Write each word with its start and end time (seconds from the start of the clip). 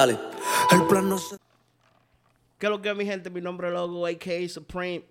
Dale. 0.00 0.18
El 0.70 0.86
plan 0.86 1.06
no 1.10 1.18
se. 1.18 1.36
¿Qué 2.58 2.64
es 2.64 2.70
lo 2.70 2.80
que 2.80 2.88
es, 2.88 2.96
mi 2.96 3.04
gente? 3.04 3.28
Mi 3.28 3.42
nombre 3.42 3.68
es 3.68 3.74
Logo, 3.74 4.06
a.k.a. 4.06 4.48
Supreme. 4.48 5.04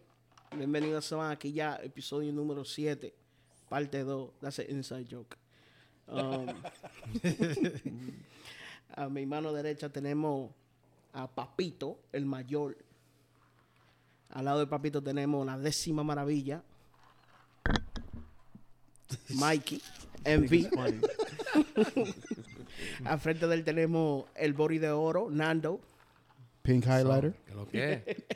Bienvenidos 0.58 1.14
a 1.14 1.30
aquí 1.30 1.54
ya, 1.54 1.76
episodio 1.84 2.34
número 2.34 2.66
7, 2.66 3.14
parte 3.70 4.04
2. 4.04 4.32
That's 4.42 4.58
an 4.58 4.66
inside 4.70 5.06
joke. 5.08 5.38
Um, 6.08 6.48
a 8.96 9.08
mi 9.10 9.28
mano 9.28 9.54
derecha 9.54 9.90
tenemos 9.90 10.50
a 11.14 11.28
Papito, 11.28 12.00
el 12.12 12.26
mayor. 12.26 12.76
Al 14.32 14.46
lado 14.46 14.58
de 14.58 14.66
Papito 14.66 15.04
tenemos 15.04 15.46
la 15.46 15.60
décima 15.60 16.04
maravilla. 16.04 16.64
Mikey, 19.36 19.84
MV. 20.26 20.68
Al 23.06 23.20
frente 23.20 23.48
de 23.48 23.56
él 23.56 23.64
tenemos 23.64 24.26
el 24.36 24.54
body 24.54 24.78
de 24.80 24.90
oro, 24.90 25.30
Nando. 25.30 25.80
Pink 26.62 26.86
highlighter, 26.86 27.34
¿Qué 27.46 27.56
lo 27.56 27.68
que? 27.68 28.24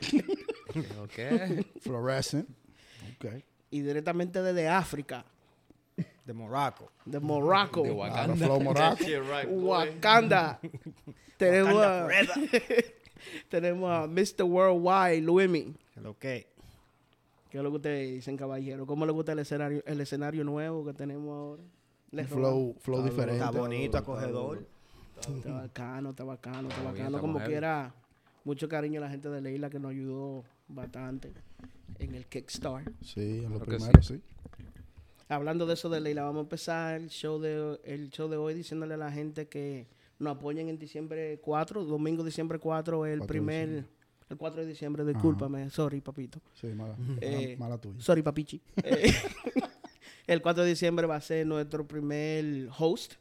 ¿Qué 0.72 0.94
lo 0.96 1.06
que? 1.08 1.66
fluorescent. 1.80 2.48
Okay. 3.16 3.44
Y 3.70 3.80
directamente 3.80 4.42
desde 4.42 4.66
África, 4.68 5.24
de 6.24 6.32
Morocco. 6.32 6.90
de 7.04 7.20
Morocco, 7.20 7.82
De 7.82 7.90
Wakanda. 7.90 8.34
flow 8.34 8.60
Morocco. 8.60 9.04
Wakanda. 9.50 10.58
tenemos, 11.36 11.82
a, 11.84 12.08
tenemos 13.48 13.90
a 13.90 14.06
Mr. 14.06 14.44
Worldwide, 14.44 15.20
Luimi. 15.20 15.74
Lo 15.96 16.18
que. 16.18 16.46
¿Qué 17.50 17.58
es 17.58 17.62
lo 17.62 17.70
que 17.70 17.76
ustedes 17.76 18.10
dicen, 18.10 18.36
caballero? 18.36 18.84
¿Cómo 18.86 19.06
le 19.06 19.12
gusta 19.12 19.32
el 19.32 19.38
escenario, 19.38 19.82
el 19.86 20.00
escenario 20.00 20.42
nuevo 20.42 20.84
que 20.84 20.92
tenemos 20.92 21.28
ahora? 21.30 21.62
Les 22.14 22.28
Flow, 22.28 22.76
flow 22.80 23.02
diferente. 23.02 23.44
Está 23.44 23.50
bonito, 23.50 23.98
acogedor. 23.98 24.64
Está 25.18 25.52
bacano, 25.52 26.10
está 26.10 26.24
bacano, 26.24 26.68
está 26.68 26.80
Está 26.80 26.92
bien, 26.92 27.04
bacano. 27.06 27.20
Como 27.20 27.40
quiera, 27.40 27.94
mucho 28.44 28.68
cariño 28.68 29.00
a 29.00 29.04
la 29.04 29.10
gente 29.10 29.28
de 29.30 29.40
Leila 29.40 29.70
que 29.70 29.78
nos 29.78 29.90
ayudó 29.90 30.44
bastante 30.68 31.32
en 31.98 32.14
el 32.14 32.26
Kickstarter. 32.26 32.92
Sí, 33.02 33.42
en 33.44 33.52
lo 33.52 33.60
Creo 33.60 33.78
primero 33.78 34.02
sí. 34.02 34.20
Hablando 35.28 35.66
de 35.66 35.74
eso 35.74 35.88
de 35.88 36.00
Leila, 36.00 36.22
vamos 36.24 36.40
a 36.40 36.42
empezar 36.42 36.96
el 37.00 37.08
show 37.08 37.40
de, 37.40 37.80
el 37.84 38.10
show 38.10 38.28
de 38.28 38.36
hoy 38.36 38.54
diciéndole 38.54 38.94
a 38.94 38.98
la 38.98 39.10
gente 39.10 39.46
que 39.48 39.86
nos 40.18 40.36
apoyen 40.36 40.68
en 40.68 40.78
diciembre 40.78 41.40
4, 41.42 41.84
domingo 41.84 42.22
diciembre 42.22 42.58
4, 42.58 43.06
el 43.06 43.18
4 43.18 43.24
de 43.24 43.26
primer, 43.28 43.66
diciembre. 43.68 43.92
el 44.28 44.36
4 44.36 44.60
de 44.60 44.66
diciembre, 44.68 45.04
discúlpame, 45.06 45.70
sorry 45.70 46.00
papito, 46.02 46.40
Sí, 46.54 46.68
mala, 46.68 46.94
Eh, 47.20 47.56
mala, 47.58 47.70
mala 47.70 47.80
tuya. 47.80 48.00
sorry 48.00 48.22
papichi. 48.22 48.60
Eh, 48.84 49.12
el 50.26 50.42
4 50.42 50.62
de 50.64 50.70
diciembre 50.70 51.06
va 51.06 51.16
a 51.16 51.20
ser 51.20 51.46
nuestro 51.46 51.86
primer 51.86 52.68
host. 52.78 53.14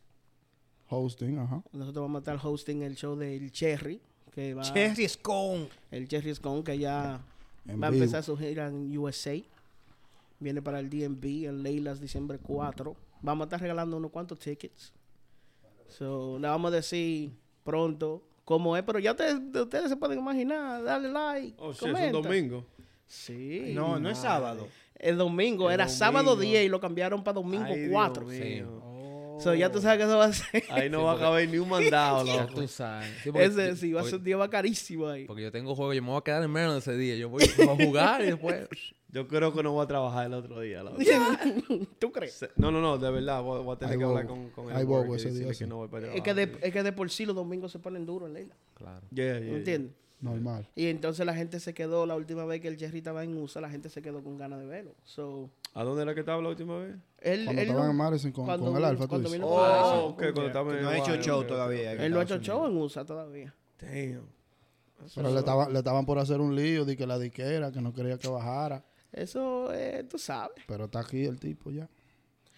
Hosting, 0.89 1.39
ajá. 1.39 1.63
Nosotros 1.71 2.03
vamos 2.03 2.17
a 2.17 2.19
estar 2.19 2.39
hosting 2.47 2.83
el 2.83 2.95
show 2.95 3.15
del 3.15 3.51
Cherry, 3.51 4.01
que 4.31 4.53
va, 4.53 4.61
Cherry 4.61 5.07
Scone. 5.07 5.69
el 5.91 6.07
Cherry 6.07 6.35
Scone, 6.35 6.63
que 6.63 6.77
ya 6.77 7.21
En 7.67 7.81
va 7.81 7.87
a 7.87 7.89
empezar 7.89 8.23
su 8.23 8.37
gira 8.37 8.67
en 8.67 8.95
USA. 8.97 9.35
Viene 10.39 10.61
para 10.61 10.79
el 10.79 10.89
DMV 10.89 11.45
en 11.47 11.63
Leilas 11.63 11.99
diciembre 11.99 12.37
4. 12.37 12.95
Vamos 13.21 13.45
a 13.45 13.45
estar 13.45 13.61
regalando 13.61 13.97
unos 13.97 14.11
cuantos 14.11 14.39
tickets. 14.39 14.91
So, 15.87 16.37
le 16.39 16.47
vamos 16.47 16.71
a 16.71 16.75
decir 16.75 17.31
pronto 17.63 18.23
cómo 18.43 18.75
es, 18.75 18.83
pero 18.83 18.99
ya 18.99 19.11
ustedes, 19.11 19.39
ustedes 19.55 19.89
se 19.89 19.95
pueden 19.95 20.19
imaginar. 20.19 20.83
Dale 20.83 21.09
like. 21.09 21.55
Oh, 21.59 21.73
sí, 21.73 21.85
es 21.85 22.13
un 22.13 22.21
domingo. 22.21 22.65
Sí. 23.07 23.71
No, 23.73 23.99
no 23.99 24.09
es 24.09 24.17
sábado. 24.17 24.67
El 24.95 25.17
domingo. 25.17 25.69
El 25.69 25.75
era 25.75 25.85
domingo. 25.85 25.97
sábado 25.99 26.35
10 26.35 26.65
y 26.65 26.69
lo 26.69 26.79
cambiaron 26.79 27.23
para 27.23 27.35
domingo 27.35 27.65
Ay, 27.65 27.79
Dios 27.81 27.91
4. 27.91 28.25
mío. 28.25 28.83
So, 29.39 29.53
ya 29.55 29.71
tú 29.71 29.81
sabes 29.81 29.97
que 29.97 30.03
eso 30.03 30.17
va 30.17 30.25
a 30.25 30.33
ser. 30.33 30.63
Ahí 30.69 30.89
no 30.89 31.03
va 31.03 31.13
a 31.13 31.19
caber 31.19 31.49
ni 31.49 31.57
un 31.57 31.67
mandado, 31.67 32.23
Ya 32.25 32.43
loco. 32.43 32.53
tú 32.61 32.67
sabes. 32.67 33.09
Sí, 33.23 33.31
porque- 33.31 33.45
Ese 33.45 33.75
sí, 33.75 33.91
va 33.91 34.01
a 34.01 34.03
ser 34.05 34.15
un 34.15 34.23
día 34.23 34.37
va 34.37 34.49
carísimo 34.49 35.07
ahí. 35.09 35.25
Porque 35.25 35.41
yo 35.41 35.51
tengo 35.51 35.75
juego, 35.75 35.93
yo 35.93 36.01
me 36.03 36.09
voy 36.09 36.19
a 36.19 36.21
quedar 36.21 36.43
en 36.43 36.51
menos 36.51 36.73
de 36.73 36.79
ese 36.79 36.95
día. 36.97 37.15
Yo 37.15 37.29
voy 37.29 37.43
a 37.43 37.85
jugar 37.85 38.21
y 38.21 38.25
después. 38.27 38.67
Yo 39.09 39.27
creo 39.27 39.53
que 39.53 39.61
no 39.61 39.73
voy 39.73 39.83
a 39.83 39.87
trabajar 39.87 40.25
el 40.25 40.33
otro 40.33 40.59
día. 40.59 40.81
loco. 40.81 40.97
¿Tú 41.99 42.11
crees? 42.11 42.47
No, 42.55 42.71
no, 42.71 42.81
no, 42.81 42.97
de 42.97 43.11
verdad. 43.11 43.43
Voy, 43.43 43.61
voy 43.63 43.75
a 43.75 43.77
tener 43.77 43.95
que 43.99 44.03
hablar 44.03 44.25
con, 44.25 44.49
con 44.49 44.71
el 44.71 44.85
bobo 44.87 45.15
ese 45.15 45.29
día, 45.29 45.53
sí. 45.53 45.59
que 45.59 45.67
no 45.67 45.77
voy 45.77 45.87
para 45.87 46.11
Es 46.15 46.21
que, 46.23 46.33
de, 46.33 46.57
es 46.61 46.73
que 46.73 46.81
de 46.81 46.91
por 46.93 47.11
sí 47.11 47.23
los 47.27 47.35
domingos 47.35 47.71
se 47.71 47.77
ponen 47.77 48.07
duros 48.07 48.27
en 48.29 48.33
Leila. 48.33 48.55
Claro. 48.73 49.05
Yeah, 49.11 49.39
yeah, 49.39 49.51
¿Me 49.51 49.57
entiendes? 49.57 49.93
Normal. 50.23 50.67
Y 50.75 50.87
entonces 50.87 51.25
la 51.25 51.35
gente 51.35 51.59
se 51.59 51.73
quedó, 51.73 52.05
la 52.05 52.15
última 52.15 52.45
vez 52.45 52.61
que 52.61 52.69
el 52.69 52.77
Jerry 52.77 52.99
estaba 52.99 53.23
en 53.23 53.37
USA, 53.37 53.59
la 53.61 53.69
gente 53.69 53.89
se 53.89 54.01
quedó 54.01 54.23
con 54.23 54.37
ganas 54.37 54.59
de 54.59 54.65
verlo. 54.65 54.95
So. 55.03 55.49
¿A 55.73 55.83
dónde 55.83 56.03
era 56.03 56.13
que 56.13 56.21
estaba 56.21 56.41
la 56.41 56.49
última 56.49 56.77
vez? 56.77 56.95
él, 57.19 57.45
Cuando 57.45 57.61
él 57.61 57.67
estaban 57.67 57.85
no- 57.85 57.91
en 57.91 57.97
Madison 57.97 58.31
con, 58.31 58.45
cuando 58.45 58.65
con 58.67 58.77
el 58.77 58.85
Alfa, 58.85 59.07
tú 59.07 59.19
dices. 59.19 59.41
Oh, 59.43 60.15
cuando 60.17 60.47
estaba 60.47 60.77
en 60.77 60.83
No 60.83 60.89
ha 60.89 60.97
hecho 60.97 61.15
show 61.17 61.43
todavía. 61.45 61.91
Él 61.93 62.11
no 62.13 62.19
ha 62.19 62.23
hecho 62.23 62.37
show 62.39 62.65
en 62.65 62.77
USA 62.77 63.03
todavía. 63.05 63.53
Damn. 63.81 64.27
Pero 65.13 65.31
le 65.33 65.39
estaban, 65.39 65.73
le 65.73 65.79
estaban 65.79 66.05
por 66.05 66.17
hacer 66.19 66.39
un 66.39 66.55
lío 66.55 66.85
de 66.85 66.95
que 66.95 67.05
la 67.05 67.19
diquera, 67.19 67.71
que 67.71 67.81
no 67.81 67.93
quería 67.93 68.17
que 68.17 68.29
bajara. 68.29 68.83
Eso, 69.11 69.73
eh, 69.73 70.05
tú 70.09 70.17
sabes. 70.17 70.63
Pero 70.67 70.85
está 70.85 71.01
aquí 71.01 71.25
el 71.25 71.39
tipo 71.39 71.69
ya. 71.71 71.89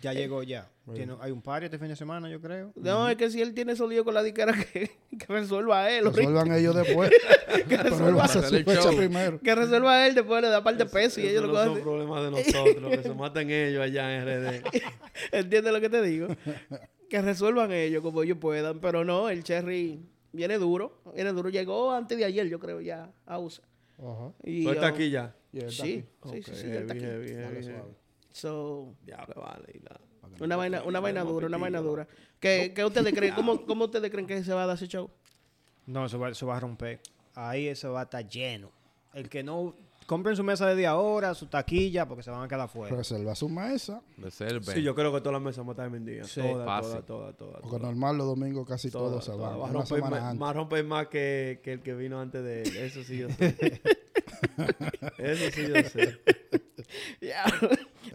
Ya 0.02 0.14
llegó 0.14 0.44
ya. 0.44 0.70
Tiene- 0.94 1.16
hay 1.20 1.32
un 1.32 1.42
party 1.42 1.66
este 1.66 1.80
fin 1.80 1.88
de 1.88 1.96
semana, 1.96 2.30
yo 2.30 2.40
creo. 2.40 2.72
No, 2.76 3.10
es 3.10 3.16
que 3.18 3.30
si 3.32 3.42
él 3.42 3.54
tiene 3.56 3.72
esos 3.74 3.90
líos 3.90 4.04
con 4.06 4.14
la 4.14 4.22
diquera, 4.22 4.54
que, 4.74 4.92
que 5.18 5.26
resuelva 5.28 5.90
él. 5.90 6.06
ahorita. 6.06 6.22
Resuelvan 6.22 6.52
ellos 6.54 6.76
después. 6.76 7.10
Pero 7.70 8.08
él 8.10 8.18
va 8.18 8.22
a 8.22 8.26
hacer 8.26 8.42
su 8.42 8.48
Hacer 8.48 8.60
el 8.60 8.66
fecha 8.66 8.82
show. 8.84 8.96
primero. 8.96 9.40
Que 9.40 9.56
resuelva 9.56 10.06
él, 10.08 10.14
después 10.14 10.42
le 10.44 10.50
da 10.50 10.64
parte 10.64 10.84
de 10.84 10.90
peso 10.90 11.20
y 11.22 11.28
ellos 11.28 11.42
lo 11.44 11.48
no 11.48 11.54
cogen. 11.54 11.74
son 11.74 11.82
problemas 11.82 12.24
de 12.24 12.32
nosotros, 12.32 12.92
que 12.92 13.04
se 13.04 13.14
maten 13.16 13.50
ellos 13.50 13.82
allá 13.82 14.16
en 14.16 14.26
RD. 14.26 14.64
¿Entiendes 15.32 15.74
lo 15.74 15.82
que 15.82 15.90
te 15.90 16.02
digo? 16.04 16.28
que 17.10 17.22
resuelvan 17.22 17.72
ellos 17.72 18.04
como 18.04 18.22
ellos 18.24 18.38
puedan. 18.40 18.80
Pero 18.80 19.04
no, 19.04 19.30
el 19.30 19.44
Cherry 19.44 20.00
viene 20.34 20.58
duro. 20.58 21.02
Viene 21.16 21.32
duro. 21.32 21.50
Llegó 21.50 21.92
antes 21.94 22.18
de 22.18 22.26
ayer, 22.26 22.48
yo 22.48 22.60
creo, 22.60 22.82
ya 22.82 23.12
a 23.26 23.40
USA. 23.40 23.64
Ajá. 23.98 24.34
Y, 24.44 24.64
¿Tú 24.66 24.72
estás 24.72 24.90
um, 24.92 24.96
aquí 24.96 25.10
ya? 25.10 25.36
Y 25.54 25.60
él 25.60 25.66
está 25.70 25.84
Sí, 25.84 26.06
aquí. 26.22 26.30
sí, 26.32 26.44
sí, 26.44 26.52
sí, 26.62 26.68
él 26.68 26.76
está 26.78 26.94
Heavy, 26.94 27.06
aquí. 27.24 27.34
heavy, 27.34 27.44
heavy, 27.56 27.66
heavy. 27.66 27.94
So, 28.32 28.94
Diablo, 29.06 29.42
vale. 29.42 29.66
y 29.74 29.80
la- 29.80 30.02
una 30.40 30.56
vaina, 30.56 30.84
una 30.84 31.00
vaina 31.00 31.24
dura, 31.24 31.48
una 31.48 31.58
vaina 31.58 31.80
dura. 31.80 32.08
¿Qué, 32.40 32.74
qué 32.76 32.86
ustedes 32.86 33.14
creen? 33.14 33.34
¿Cómo, 33.36 33.66
¿Cómo 33.66 33.86
ustedes 33.86 34.10
creen 34.12 34.28
que 34.28 34.44
se 34.44 34.54
va 34.54 34.64
a 34.64 34.68
dar 34.68 34.76
ese 34.76 34.88
show? 34.88 35.10
No, 35.86 36.06
eso 36.06 36.20
va, 36.20 36.30
eso 36.30 36.48
va 36.48 36.58
a 36.58 36.60
romper. 36.60 37.00
Ahí 37.36 37.68
eso 37.68 37.94
va 37.94 38.02
a 38.02 38.04
estar 38.04 38.28
lleno. 38.28 38.72
El 39.14 39.30
que 39.30 39.44
no 39.44 39.76
compren 40.06 40.36
su 40.36 40.44
mesa 40.44 40.68
desde 40.68 40.86
ahora, 40.88 41.34
su 41.34 41.48
taquilla, 41.48 42.08
porque 42.08 42.24
se 42.24 42.32
van 42.32 42.44
a 42.44 42.48
quedar 42.48 42.70
fuera. 42.70 42.96
Reserva 42.96 43.36
su 43.36 43.50
mesa. 43.50 44.02
Reserve. 44.18 44.74
Sí, 44.74 44.82
yo 44.82 44.96
creo 44.96 45.12
que 45.14 45.20
todas 45.20 45.34
las 45.34 45.42
mesas 45.42 45.60
van 45.60 45.70
a 45.70 45.72
estar 45.72 45.90
vendidas. 45.90 46.30
Sí, 46.30 46.42
todas, 46.42 46.66
fácil. 46.66 46.92
todas, 46.92 47.06
todas, 47.06 47.38
todas. 47.38 47.62
Porque 47.62 47.78
todas. 47.78 47.82
normal 47.84 48.18
los 48.18 48.28
domingos 48.28 48.68
casi 48.68 48.90
Todas, 48.90 49.10
todos 49.10 49.26
se 49.26 49.32
van. 49.32 49.60
Va 49.60 49.68
a 49.68 49.70
Una 49.70 49.84
romper 49.84 50.36
más, 50.36 50.56
romper 50.56 50.84
más 50.86 51.08
que, 51.08 51.60
que 51.64 51.74
el 51.74 51.82
que 51.82 51.94
vino 51.94 52.20
antes 52.20 52.44
de 52.44 52.64
él. 52.64 52.78
Eso 52.78 53.04
sí 53.04 53.18
yo 53.20 53.30
sé. 53.30 53.82
Eso 55.18 55.52
sí 55.52 55.68
yo 55.68 55.90
sé. 55.90 56.20
Ya. 57.20 57.44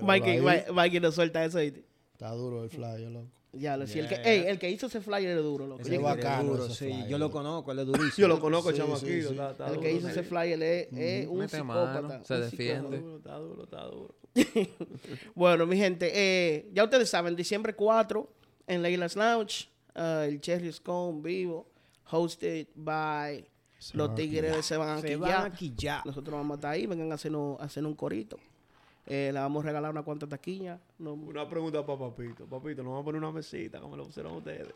Mikey, 0.00 0.41
Mikey 0.72 1.00
nos 1.00 1.16
suelta 1.16 1.44
eso. 1.44 1.59
¿oíste? 1.59 1.84
Está 2.20 2.32
duro 2.34 2.62
el 2.64 2.69
flyer, 2.69 3.10
loco. 3.10 3.28
Ya, 3.54 3.78
lo- 3.78 3.86
si 3.86 3.98
el, 3.98 4.06
que, 4.08 4.16
Yeah. 4.16 4.31
ey, 4.32 4.44
el 4.47 4.58
que 4.58 4.70
hizo 4.70 4.86
ese 4.88 5.00
flyer 5.00 5.38
es 5.38 5.42
duro, 5.42 5.66
loco. 5.66 5.81
Ese 5.81 5.91
Yo- 5.92 5.97
es 5.97 6.03
bacano 6.03 6.50
duro, 6.53 6.66
ese 6.66 6.75
sí. 6.75 6.84
flyer, 6.92 7.08
yo 7.08 7.16
lo 7.19 7.31
conozco, 7.31 7.72
él 7.72 7.78
es 7.78 7.86
durísimo. 7.86 8.12
Yo 8.19 8.28
lo 8.28 8.38
conozco, 8.41 8.70
Sí, 8.72 8.76
chamaquito. 8.76 9.06
sí, 9.06 9.22
sí. 9.22 9.28
Está, 9.31 9.50
está 9.53 9.64
el 9.69 9.70
duro, 9.70 9.81
que 9.81 9.92
hizo 9.92 10.08
ese 10.08 10.22
flyer 10.22 10.62
es, 10.62 10.88
es 10.92 11.26
un 11.28 11.38
Mete 11.38 11.56
psicópata. 11.56 12.03
mano, 12.03 12.14
un 12.19 12.25
se 12.26 12.34
defiende. 12.38 12.97
Está 13.16 13.36
duro, 13.38 13.64
está 13.64 13.84
duro. 13.86 14.14
Bueno, 15.34 15.64
mi 15.66 15.76
gente, 15.78 16.10
eh, 16.14 16.69
ya 16.75 16.84
ustedes 16.84 17.08
saben, 17.08 17.34
diciembre 17.34 17.75
4 17.75 18.31
en 18.66 18.82
Leila's 18.82 19.16
Lounge, 19.16 19.69
uh, 19.97 20.22
el 20.25 20.41
Cherry 20.42 20.70
Scone 20.72 21.20
vivo, 21.22 21.66
hosted 22.10 22.69
by 22.75 23.44
Se 23.78 23.97
los 23.97 24.10
a 24.10 24.14
Tigres 24.14 24.54
de 24.56 24.62
Se 24.62 24.76
Van 24.76 25.00
Se 25.00 25.14
aquí 25.25 25.72
ya. 25.75 26.02
Nosotros 26.04 26.34
vamos 26.37 26.52
a 26.52 26.56
estar 26.56 26.70
ahí, 26.72 26.87
vengan 26.87 27.10
a 27.10 27.14
hacernos, 27.14 27.58
a 27.60 27.64
hacer 27.64 27.84
un 27.84 27.94
corito. 27.94 28.37
Eh, 29.06 29.31
le 29.33 29.41
vamos 29.41 29.65
a 29.65 29.66
regalar 29.66 29.91
una 29.91 30.03
cuanta 30.03 30.27
taquilla. 30.27 30.78
No- 30.99 31.15
Una 31.15 31.49
pregunta 31.49 31.84
para 31.84 31.99
Papito. 31.99 32.44
Papito, 32.47 32.83
nos 32.83 32.91
vamos 32.93 33.03
a 33.03 33.05
poner 33.06 33.22
una 33.22 33.33
mesita 33.33 33.81
como 33.81 33.97
lo 33.97 34.05
pusieron 34.05 34.35
ustedes. 34.35 34.69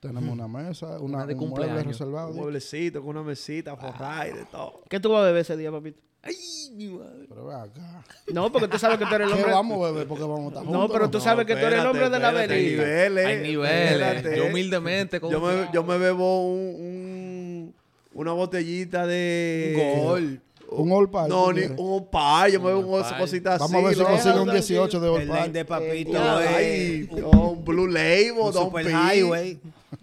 Tenemos 0.00 0.30
una 0.30 0.46
mesa, 0.46 0.98
una, 1.00 1.26
de 1.26 1.34
un 1.34 1.40
mueble 1.40 1.66
cumpleaños. 1.66 1.86
reservado. 1.86 2.30
Un 2.30 2.36
mueblecito 2.36 3.00
con 3.00 3.10
una 3.10 3.22
mesita, 3.24 3.76
forrada 3.76 4.28
y 4.28 4.32
de 4.32 4.44
todo. 4.44 4.80
¿Qué 4.88 5.00
tú 5.00 5.10
vas 5.10 5.22
a 5.22 5.26
beber 5.26 5.40
ese 5.40 5.56
día, 5.56 5.72
papito? 5.72 6.00
Ay, 6.22 6.34
mi 6.74 6.88
madre. 6.88 7.26
Pero 7.28 7.46
ve 7.46 7.54
acá. 7.54 8.04
No, 8.32 8.50
porque 8.52 8.68
tú 8.68 8.78
sabes 8.78 8.96
que 8.98 9.06
tú 9.06 9.14
eres 9.14 9.26
el 9.28 9.34
¿Qué 9.34 9.40
hombre. 9.40 9.54
vamos 9.54 9.84
a 9.86 9.90
beber? 9.92 10.06
Porque 10.08 10.22
vamos 10.22 10.40
a 10.40 10.48
estar 10.48 10.64
juntos. 10.64 10.80
No, 10.80 10.88
pero 10.92 11.10
tú 11.10 11.20
sabes 11.20 11.46
que 11.46 11.54
tú 11.56 11.66
eres 11.66 11.80
el 11.80 11.86
hombre 11.86 12.10
de 12.10 12.18
la 12.18 12.28
espérate, 12.28 12.54
hay 12.54 12.64
velita. 12.64 12.82
niveles, 12.84 13.26
Hay 13.26 13.38
niveles. 13.42 14.02
espérate. 14.16 14.36
Yo 14.36 14.46
humildemente. 14.46 15.20
Yo 15.20 15.40
me, 15.40 15.68
yo 15.72 15.82
me 15.84 15.98
bebo 15.98 16.46
un, 16.48 16.58
un- 16.58 17.74
una 18.14 18.32
botellita 18.32 19.06
de... 19.06 20.00
Gol. 20.02 20.40
Un 20.70 20.92
All 20.92 21.08
Party, 21.08 21.30
No, 21.30 21.46
¿tú 21.46 21.52
ni 21.52 21.62
un 21.76 22.10
par. 22.10 22.50
Yo 22.50 22.60
me 22.60 22.70
All 22.72 23.04
cosita 23.18 23.54
así. 23.54 23.64
Vamos 23.72 23.84
a 23.84 23.86
ver 23.86 23.94
si 23.96 24.00
¿no? 24.02 24.06
consigue 24.08 24.38
un 24.40 24.44
tranquilo. 24.48 24.86
18 24.86 25.00
de 25.00 25.08
All 25.08 25.22
El 25.46 25.52
de 25.52 25.64
papito 25.64 26.18
ay, 26.20 27.08
un 27.10 27.64
Blue 27.64 27.86
Label, 27.86 28.32
un 28.32 28.52
Don 28.52 28.64
super 28.64 28.86
highway. 28.86 29.58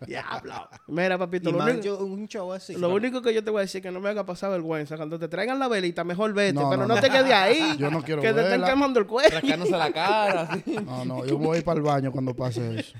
Diablo. 0.07 0.67
Mira, 0.87 1.17
papito, 1.17 1.51
lo 1.51 1.63
único, 1.63 1.81
yo- 1.81 1.99
un 2.03 2.27
show 2.27 2.51
así. 2.51 2.73
lo 2.75 2.89
único 2.93 3.21
que 3.21 3.33
yo 3.33 3.43
te 3.43 3.51
voy 3.51 3.59
a 3.59 3.61
decir 3.61 3.79
es 3.79 3.83
que 3.83 3.91
no 3.91 3.99
me 3.99 4.09
haga 4.09 4.25
pasar 4.25 4.49
vergüenza. 4.51 4.97
Cuando 4.97 5.19
te 5.19 5.27
traigan 5.27 5.59
la 5.59 5.67
velita, 5.67 6.03
mejor 6.03 6.33
vete, 6.33 6.53
No, 6.53 6.69
pero 6.69 6.81
no, 6.81 6.87
no, 6.87 6.95
no. 6.95 7.01
te 7.01 7.09
quedes 7.09 7.31
ahí. 7.31 7.75
Yo 7.79 7.91
no 7.91 8.01
quiero 8.01 8.21
Que 8.21 8.33
te 8.33 8.41
estén 8.41 8.63
quemando 8.63 8.99
el 8.99 9.05
cuello. 9.05 9.29
Rascándose 9.29 9.71
la 9.71 9.91
cara. 9.93 10.41
así. 10.49 10.75
No, 10.83 11.05
no, 11.05 11.25
yo 11.25 11.37
voy 11.37 11.61
para 11.61 11.77
el 11.77 11.83
baño 11.83 12.11
cuando 12.11 12.35
pase 12.35 12.79
eso. 12.79 12.93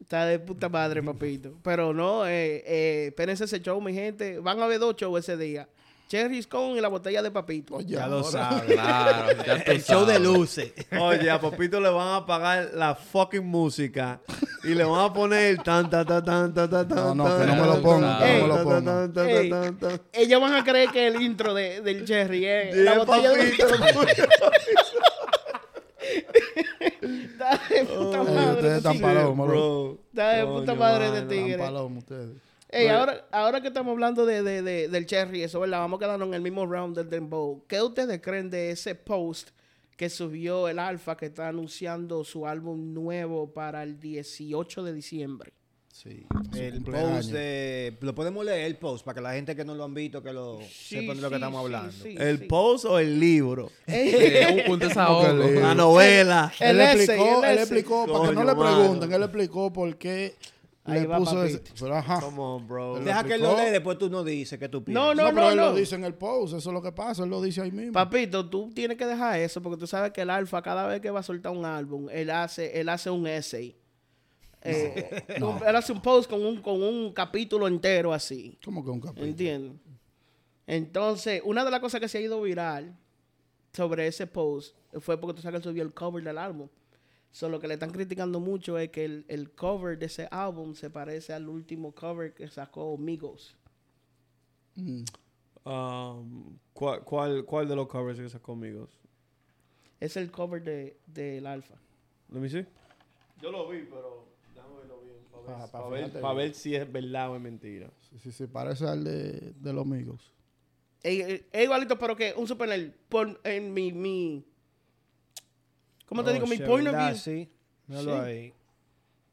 Está 0.00 0.24
de 0.26 0.38
puta 0.38 0.68
madre, 0.68 1.02
papito. 1.02 1.54
Pero 1.62 1.92
no, 1.92 2.26
eh, 2.26 2.62
eh, 2.64 3.04
espérense 3.08 3.44
ese 3.44 3.60
show, 3.60 3.80
mi 3.80 3.92
gente. 3.92 4.38
Van 4.38 4.60
a 4.60 4.64
haver 4.64 4.78
dos 4.78 4.94
shows 4.96 5.18
ese 5.18 5.36
día. 5.36 5.68
Cherry's 6.08 6.46
Con 6.46 6.76
y 6.76 6.80
la 6.80 6.88
botella 6.88 7.20
de 7.22 7.30
papito. 7.30 7.76
Oye, 7.76 7.94
Ya 7.94 8.06
lo 8.06 8.22
sabes. 8.22 8.62
Claro, 8.72 9.42
ya 9.44 9.54
El 9.54 9.82
show 9.82 10.04
de 10.06 10.18
luces. 10.18 10.72
Oye, 11.00 11.28
a 11.30 11.40
Popito 11.40 11.80
le 11.80 11.88
van 11.90 12.14
a 12.22 12.26
pagar 12.26 12.70
la 12.74 12.94
fucking 12.94 13.44
música 13.46 14.20
y 14.62 14.68
le 14.74 14.84
van 14.84 15.00
a 15.10 15.12
poner 15.12 15.62
tan 15.62 15.90
tan 15.90 16.06
tan 16.06 16.24
tan 16.24 16.54
tan 16.54 16.70
tan 16.70 16.88
No, 16.88 17.14
no, 17.14 17.24
tan, 17.24 17.40
que 17.40 17.46
no 17.46 17.54
me 17.62 17.66
lo 17.66 17.82
pongan, 17.82 18.18
que 18.22 18.38
no 18.38 18.42
me 18.42 18.48
lo 18.48 18.64
pongan. 18.64 19.14
Ey. 19.28 19.52
Ellos 20.12 20.40
van 20.40 20.54
a 20.54 20.64
creer 20.64 20.90
que 20.90 21.06
el 21.08 21.20
intro 21.22 21.54
de, 21.54 21.80
del 21.80 22.04
Cherry 22.04 22.46
es 22.46 22.76
la 22.76 22.98
botella 22.98 23.30
papito. 23.32 23.66
de 23.66 24.12
Está 27.00 27.60
de 27.68 27.84
puta 27.84 28.22
madre. 28.22 28.50
ustedes 28.52 28.62
de 28.62 28.76
están 28.78 28.92
tigre. 28.92 29.06
palomos, 29.14 29.48
bro. 29.48 29.98
Coño, 30.14 30.54
puta 30.54 30.74
madre 30.74 31.10
de 31.10 31.22
tigre. 31.22 31.50
Están 31.52 31.66
palomos 31.66 31.98
ustedes. 32.04 32.36
Ey, 32.76 32.88
ahora, 32.88 33.26
ahora 33.32 33.60
que 33.60 33.68
estamos 33.68 33.92
hablando 33.92 34.26
de, 34.26 34.42
de- 34.42 34.62
de- 34.62 34.88
del 34.88 35.06
Cherry, 35.06 35.42
eso, 35.42 35.60
¿verdad? 35.60 35.78
Vamos 35.80 35.98
quedando 35.98 36.24
en 36.24 36.34
el 36.34 36.42
mismo 36.42 36.66
round 36.66 36.96
del 36.96 37.08
Dembow. 37.10 37.64
¿Qué 37.66 37.80
ustedes 37.82 38.20
creen 38.20 38.50
de 38.50 38.70
ese 38.70 38.94
post 38.94 39.50
que 39.96 40.10
subió 40.10 40.68
el 40.68 40.78
Alfa 40.78 41.16
que 41.16 41.26
está 41.26 41.48
anunciando 41.48 42.22
su 42.24 42.46
álbum 42.46 42.92
nuevo 42.92 43.52
para 43.52 43.82
el 43.82 43.98
18 43.98 44.82
de 44.84 44.92
diciembre? 44.92 45.52
Sí. 45.90 46.26
El 46.54 46.82
post 46.82 47.30
de... 47.30 47.96
Lo 48.02 48.14
podemos 48.14 48.44
leer 48.44 48.66
el 48.66 48.76
post 48.76 49.02
para 49.02 49.14
que 49.14 49.20
la 49.22 49.32
gente 49.32 49.56
que 49.56 49.64
no 49.64 49.74
lo 49.74 49.84
han 49.84 49.94
visto 49.94 50.22
que 50.22 50.30
lo 50.30 50.58
sepan 50.70 51.16
de 51.16 51.22
lo 51.22 51.30
que 51.30 51.36
estamos 51.36 51.58
hablando. 51.64 51.90
¿El 52.04 52.40
sí. 52.40 52.44
post 52.44 52.84
o 52.84 52.98
el 52.98 53.18
libro? 53.18 53.70
Ey, 53.86 54.10
Eh, 54.14 54.64
un, 54.66 54.72
un 54.74 54.78
desahogo. 54.78 55.26
La 55.32 55.74
novela. 55.74 56.52
El 56.60 56.78
él 56.78 57.00
essay, 57.00 57.00
explicó, 57.16 57.44
el 57.44 57.50
él 57.50 57.58
explicó, 57.60 58.06
para 58.12 58.28
que 58.28 58.34
no 58.34 58.44
le 58.44 58.54
mano. 58.54 58.76
pregunten, 58.78 59.12
él 59.14 59.22
explicó 59.22 59.72
por 59.72 59.96
qué 59.96 60.34
Ahí 60.86 61.00
le 61.00 61.06
va, 61.06 61.18
puso 61.18 61.42
ese. 61.44 61.62
Pero, 61.78 61.94
ajá. 61.96 62.20
Come 62.20 62.38
on, 62.40 62.66
bro. 62.68 63.00
Deja 63.00 63.24
que 63.24 63.34
él 63.34 63.42
lo 63.42 63.56
lee, 63.56 63.70
después 63.70 63.98
tú 63.98 64.08
no 64.08 64.22
dices 64.24 64.58
que 64.58 64.68
tú 64.68 64.82
piensas. 64.84 65.02
No, 65.04 65.14
No, 65.14 65.22
no, 65.28 65.34
pero 65.34 65.46
no, 65.46 65.50
él 65.50 65.56
no. 65.56 65.64
lo 65.70 65.74
dice 65.74 65.94
en 65.96 66.04
el 66.04 66.14
post, 66.14 66.54
eso 66.54 66.70
es 66.70 66.74
lo 66.74 66.82
que 66.82 66.92
pasa, 66.92 67.24
él 67.24 67.30
lo 67.30 67.42
dice 67.42 67.60
ahí 67.62 67.72
mismo. 67.72 67.92
Papito, 67.92 68.48
tú 68.48 68.70
tienes 68.74 68.96
que 68.96 69.06
dejar 69.06 69.38
eso 69.40 69.60
porque 69.62 69.78
tú 69.78 69.86
sabes 69.86 70.12
que 70.12 70.22
el 70.22 70.30
Alfa 70.30 70.62
cada 70.62 70.86
vez 70.86 71.00
que 71.00 71.10
va 71.10 71.20
a 71.20 71.22
soltar 71.22 71.52
un 71.52 71.64
álbum, 71.64 72.08
él 72.10 72.30
hace, 72.30 72.80
él 72.80 72.88
hace 72.88 73.10
un 73.10 73.26
essay. 73.26 73.76
Eh, 74.62 75.24
Él 75.28 75.76
hace 75.76 75.92
un 75.92 76.02
post 76.02 76.28
con 76.28 76.44
un, 76.44 76.60
con 76.60 76.82
un 76.82 77.12
capítulo 77.12 77.68
entero 77.68 78.12
así. 78.12 78.58
¿Cómo 78.64 78.82
que 78.84 78.90
un 78.90 79.00
capítulo? 79.00 79.26
¿Entiendes? 79.26 79.80
Entonces, 80.66 81.40
una 81.44 81.64
de 81.64 81.70
las 81.70 81.78
cosas 81.80 82.00
que 82.00 82.08
se 82.08 82.18
ha 82.18 82.20
ido 82.20 82.40
viral 82.42 82.96
sobre 83.72 84.06
ese 84.08 84.26
post 84.26 84.74
fue 85.00 85.20
porque 85.20 85.34
tú 85.36 85.42
sabes 85.42 85.52
que 85.60 85.68
él 85.68 85.72
subió 85.72 85.82
el 85.84 85.92
cover 85.94 86.24
del 86.24 86.38
álbum. 86.38 86.68
So, 87.36 87.50
lo 87.50 87.60
que 87.60 87.68
le 87.68 87.74
están 87.74 87.90
criticando 87.90 88.40
mucho 88.40 88.78
es 88.78 88.88
que 88.88 89.04
el, 89.04 89.26
el 89.28 89.50
cover 89.50 89.98
de 89.98 90.06
ese 90.06 90.26
álbum 90.30 90.74
se 90.74 90.88
parece 90.88 91.34
al 91.34 91.50
último 91.50 91.92
cover 91.94 92.32
que 92.32 92.48
sacó 92.48 92.96
Migos. 92.96 93.54
Mm. 94.74 95.04
Um, 95.66 96.56
¿cuál, 96.72 97.04
cuál, 97.04 97.44
¿Cuál 97.44 97.68
de 97.68 97.76
los 97.76 97.88
covers 97.88 98.18
que 98.18 98.30
sacó 98.30 98.52
amigos? 98.52 98.88
Es 100.00 100.16
el 100.16 100.30
cover 100.30 100.62
de- 100.62 100.96
del 101.06 101.46
Alfa. 101.46 101.74
Let 102.30 102.40
me 102.40 102.48
see. 102.48 102.64
Yo 103.42 103.50
lo 103.50 103.68
vi, 103.68 103.82
pero 103.82 104.28
déjame 104.54 104.76
verlo 104.76 105.00
bien. 105.02 105.16
Para 105.30 105.58
Ah, 105.58 105.60
ver, 105.60 105.70
pa' 105.70 105.78
pa' 105.82 105.88
ver- 105.90 106.20
pa' 106.22 106.32
ver 106.32 106.54
si 106.54 106.74
es 106.74 106.90
verdad 106.90 107.32
o 107.32 107.36
es 107.36 107.42
mentira. 107.42 107.90
Sí, 108.08 108.18
sí, 108.18 108.32
sí, 108.32 108.46
parece 108.46 108.86
al 108.86 109.04
de, 109.04 109.52
de 109.60 109.72
los 109.74 109.82
amigos. 109.84 110.32
Es, 111.02 111.42
igualito, 111.52 111.98
pero 111.98 112.16
que 112.16 112.32
un 112.34 112.46
suponer, 112.48 112.96
por, 113.10 113.38
en 113.44 113.74
mi, 113.74 113.92
mi, 113.92 114.42
¿cómo 116.06 116.24
te 116.24 116.30
Oh, 116.30 116.32
digo? 116.32 116.46
Mi 116.46 116.56
point 116.58 116.88
of 116.88 116.94
view, 116.96 117.14
Sí. 117.16 117.48
Míralo 117.86 118.14
Sí. 118.14 118.20
ahí. 118.20 118.52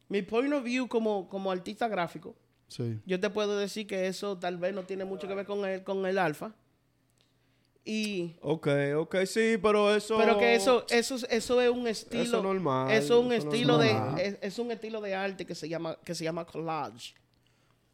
mi 0.10 0.22
point 0.22 0.54
of 0.54 0.64
view 0.64 0.88
como, 0.88 1.28
como 1.30 1.52
artista 1.52 1.88
gráfico, 1.88 2.36
Sí. 2.68 3.00
yo 3.06 3.20
te 3.20 3.30
puedo 3.30 3.58
decir 3.58 3.88
que 3.88 4.08
eso 4.08 4.38
tal 4.38 4.58
vez 4.58 4.74
no 4.74 4.84
tiene 4.84 5.06
mucho 5.06 5.28
que 5.28 5.34
ver 5.34 5.46
con 5.46 5.66
el, 5.66 5.84
con 5.84 6.06
el 6.06 6.18
alfa. 6.20 6.54
Y, 7.86 8.36
Ok, 8.42 8.68
ok, 8.96 9.16
sí, 9.26 9.58
pero 9.62 9.94
eso... 9.94 10.18
pero 10.18 10.38
que 10.38 10.56
eso, 10.56 10.86
eso, 10.90 11.18
eso 11.30 11.62
es 11.62 11.70
un 11.70 11.86
estilo, 11.88 12.24
Eso 12.24 12.38
es 12.38 12.44
normal, 12.44 12.92
eso 12.92 13.20
es 13.20 13.26
un 13.26 13.34
eso 13.34 13.48
es 13.50 13.54
estilo 13.54 13.78
de, 13.78 13.92
es, 14.20 14.38
es 14.42 14.60
un 14.60 14.72
estilo 14.72 15.02
de 15.02 15.16
arte 15.16 15.46
que 15.46 15.54
se 15.54 15.68
llama, 15.68 15.98
que 16.04 16.16
se 16.16 16.24
llama 16.24 16.46
collage. 16.46 17.14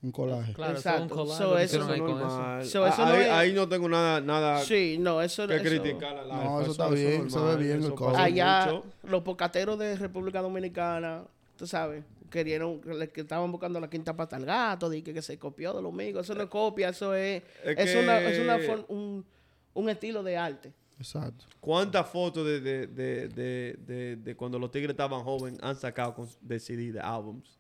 Un 0.01 0.11
colaje. 0.11 0.53
Claro, 0.53 0.77
eso 0.77 0.89
un 0.89 0.95
Exacto. 0.95 1.15
collage 1.15 1.37
So, 1.43 1.57
eso 1.57 1.77
eso. 1.93 1.97
normal. 1.97 2.65
So, 2.65 2.87
eso 2.87 2.95
Ah, 2.99 3.05
no 3.05 3.13
ahí, 3.15 3.21
es- 3.23 3.29
ahí 3.31 3.53
no 3.53 3.67
tengo 3.67 3.89
nada, 3.89 4.21
nada 4.21 4.59
Sí, 4.63 4.97
no, 4.97 5.21
eso 5.21 5.45
que 5.47 5.55
eso- 5.55 5.63
criticar 5.65 6.17
al 6.17 6.27
No, 6.29 6.33
alfa, 6.35 6.61
eso 6.61 6.71
está 6.71 6.87
es 6.87 6.93
bien, 6.93 7.29
se 7.29 7.37
ve 7.37 7.43
normal, 7.43 7.57
bien 7.57 7.83
el 7.83 7.93
eso 7.93 8.17
allá 8.17 8.65
mucho. 8.67 8.83
los 9.03 9.21
pocateros 9.23 9.77
de 9.77 9.95
República 9.97 10.41
Dominicana, 10.41 11.23
tú 11.57 11.67
sabes, 11.67 12.05
querían, 12.29 12.79
que 13.13 13.21
estaban 13.21 13.51
buscando 13.51 13.79
la 13.81 13.89
quinta 13.89 14.15
pata 14.15 14.37
al 14.37 14.45
gato, 14.45 14.89
de 14.89 15.03
que, 15.03 15.13
que 15.13 15.21
se 15.21 15.37
copió 15.37 15.73
de 15.73 15.81
los 15.81 15.91
amigos. 15.91 16.23
Eso 16.25 16.33
no 16.33 16.43
es 16.43 16.49
copia, 16.49 16.89
eso 16.89 17.13
es, 17.13 17.43
Es 17.65 17.77
es, 17.89 17.95
una, 18.01 18.21
es 18.21 18.39
una 18.39 18.85
un, 18.87 19.25
un 19.73 19.89
estilo 19.89 20.23
de 20.23 20.37
arte. 20.37 20.71
Exacto. 20.97 21.45
¿Cuántas 21.59 22.07
fotos 22.07 22.45
de, 22.45 22.61
de, 22.61 22.87
de, 22.87 23.27
de, 23.29 23.75
de, 23.85 24.15
de 24.17 24.35
cuando 24.35 24.57
los 24.59 24.69
tigres 24.71 24.91
estaban 24.91 25.23
jóvenes 25.23 25.59
han 25.61 25.75
sacado 25.75 26.13
con, 26.13 26.29
de 26.41 26.59
CD, 26.59 26.91
de 26.93 26.99
álbums? 27.01 27.57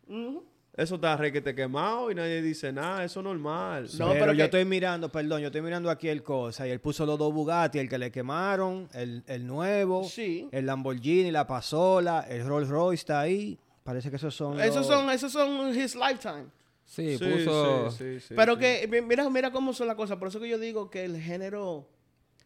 Eso 0.79 0.95
está 0.95 1.17
requete 1.17 1.53
quemado 1.53 2.09
y 2.09 2.15
nadie 2.15 2.41
dice 2.41 2.71
nada, 2.71 3.03
eso 3.03 3.19
es 3.19 3.23
normal. 3.25 3.89
No, 3.99 4.07
pero, 4.09 4.19
pero 4.19 4.31
yo 4.33 4.37
que- 4.37 4.43
estoy 4.45 4.65
mirando, 4.65 5.11
perdón, 5.11 5.41
yo 5.41 5.47
estoy 5.47 5.61
mirando 5.61 5.89
aquí 5.89 6.07
el 6.07 6.23
cosa 6.23 6.65
y 6.67 6.71
él 6.71 6.79
puso 6.79 7.05
los 7.05 7.19
dos 7.19 7.33
Bugatti, 7.33 7.79
el 7.79 7.89
que 7.89 7.97
le 7.97 8.11
quemaron, 8.11 8.87
el, 8.93 9.23
el 9.27 9.45
nuevo, 9.45 10.05
Sí. 10.05 10.47
el 10.51 10.65
Lamborghini, 10.65 11.31
la 11.31 11.45
Pasola, 11.45 12.25
el 12.29 12.45
Rolls 12.45 12.69
Royce 12.69 13.01
está 13.01 13.19
ahí. 13.19 13.59
Parece 13.83 14.09
que 14.09 14.15
esos 14.15 14.33
son 14.33 14.59
Esos 14.59 14.77
los- 14.77 14.87
son, 14.87 15.09
esos 15.09 15.31
son 15.31 15.69
his 15.77 15.95
lifetime. 15.95 16.45
Sí, 16.85 17.17
Sí, 17.17 17.25
puso... 17.25 17.91
sí, 17.91 17.97
sí, 17.97 18.19
sí, 18.29 18.33
Pero 18.35 18.53
sí. 18.55 18.59
que, 18.61 18.87
mi- 18.89 19.01
mira, 19.01 19.29
mira 19.29 19.51
cómo 19.51 19.73
son 19.73 19.85
las 19.87 19.95
cosas. 19.95 20.17
Por 20.17 20.29
eso 20.29 20.39
que 20.39 20.47
yo 20.49 20.57
digo 20.57 20.89
que 20.89 21.03
el 21.05 21.19
género. 21.21 21.87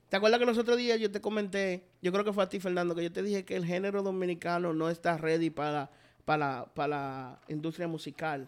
¿Te 0.10 0.18
acuerdas 0.18 0.40
que 0.40 0.46
los 0.46 0.58
otros 0.58 0.78
días 0.78 1.00
yo 1.00 1.10
te 1.12 1.22
comenté? 1.22 1.86
Yo 2.02 2.12
creo 2.12 2.24
que 2.26 2.34
fue 2.34 2.44
a 2.44 2.50
ti, 2.50 2.60
Fernando, 2.60 2.94
que 2.96 3.04
yo 3.04 3.12
te 3.12 3.24
dije 3.24 3.46
que 3.46 3.56
el 3.56 3.66
género 3.66 4.04
dominicano 4.04 4.74
no 4.74 4.90
está 4.90 5.18
ready 5.18 5.50
para, 5.50 5.90
para, 6.26 6.66
para 6.74 6.88
la 6.88 7.40
industria 7.50 7.88
musical 7.88 8.48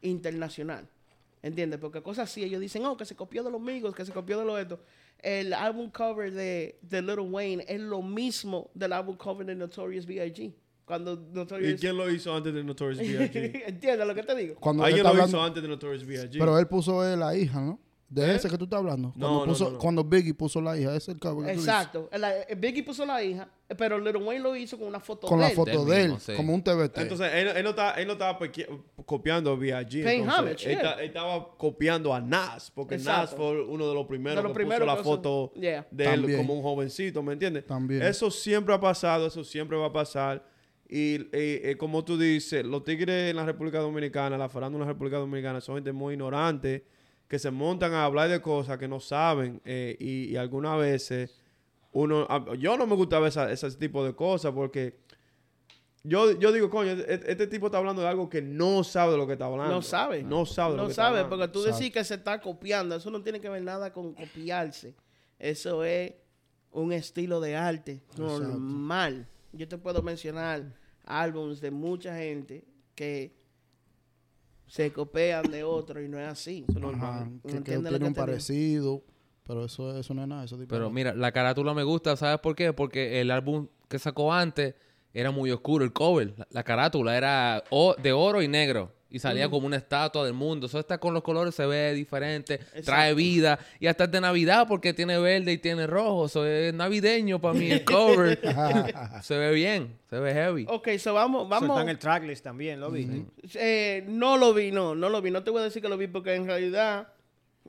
internacional. 0.00 0.88
¿Entiendes? 1.42 1.80
Porque 1.80 2.00
cosas 2.02 2.30
así, 2.30 2.44
ellos 2.44 2.60
dicen, 2.60 2.84
oh, 2.86 2.96
que 2.96 3.04
se 3.04 3.16
copió 3.16 3.42
de 3.42 3.50
los 3.50 3.60
amigos, 3.60 3.94
que 3.94 4.04
se 4.04 4.12
copió 4.12 4.38
de 4.38 4.44
lo 4.44 4.58
esto. 4.58 4.78
El 5.18 5.52
álbum 5.52 5.90
cover 5.90 6.32
de, 6.32 6.78
de 6.82 7.02
Little 7.02 7.22
Wayne 7.22 7.64
es 7.68 7.80
lo 7.80 8.00
mismo 8.02 8.70
del 8.74 8.92
álbum 8.92 9.16
cover 9.16 9.46
de 9.46 9.54
Notorious 9.54 10.06
B.I.G. 10.06 10.52
Cuando 10.84 11.14
¿Y 11.14 11.34
Notorious... 11.34 11.80
quién 11.80 11.96
lo 11.96 12.10
hizo 12.10 12.34
antes 12.34 12.54
de 12.54 12.62
Notorious 12.62 12.98
B.I.G.? 12.98 13.62
¿Entiendes 13.66 14.06
lo 14.06 14.14
que 14.14 14.22
te 14.22 14.34
digo? 14.36 14.54
Cuando 14.56 14.84
Alguien 14.84 15.02
lo 15.02 15.08
hablando, 15.10 15.36
hizo 15.36 15.42
antes 15.42 15.62
de 15.62 15.68
Notorious 15.68 16.04
B.I.G. 16.04 16.38
pero 16.38 16.58
él 16.58 16.66
puso 16.66 17.02
la 17.16 17.36
hija, 17.36 17.60
¿no? 17.60 17.80
De 18.14 18.30
¿Eh? 18.30 18.34
ese 18.34 18.50
que 18.50 18.58
tú 18.58 18.64
estás 18.64 18.78
hablando. 18.80 19.08
No, 19.16 19.26
Cuando, 19.26 19.38
no, 19.46 19.52
puso, 19.52 19.64
no, 19.64 19.70
no. 19.70 19.78
cuando 19.78 20.04
Biggie 20.04 20.34
puso 20.34 20.60
la 20.60 20.76
hija, 20.78 20.90
ese 20.90 21.12
es 21.12 21.14
el 21.14 21.18
que 21.18 21.30
dices. 21.30 21.56
Exacto. 21.56 22.10
La- 22.12 22.40
eh, 22.42 22.54
Biggie 22.58 22.82
puso 22.82 23.06
la 23.06 23.22
hija, 23.22 23.48
pero 23.78 23.98
Little 23.98 24.22
Wayne 24.22 24.42
lo 24.42 24.54
hizo 24.54 24.76
con 24.78 24.86
una 24.86 25.00
foto 25.00 25.26
Con 25.26 25.38
de 25.38 25.44
la 25.44 25.50
él. 25.50 25.56
foto 25.56 25.70
Del 25.70 25.88
de 25.88 25.96
él, 26.02 26.02
mismo, 26.10 26.20
sí. 26.20 26.34
como 26.34 26.54
un 26.54 26.62
TBT. 26.62 26.98
Entonces, 27.00 27.30
él, 27.32 27.48
él 27.56 27.64
no 27.64 27.70
estaba, 27.70 27.92
él 27.92 28.06
no 28.06 28.12
estaba 28.12 28.38
copiando 29.06 29.52
a 29.52 29.56
B.I.G. 29.56 30.04
Paying 30.04 30.20
entonces, 30.24 30.38
homage, 30.40 30.64
él, 30.72 30.78
yeah. 30.78 30.82
ta- 30.82 31.00
él 31.00 31.06
estaba 31.06 31.56
copiando 31.56 32.12
a 32.14 32.20
Nas, 32.20 32.70
porque 32.70 32.98
Nas 32.98 33.30
fue 33.34 33.64
uno 33.64 33.88
de 33.88 33.94
los 33.94 34.06
primeros 34.06 34.36
De 34.36 34.42
los 34.42 34.52
que 34.52 34.56
primeros 34.56 34.86
puso 34.88 34.96
la 34.98 35.02
foto 35.02 35.52
Yeah. 35.58 35.86
de 35.90 36.04
él 36.04 36.10
También. 36.20 36.38
como 36.38 36.54
un 36.54 36.62
jovencito, 36.62 37.22
¿me 37.22 37.32
entiendes? 37.32 37.66
También. 37.66 38.02
Eso 38.02 38.30
siempre 38.30 38.74
ha 38.74 38.80
pasado, 38.80 39.26
eso 39.26 39.42
siempre 39.42 39.78
va 39.78 39.86
a 39.86 39.92
pasar. 39.92 40.44
Y, 40.86 41.14
y, 41.14 41.28
eh, 41.32 41.76
como 41.78 42.04
tú 42.04 42.18
dices, 42.18 42.62
los 42.66 42.84
tigres 42.84 43.30
en 43.30 43.36
la 43.36 43.46
República 43.46 43.78
Dominicana, 43.78 44.36
la 44.36 44.50
farándula 44.50 44.84
en 44.84 44.88
la 44.88 44.92
República 44.92 45.16
Dominicana, 45.16 45.62
son 45.62 45.76
gente 45.76 45.90
muy 45.92 46.12
ignorante, 46.12 46.84
que 47.32 47.38
se 47.38 47.50
montan 47.50 47.94
a 47.94 48.04
hablar 48.04 48.28
de 48.28 48.42
cosas 48.42 48.76
que 48.76 48.86
no 48.86 49.00
saben. 49.00 49.58
eh, 49.64 49.96
y, 49.98 50.24
y 50.32 50.36
algunas 50.36 50.78
veces, 50.78 51.34
uno, 51.92 52.26
a- 52.28 52.54
yo 52.56 52.76
no 52.76 52.86
me 52.86 52.94
gusta 52.94 53.18
ver 53.20 53.28
esa- 53.30 53.50
ese 53.50 53.70
tipo 53.78 54.04
de 54.04 54.14
cosas 54.14 54.52
porque 54.52 54.98
yo, 56.04 56.32
yo 56.38 56.52
digo, 56.52 56.68
coño, 56.68 56.90
este, 56.90 57.32
este 57.32 57.46
tipo 57.46 57.66
está 57.66 57.78
hablando 57.78 58.02
de 58.02 58.08
algo 58.08 58.28
que 58.28 58.42
no 58.42 58.84
sabe 58.84 59.12
de 59.12 59.16
lo 59.16 59.26
que 59.26 59.32
está 59.32 59.46
hablando. 59.46 59.72
No 59.76 59.80
sabe. 59.80 60.22
No 60.22 60.44
sabe 60.44 60.72
de 60.72 60.76
lo 60.76 60.82
No 60.82 60.88
que 60.90 60.94
sabe, 60.94 61.24
porque 61.24 61.48
tú 61.48 61.62
decís 61.62 61.90
que 61.90 62.04
se 62.04 62.16
está 62.16 62.38
copiando. 62.38 62.94
Eso 62.96 63.10
no 63.10 63.22
tiene 63.22 63.40
que 63.40 63.48
ver 63.48 63.62
nada 63.62 63.90
con 63.94 64.12
copiarse. 64.12 64.94
Eso 65.38 65.84
es 65.84 66.12
un 66.70 66.92
estilo 66.92 67.40
de 67.40 67.56
arte 67.56 68.02
normal. 68.18 69.26
Yo 69.54 69.66
te 69.66 69.78
puedo 69.78 70.02
mencionar 70.02 70.64
álbumes 71.06 71.62
de 71.62 71.70
mucha 71.70 72.14
gente 72.14 72.62
que 72.94 73.34
se 74.72 74.90
copian 74.90 75.50
de 75.50 75.64
otro 75.64 76.00
y 76.00 76.08
no 76.08 76.18
es 76.18 76.26
así. 76.26 76.64
Ajá, 76.82 77.28
que, 77.42 77.50
que 77.50 77.56
¿Entiendes 77.58 77.92
lo 77.92 77.98
tiene 77.98 77.98
que 77.98 78.08
un 78.08 78.14
parecido, 78.14 79.02
pero 79.44 79.66
eso, 79.66 79.98
eso 79.98 80.14
no 80.14 80.22
es 80.22 80.28
nada. 80.28 80.44
Eso 80.44 80.56
es 80.58 80.66
Pero 80.66 80.88
mira, 80.88 81.14
la 81.14 81.30
carátula 81.30 81.74
me 81.74 81.82
gusta, 81.82 82.16
¿sabes 82.16 82.40
por 82.40 82.56
qué? 82.56 82.72
Porque 82.72 83.20
el 83.20 83.30
álbum 83.30 83.68
que 83.90 83.98
sacó 83.98 84.32
antes 84.32 84.74
era 85.12 85.30
muy 85.30 85.50
oscuro, 85.50 85.84
el 85.84 85.92
cover. 85.92 86.32
La, 86.38 86.48
la 86.50 86.62
carátula 86.62 87.18
era 87.18 87.62
o- 87.68 87.94
de 88.02 88.12
oro 88.12 88.40
y 88.40 88.48
negro. 88.48 88.90
Y 89.12 89.18
salía 89.18 89.50
como 89.50 89.66
una 89.66 89.76
estatua 89.76 90.24
del 90.24 90.32
mundo. 90.32 90.66
Eso 90.66 90.80
está 90.80 90.96
con 90.96 91.12
los 91.12 91.22
colores, 91.22 91.54
se 91.54 91.66
ve 91.66 91.92
diferente, 91.92 92.58
trae 92.82 93.12
vida. 93.12 93.58
Y 93.78 93.86
hasta 93.86 94.04
es 94.04 94.10
de 94.10 94.22
Navidad 94.22 94.66
porque 94.66 94.94
tiene 94.94 95.18
verde 95.18 95.52
y 95.52 95.58
tiene 95.58 95.86
rojo. 95.86 96.24
Eso 96.24 96.46
es 96.46 96.72
navideño 96.72 97.38
para 97.38 97.52
mí 97.52 97.70
el 97.70 97.84
cover. 97.84 98.40
se 99.22 99.36
ve 99.36 99.52
bien, 99.52 99.98
se 100.08 100.18
ve 100.18 100.32
heavy. 100.32 100.64
Ok, 100.66 100.88
so 100.98 101.12
vamos, 101.12 101.46
vamos. 101.46 101.68
Soltan 101.68 101.90
el 101.90 101.98
tracklist 101.98 102.42
también, 102.42 102.80
¿lo 102.80 102.90
vi? 102.90 103.26
Eh, 103.52 104.02
no 104.08 104.38
lo 104.38 104.54
vi, 104.54 104.72
no, 104.72 104.94
no 104.94 105.10
lo 105.10 105.20
vi. 105.20 105.30
No 105.30 105.44
te 105.44 105.50
voy 105.50 105.60
a 105.60 105.64
decir 105.64 105.82
que 105.82 105.90
lo 105.90 105.98
vi 105.98 106.06
porque 106.06 106.34
en 106.34 106.46
realidad 106.46 107.08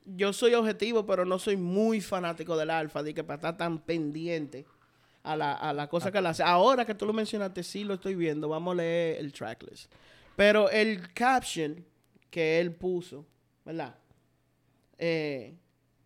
yo 0.06 0.32
soy 0.32 0.54
objetivo, 0.54 1.04
pero 1.04 1.26
no 1.26 1.38
soy 1.38 1.58
muy 1.58 2.00
fanático 2.00 2.56
del 2.56 2.70
alfa, 2.70 3.02
de 3.02 3.12
que 3.12 3.22
para 3.22 3.36
estar 3.36 3.58
tan 3.58 3.80
pendiente 3.80 4.64
a 5.22 5.36
la, 5.36 5.52
a 5.52 5.74
la 5.74 5.88
cosa 5.88 6.10
que 6.10 6.16
él 6.16 6.26
hace. 6.26 6.42
Ahora 6.42 6.86
que 6.86 6.94
tú 6.94 7.04
lo 7.04 7.12
mencionaste, 7.12 7.62
sí 7.62 7.84
lo 7.84 7.92
estoy 7.94 8.14
viendo. 8.14 8.48
Vamos 8.48 8.72
a 8.72 8.76
leer 8.76 9.18
el 9.20 9.30
tracklist. 9.30 9.92
Pero 10.36 10.70
el 10.70 11.12
caption 11.12 11.84
que 12.30 12.60
él 12.60 12.72
puso, 12.74 13.26
¿verdad? 13.64 13.94
Eh, 14.98 15.54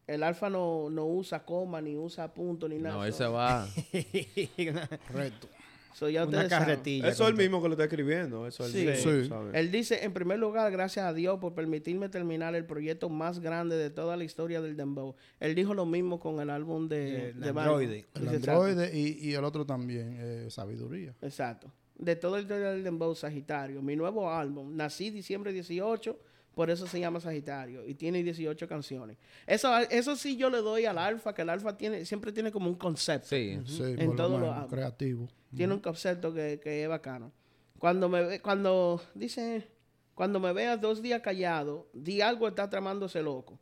el 0.06 0.22
alfa 0.22 0.48
no, 0.48 0.88
no 0.90 1.06
usa 1.06 1.44
coma, 1.44 1.80
ni 1.80 1.96
usa 1.96 2.32
punto, 2.32 2.68
ni 2.68 2.78
nada. 2.78 2.96
No, 2.96 3.04
ese 3.04 3.26
va. 3.26 3.66
Correcto. 5.08 5.48
so 5.94 6.08
ya 6.08 6.24
Una 6.24 6.48
carretilla. 6.48 7.08
Eso 7.08 7.24
es 7.24 7.30
el 7.30 7.36
mismo 7.36 7.60
que 7.60 7.68
lo 7.68 7.74
está 7.74 7.84
escribiendo. 7.84 8.46
Eso 8.46 8.64
es 8.64 8.72
Sí. 8.72 8.86
el 8.86 8.96
Sí. 8.96 9.08
mismo, 9.08 9.36
¿sabes? 9.36 9.54
Él 9.54 9.70
dice, 9.70 10.04
en 10.04 10.12
primer 10.12 10.38
lugar, 10.38 10.70
gracias 10.72 11.04
a 11.06 11.12
Dios 11.12 11.38
por 11.40 11.54
permitirme 11.54 12.08
terminar 12.08 12.54
el 12.54 12.64
proyecto 12.64 13.08
más 13.08 13.40
grande 13.40 13.76
de 13.76 13.90
toda 13.90 14.16
la 14.16 14.24
historia 14.24 14.60
del 14.62 14.76
Dembow. 14.76 15.14
Él 15.40 15.54
dijo 15.54 15.74
lo 15.74 15.84
mismo 15.86 16.20
con 16.20 16.40
el 16.40 16.50
álbum 16.50 16.88
de, 16.88 17.30
El 17.30 17.40
de 17.40 17.48
Android. 17.48 18.04
El 18.14 18.28
androide 18.28 18.96
y, 18.98 19.18
y 19.28 19.34
el 19.34 19.44
otro 19.44 19.66
también, 19.66 20.16
eh, 20.18 20.46
sabiduría. 20.50 21.14
Exacto. 21.20 21.70
De 21.98 22.16
todo 22.16 22.36
el 22.38 22.46
del 22.46 22.84
Dembow 22.84 23.14
Sagitario. 23.14 23.82
Mi 23.82 23.96
nuevo 23.96 24.30
álbum. 24.30 24.76
Nací 24.76 25.10
diciembre 25.10 25.52
18, 25.52 26.18
por 26.54 26.70
eso 26.70 26.86
se 26.86 27.00
llama 27.00 27.20
Sagitario. 27.20 27.86
Y 27.86 27.94
tiene 27.94 28.22
18 28.22 28.68
canciones. 28.68 29.16
Eso, 29.46 29.76
eso 29.78 30.16
sí 30.16 30.36
yo 30.36 30.48
le 30.48 30.58
doy 30.58 30.84
al 30.84 30.98
alfa, 30.98 31.34
que 31.34 31.42
el 31.42 31.50
alfa 31.50 31.76
tiene, 31.76 32.04
siempre 32.04 32.32
tiene 32.32 32.52
como 32.52 32.68
un 32.68 32.76
concepto. 32.76 33.28
Sí. 33.28 33.58
Sí, 33.66 33.82
En 33.98 34.16
todo 34.16 34.38
lo 34.38 34.52
menos, 34.52 34.68
creativo. 34.68 35.28
Tiene 35.54 35.74
un 35.74 35.80
concepto 35.80 36.32
que, 36.32 36.60
que 36.62 36.82
es 36.82 36.88
bacano. 36.88 37.32
Cuando 37.78 38.08
me 38.08 38.22
ve, 38.22 38.40
cuando 38.40 39.00
dice, 39.14 39.68
cuando 40.14 40.40
me 40.40 40.52
veas 40.52 40.80
dos 40.80 41.00
días 41.00 41.20
callado, 41.20 41.88
di 41.92 42.20
algo 42.20 42.48
está 42.48 42.68
tramándose 42.68 43.22
loco. 43.22 43.58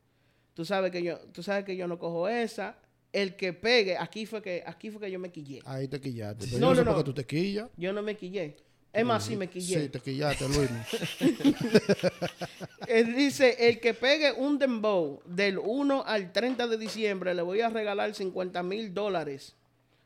Tú 0.55 0.64
sabes 0.64 0.90
que 0.90 1.02
yo, 1.02 1.19
tú 1.33 1.43
sabes 1.43 1.64
que 1.64 1.76
yo 1.76 1.87
no 1.87 1.99
cojo 1.99 2.28
esa. 2.28 2.78
El 3.17 3.35
que 3.35 3.55
pegue, 3.55 3.97
aquí 3.97 4.27
fue 4.27 4.43
que, 4.43 4.63
aquí 4.67 4.91
fue 4.91 5.01
que 5.01 5.11
yo 5.11 5.19
me 5.19 5.31
quillé. 5.31 5.61
Ahí 5.65 5.89
te 5.89 5.99
quillaste. 5.99 6.45
Pero 6.47 6.59
No, 6.59 6.67
yo 6.67 6.69
no, 6.69 6.75
sé 6.75 6.81
no, 6.81 6.85
por 6.85 6.93
no. 6.93 6.99
qué 6.99 7.05
tú 7.05 7.15
te 7.15 7.25
quillas. 7.25 7.71
Yo 7.75 7.93
no 7.95 8.03
me 8.03 8.15
quillé. 8.15 8.57
Es 8.93 9.05
más, 9.07 9.25
sí 9.25 9.37
me 9.37 9.49
quillé. 9.49 9.81
Sí, 9.83 9.89
te 9.89 10.01
quillaste, 10.01 10.47
Luis. 10.49 10.69
Él 12.89 13.15
dice, 13.17 13.57
el 13.69 13.81
que 13.81 13.95
pegue 13.95 14.33
un 14.33 14.59
dembow 14.59 15.21
del 15.25 15.59
1 15.59 16.05
al 16.07 16.31
30 16.31 16.67
de 16.69 16.77
diciembre, 16.77 17.35
le 17.35 17.41
voy 17.41 17.61
a 17.63 17.71
regalar 17.71 18.15
50 18.15 18.63
mil 18.63 18.93
dólares. 18.93 19.55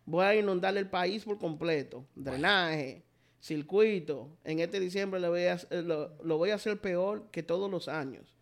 Voy 0.07 0.25
a 0.25 0.35
inundar 0.37 0.77
el 0.77 0.89
país 0.89 1.25
por 1.25 1.39
completo. 1.39 2.05
Drenaje, 2.15 3.03
circuito. 3.41 4.29
En 4.45 4.61
este 4.61 4.79
diciembre 4.81 5.19
le 5.21 5.29
voy 5.29 5.45
a, 5.47 5.59
lo, 5.83 6.17
lo 6.23 6.39
voy 6.39 6.51
a 6.51 6.55
hacer 6.57 6.81
peor 6.81 7.27
que 7.33 7.43
todos 7.43 7.71
los 7.71 7.89
años. 7.89 8.37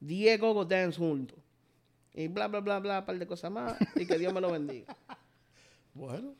Diego 0.00 0.54
Go 0.54 0.64
Dance 0.64 0.98
juntos. 0.98 1.38
Y 2.14 2.28
bla, 2.28 2.48
bla, 2.48 2.60
bla, 2.60 2.78
bla, 2.80 2.98
un 3.00 3.04
par 3.06 3.18
de 3.18 3.26
cosas 3.26 3.50
más. 3.50 3.76
Y 3.96 4.06
que 4.06 4.18
Dios 4.18 4.32
me 4.32 4.40
lo 4.40 4.50
bendiga. 4.50 4.96
bueno, 5.94 6.34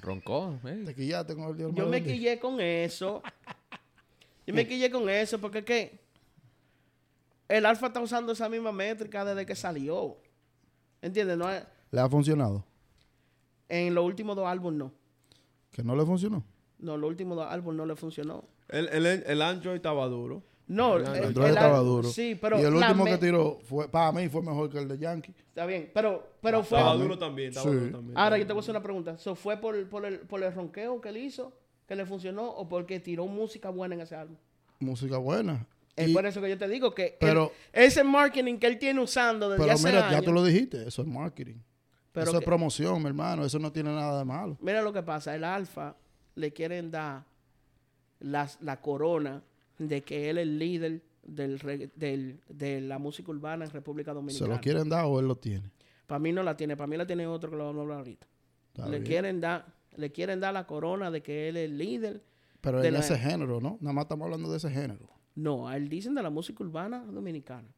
Roncó. 0.00 0.58
eh. 0.64 0.82
te 0.86 0.94
quillaste 0.94 1.34
con 1.34 1.48
el 1.50 1.56
Dios. 1.56 1.72
Yo 1.74 1.84
me 1.86 1.92
bendiga. 1.92 2.14
quillé 2.14 2.38
con 2.38 2.60
eso. 2.60 3.22
Yo 4.46 4.54
me 4.54 4.66
quillé 4.66 4.90
con 4.90 5.08
eso 5.08 5.40
porque 5.40 5.64
¿qué? 5.64 5.98
El 7.48 7.66
Alfa 7.66 7.88
está 7.88 8.00
usando 8.00 8.32
esa 8.32 8.48
misma 8.48 8.72
métrica 8.72 9.24
desde 9.24 9.44
que 9.46 9.54
salió. 9.56 10.16
¿Entiendes? 11.02 11.36
No 11.36 11.50
es- 11.50 11.64
¿Le 11.90 12.00
ha 12.00 12.08
funcionado? 12.08 12.64
en 13.68 13.94
los 13.96 14.04
últimos 14.04 14.36
dos 14.36 14.46
álbumes 14.46 14.78
no. 14.78 14.92
¿Que 15.72 15.82
no 15.82 15.96
le 15.96 16.04
funcionó? 16.04 16.44
No, 16.78 16.96
los 16.96 17.08
últimos 17.08 17.36
dos 17.36 17.46
álbumes 17.50 17.76
no 17.78 17.86
le 17.86 17.96
funcionó. 17.96 18.44
El, 18.68 18.88
el, 18.88 19.06
el 19.06 19.42
Android 19.42 19.74
estaba 19.76 20.06
duro. 20.06 20.42
No, 20.68 20.96
El 20.96 21.02
el, 21.06 21.24
Android 21.26 21.46
el 21.48 21.54
estaba 21.54 21.78
duro. 21.78 22.08
Sí, 22.08 22.36
pero 22.40 22.58
y 22.60 22.64
el 22.64 22.74
último 22.74 23.04
me- 23.04 23.10
que 23.12 23.18
tiró, 23.18 23.60
fue, 23.62 23.88
para 23.88 24.10
mí, 24.10 24.28
fue 24.28 24.42
mejor 24.42 24.68
que 24.68 24.78
el 24.78 24.88
de 24.88 24.98
Yankee. 24.98 25.32
Está 25.48 25.64
bien, 25.64 25.90
pero, 25.94 26.32
pero 26.40 26.64
fue... 26.64 26.78
Estaba 26.78 26.96
duro 26.96 27.16
también. 27.18 27.50
Estaba 27.50 27.70
Sí. 27.70 27.76
duro 27.76 27.90
también. 27.92 28.18
Ahora 28.18 28.36
yo 28.38 28.46
te 28.46 28.52
voy 28.52 28.60
a 28.60 28.62
hacer 28.62 28.72
una 28.72 28.82
pregunta. 28.82 29.12
¿Eso 29.12 29.34
fue 29.36 29.56
por, 29.58 29.88
por, 29.88 30.04
el, 30.04 30.18
por 30.20 30.42
el 30.42 30.52
ronqueo 30.52 31.00
que 31.00 31.10
él 31.10 31.18
hizo, 31.18 31.52
que 31.86 31.94
le 31.94 32.04
funcionó, 32.04 32.48
o 32.50 32.68
porque 32.68 32.98
tiró 32.98 33.26
música 33.26 33.70
buena 33.70 33.94
en 33.94 34.00
ese 34.00 34.16
álbum? 34.16 34.36
Música 34.80 35.18
buena. 35.18 35.64
Es 35.94 36.08
Y- 36.08 36.12
por 36.12 36.26
eso 36.26 36.40
que 36.42 36.48
yo 36.50 36.58
te 36.58 36.68
digo 36.68 36.92
que 36.94 37.16
Pero- 37.20 37.52
el- 37.72 37.84
ese 37.84 38.02
marketing 38.02 38.58
que 38.58 38.66
él 38.66 38.78
tiene 38.78 39.00
usando 39.00 39.48
desde 39.48 39.62
pero 39.62 39.74
hace 39.74 39.86
mira, 39.86 40.00
ya 40.00 40.08
años- 40.08 40.24
tú 40.24 40.32
lo 40.32 40.42
dijiste, 40.44 40.86
eso 40.88 41.00
es 41.02 41.08
marketing. 41.08 41.54
Pero 42.10 42.26
eso 42.30 42.38
es 42.38 42.44
promoción, 42.44 43.00
mi 43.02 43.06
hermano. 43.08 43.44
Eso 43.44 43.58
no 43.60 43.70
tiene 43.70 43.90
nada 43.94 44.18
de 44.18 44.24
malo. 44.24 44.56
Mira 44.60 44.82
lo 44.82 44.92
que 44.92 45.02
pasa, 45.02 45.32
el 45.34 45.44
Alfa 45.44 45.94
le 46.34 46.52
quieren 46.52 46.90
dar 46.90 47.24
las- 48.18 48.60
la 48.62 48.80
corona 48.80 49.42
de 49.78 50.02
que 50.02 50.30
él 50.30 50.38
es 50.38 50.42
el 50.42 50.58
líder 50.58 51.02
del, 51.22 51.58
del- 51.96 52.40
de 52.48 52.80
la 52.80 52.98
música 52.98 53.30
urbana 53.30 53.64
en 53.64 53.70
República 53.70 54.12
¿Se 54.12 54.14
Dominicana. 54.14 54.54
lo 54.54 54.60
quieren 54.60 54.88
dar 54.88 55.04
o 55.06 55.18
él 55.20 55.26
lo 55.26 55.36
tiene? 55.36 55.70
Para 56.06 56.18
mí 56.18 56.32
no 56.32 56.42
la 56.42 56.56
tiene, 56.56 56.76
para 56.76 56.86
mí 56.86 56.96
la 56.96 57.06
tiene 57.06 57.26
otro 57.26 57.50
que 57.50 57.56
lo 57.56 57.64
vamos 57.66 57.80
a 57.80 57.82
hablar 57.82 57.98
ahorita. 57.98 58.26
Está 58.68 58.84
Le 58.86 58.98
bien. 58.98 59.04
quieren, 59.04 59.40
dar, 59.40 59.66
le 59.96 60.12
quieren 60.12 60.38
dar 60.40 60.54
la 60.54 60.66
corona 60.66 61.10
de 61.10 61.22
que 61.22 61.48
él 61.48 61.56
es 61.56 61.68
el 61.70 61.78
líder. 61.78 62.22
Pero 62.60 62.80
de 62.80 62.88
en 62.88 62.94
la- 62.94 63.00
ese 63.00 63.18
género, 63.18 63.60
¿no? 63.60 63.78
Nada 63.80 63.92
más 63.92 64.04
estamos 64.04 64.24
hablando 64.26 64.50
de 64.50 64.56
ese 64.58 64.70
género. 64.70 65.08
No, 65.34 65.68
a 65.68 65.76
él 65.76 65.88
dicen 65.88 66.14
de 66.14 66.22
la 66.22 66.30
música 66.30 66.62
urbana 66.64 67.04
dominicana. 67.04 67.68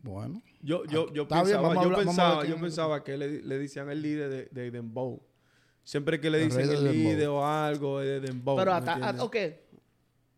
Bueno. 0.00 0.42
Yo, 0.60 0.84
yo, 0.86 1.06
yo 1.12 1.26
bien, 1.26 1.28
pensaba, 1.28 1.74
yo 1.82 1.94
pensaba, 1.94 2.44
yo 2.44 2.56
pensaba 2.60 3.04
que 3.04 3.16
le, 3.16 3.42
le 3.42 3.58
decían 3.58 3.88
el 3.88 4.02
líder 4.02 4.30
de, 4.30 4.62
de 4.62 4.70
Dembow. 4.72 5.22
Siempre 5.84 6.20
que 6.20 6.30
le 6.30 6.38
dicen 6.44 6.60
el 6.70 6.84
líder 6.92 7.28
o 7.28 7.44
algo 7.46 8.00
es 8.00 8.20
de 8.22 8.28
Dembow. 8.28 8.56
Pero 8.56 8.70
¿me 8.70 8.76
hasta, 8.78 8.94
ah, 8.94 9.16
ok, 9.24 9.36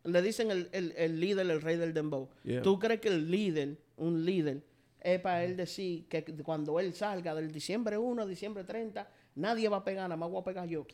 le 0.04 0.22
dicen 0.22 0.50
el, 0.50 0.68
el- 0.72 0.92
el 0.96 1.20
líder, 1.20 1.48
el 1.50 1.60
rey 1.62 1.76
del 1.76 1.92
dembow. 1.94 2.28
Yeah. 2.44 2.62
¿Tú 2.62 2.78
crees 2.78 3.00
que 3.00 3.08
el 3.08 3.30
líder, 3.30 3.78
un 3.96 4.24
líder, 4.24 4.62
es 5.00 5.20
para 5.20 5.44
él 5.44 5.56
decir 5.56 6.06
que 6.08 6.24
cuando 6.42 6.78
él 6.80 6.94
salga 6.94 7.34
del 7.34 7.50
diciembre 7.52 7.98
1 7.98 8.22
a 8.22 8.26
diciembre 8.26 8.64
30, 8.64 9.08
nadie 9.34 9.68
va 9.68 9.78
a 9.78 9.84
pegar, 9.84 10.04
nada 10.08 10.16
más 10.16 10.30
voy 10.30 10.40
a 10.40 10.44
pegar 10.44 10.66
yo? 10.68 10.86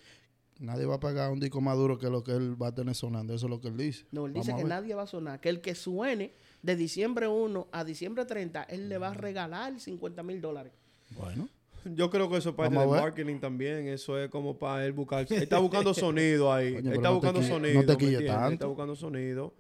Nadie 0.59 0.85
va 0.85 0.97
a 0.97 1.01
pagar 1.01 1.31
un 1.31 1.41
disco 1.41 1.61
más 1.61 1.77
duro 1.77 1.97
que 1.99 2.11
lo 2.11 2.23
que 2.23 2.33
él 2.33 2.61
va 2.61 2.69
a 2.69 2.75
tener 2.75 2.95
sonando. 2.95 3.33
Eso 3.35 3.47
es 3.47 3.51
lo 3.51 3.61
que 3.61 3.69
él 3.69 3.77
dice. 3.79 4.05
No, 4.13 4.27
él 4.27 4.33
Vamos 4.33 4.47
dice 4.47 4.53
a 4.55 4.59
que 4.61 4.69
nadie 4.69 4.95
va 4.95 5.03
a 5.03 5.07
sonar, 5.07 5.41
que 5.41 5.49
el 5.49 5.61
que 5.61 5.75
suene 5.75 6.35
de 6.63 6.77
diciembre 6.77 7.29
1 7.29 7.69
a 7.73 7.85
diciembre 7.85 8.27
30, 8.27 8.65
él 8.65 8.89
le 8.89 8.99
va 8.99 9.09
a 9.09 9.15
regalar 9.15 9.81
50 9.81 10.23
mil 10.23 10.41
dólares. 10.41 10.73
Bueno. 11.17 11.49
Yo 11.85 12.11
creo 12.11 12.29
que 12.31 12.37
eso 12.37 12.51
es 12.51 12.55
parte 12.55 12.75
del 12.79 12.89
marketing 13.03 13.39
también. 13.41 13.89
Eso 13.89 14.19
es 14.19 14.29
como 14.31 14.59
para 14.59 14.85
él 14.85 14.93
buscar. 14.93 15.27
Él 15.31 15.43
está 15.43 15.59
buscando 15.61 15.95
sonido 15.95 16.53
ahí. 16.53 16.75
Coño, 16.75 16.91
él 16.91 16.97
está 16.97 17.11
buscando 17.11 17.41
sonido. 17.43 17.75
no 17.75 17.87
te. 17.97 18.05
Él 18.49 18.53
está 18.55 18.67
buscando 18.67 18.97
sonido. 18.97 19.55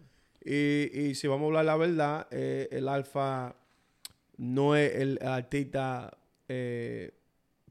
Y, 0.45 0.91
y 1.01 1.15
si 1.15 1.27
vamos 1.29 1.45
a 1.45 1.47
hablar 1.49 1.65
la 1.67 1.77
verdad, 1.77 2.27
eh, 2.31 2.69
el 2.73 2.89
Alfa 2.89 3.55
no 4.39 4.75
es 4.77 4.95
el 4.97 5.19
artista 5.23 6.17
eh, 6.49 7.13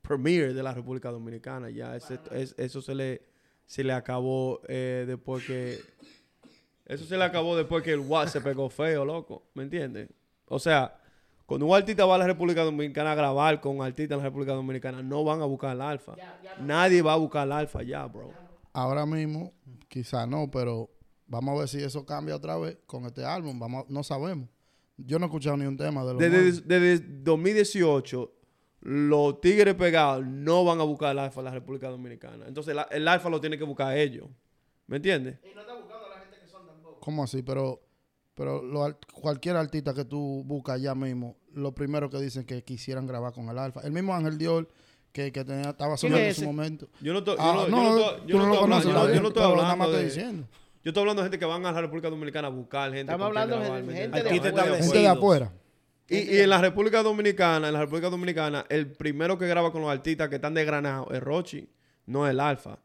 premier 0.01 0.53
de 0.53 0.63
la 0.63 0.73
República 0.73 1.09
Dominicana. 1.11 1.69
Ya 1.69 1.95
ese- 1.95 2.19
es- 2.31 2.53
eso 2.57 2.81
se 2.81 2.93
le, 2.95 3.21
se 3.65 3.83
le 3.83 3.93
acabó 3.93 4.61
eh, 4.67 5.05
después 5.07 5.45
que. 5.45 5.79
Eso 6.85 7.05
se 7.05 7.17
le 7.17 7.23
acabó 7.23 7.55
después 7.55 7.83
que 7.83 7.93
el 7.93 7.99
WhatsApp 7.99 8.33
se 8.33 8.41
pegó 8.41 8.69
feo, 8.69 9.05
loco. 9.05 9.43
¿Me 9.53 9.63
entiendes? 9.63 10.09
O 10.47 10.57
sea, 10.57 10.95
cuando 11.49 11.65
un 11.65 11.75
artista 11.75 12.05
va 12.05 12.15
a 12.15 12.17
la 12.19 12.27
República 12.27 12.63
Dominicana 12.63 13.11
a 13.11 13.15
grabar 13.15 13.59
con 13.59 13.77
un 13.77 13.83
artista 13.85 14.13
en 14.13 14.19
la 14.19 14.25
República 14.27 14.53
Dominicana, 14.53 15.03
no 15.03 15.23
van 15.25 15.41
a 15.41 15.45
buscar 15.45 15.75
el 15.75 15.81
alfa. 15.81 16.15
Nadie 16.61 17.01
va 17.01 17.13
a 17.13 17.17
buscar 17.17 17.45
el 17.45 17.51
alfa 17.51 17.83
ya, 17.83 18.05
bro. 18.05 18.31
Ahora 18.71 19.05
mismo, 19.05 19.51
quizá 19.87 20.25
no, 20.25 20.49
pero 20.49 20.89
vamos 21.27 21.55
a 21.55 21.59
ver 21.59 21.67
si 21.67 21.83
eso 21.83 22.05
cambia 22.05 22.35
otra 22.35 22.57
vez 22.57 22.77
con 22.85 23.05
este 23.05 23.25
álbum. 23.25 23.59
Vamos, 23.59 23.85
no 23.89 24.03
sabemos. 24.03 24.47
Yo 24.97 25.17
no 25.19 25.25
he 25.25 25.27
escuchado 25.27 25.57
ni 25.57 25.65
un 25.65 25.75
tema 25.77 26.03
de 26.05 26.13
los 26.13 26.19
Desde, 26.19 26.61
desde 26.61 27.05
2018, 27.23 28.31
los 28.81 29.41
tigres 29.41 29.75
pegados 29.75 30.25
no 30.25 30.63
van 30.63 30.79
a 30.79 30.83
buscar 30.83 31.11
el 31.11 31.19
alfa 31.19 31.41
en 31.41 31.45
la 31.45 31.51
República 31.51 31.89
Dominicana. 31.89 32.47
Entonces, 32.47 32.75
la- 32.75 32.87
el 32.91 33.07
alfa 33.07 33.29
lo 33.29 33.41
tiene 33.41 33.57
que 33.57 33.63
buscar 33.63 33.97
ellos. 33.97 34.27
¿Me 34.87 34.97
entiendes? 34.97 35.39
¿Cómo 36.99 37.23
así? 37.23 37.41
Pero, 37.43 37.81
pero 38.39 38.63
lo 38.63 38.86
al- 38.86 38.96
cualquier 39.13 39.58
artista 39.58 39.93
que 39.93 40.05
tú 40.05 40.43
buscas 40.46 40.81
ya 40.81 40.96
mismo, 40.96 41.36
lo 41.53 41.74
primero 41.75 42.10
que 42.10 42.17
dicen 42.19 42.46
que 42.46 42.63
quisieran 42.63 43.05
grabar 43.05 43.34
con 43.34 43.50
el 43.50 43.60
Alfa. 43.60 43.81
El 43.81 43.91
mismo 43.91 44.15
Ángel 44.15 44.38
Dior 44.38 44.69
que, 45.12 45.29
que 45.34 45.43
tenía, 45.43 45.72
estaba 45.72 45.98
¿Quién 45.98 46.13
sonando 46.13 46.25
en 46.29 46.34
su 46.34 46.41
ese? 46.41 46.46
momento. 46.46 46.88
Yo 47.01 47.12
no 47.12 47.19
estoy 47.19 47.36
Ah, 47.38 47.65
yo 47.65 47.67
no, 47.67 47.67
yo 47.67 47.67
no, 47.67 47.84
no 47.84 48.00
estoy- 48.00 48.27
yo 48.27 48.38
no 48.38 48.39
no 48.39 48.53
hablando- 48.53 48.89
yo 49.13 49.34
yo 49.34 49.43
hablando 49.43 49.91
de... 49.91 50.05
diciendo. 50.05 50.48
Yo 50.81 50.91
estoy 50.91 51.01
hablando 51.01 51.22
de 51.22 51.25
gente 51.25 51.38
que 51.39 51.46
van 51.46 51.65
a 51.65 51.72
la 51.74 51.81
República 51.81 52.10
Dominicana 52.10 52.48
a 52.48 52.51
buscar 52.51 52.86
gente. 52.93 53.12
Estamos 53.12 53.27
hablando 53.27 53.58
de 53.58 53.62
grabar, 53.65 53.84
¿me 53.84 53.93
gente 53.93 54.24
de 54.24 54.29
establecidos. 54.38 54.77
Gente 54.86 54.98
de 55.00 55.08
afuera. 55.10 55.51
Y, 56.08 56.17
y 56.17 56.38
en 56.39 56.50
la 56.50 56.62
República 56.62 57.03
Dominicana, 57.03 57.67
en 57.67 57.74
la 57.74 57.81
República 57.81 58.10
Dominicana, 58.10 58.65
el 58.69 58.88
primero 58.93 59.38
que 59.38 59.48
graba 59.48 59.74
con 59.74 59.81
los 59.81 59.91
artistas 59.91 60.29
que 60.29 60.36
están 60.36 60.53
desgranados 60.53 61.10
es 61.12 61.22
Rochi, 61.22 61.69
no 62.05 62.25
el 62.25 62.39
Alfa. 62.39 62.79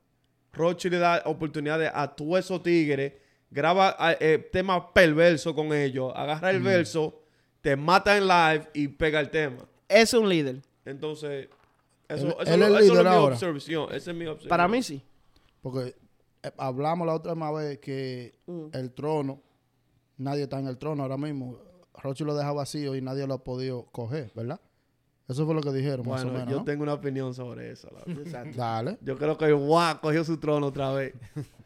Rochi 0.52 0.90
le 0.90 0.98
da 0.98 1.22
oportunidades 1.26 1.92
a 1.94 2.08
todos 2.08 2.40
esos 2.40 2.60
tigres 2.62 3.12
graba 3.54 3.94
ah, 3.98 4.12
eh, 4.18 4.48
temas 4.52 4.82
perversos 4.92 5.54
con 5.54 5.72
ellos, 5.72 6.12
agarra 6.14 6.52
Mm. 6.52 6.56
el 6.56 6.62
verso, 6.62 7.22
te 7.60 7.76
mata 7.76 8.16
en 8.16 8.26
live 8.26 8.68
y 8.74 8.88
pega 8.88 9.20
el 9.20 9.30
tema. 9.30 9.58
Es 9.88 10.12
un 10.12 10.28
líder. 10.28 10.60
Entonces, 10.84 11.48
eso, 12.08 12.26
Él- 12.26 12.34
eso, 12.40 12.54
él 12.54 12.60
lo- 12.60 12.66
es 12.66 12.72
eso 12.84 12.92
líder 12.92 13.06
es 13.06 13.10
mi 13.12 13.16
ahora. 13.16 13.34
observación. 13.34 13.84
Esa 13.94 14.10
es 14.10 14.16
mi 14.16 14.26
observación. 14.26 14.48
Para 14.48 14.68
mí 14.68 14.82
sí. 14.82 15.00
Porque 15.62 15.94
eh, 16.42 16.50
hablamos 16.58 17.06
la 17.06 17.14
última 17.14 17.50
vez 17.52 17.78
que 17.78 18.34
Mm. 18.46 18.66
el 18.72 18.92
trono, 18.92 19.40
nadie 20.18 20.42
está 20.42 20.58
en 20.58 20.66
el 20.66 20.76
trono 20.76 21.02
ahora 21.04 21.16
mismo. 21.16 21.56
Rochi 22.02 22.24
lo 22.24 22.34
deja 22.34 22.52
vacío 22.52 22.94
y 22.96 23.00
nadie 23.00 23.26
lo 23.26 23.34
ha 23.34 23.44
podido 23.44 23.84
coger, 23.92 24.30
¿verdad? 24.34 24.60
Eso 25.26 25.46
fue 25.46 25.54
lo 25.54 25.62
que 25.62 25.72
dijeron, 25.72 26.06
más 26.06 26.20
o 26.20 26.24
Bueno, 26.24 26.40
menos. 26.40 26.52
yo 26.52 26.58
¿no? 26.58 26.64
tengo 26.64 26.82
una 26.82 26.92
opinión 26.92 27.32
sobre 27.32 27.70
eso. 27.70 27.88
la. 27.90 28.02
Dale. 28.56 28.98
Yo 29.00 29.16
creo 29.16 29.38
que 29.38 29.46
el 29.46 29.54
Guá 29.54 29.98
cogió 30.02 30.22
su 30.24 30.36
trono 30.38 30.66
otra 30.66 30.90
vez. 30.92 31.14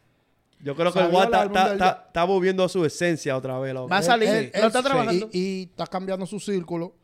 Yo 0.61 0.75
creo 0.75 0.93
que 0.93 0.99
el 0.99 1.07
el 1.07 1.73
está, 1.73 2.25
volviendo 2.25 2.65
a 2.65 2.69
su 2.69 2.85
esencia 2.85 3.37
otra 3.37 3.59
vez. 3.59 3.73
loco. 3.75 3.89
Va 3.89 3.99
a 3.99 4.03
salir. 4.03 4.29
Él- 4.29 4.51
lo 4.61 4.67
está 4.67 4.83
trabajando. 4.83 5.29
Y, 5.33 5.39
y 5.39 5.63
está 5.71 5.87
cambiando 5.87 6.27
su 6.27 6.41
círculo. 6.41 6.95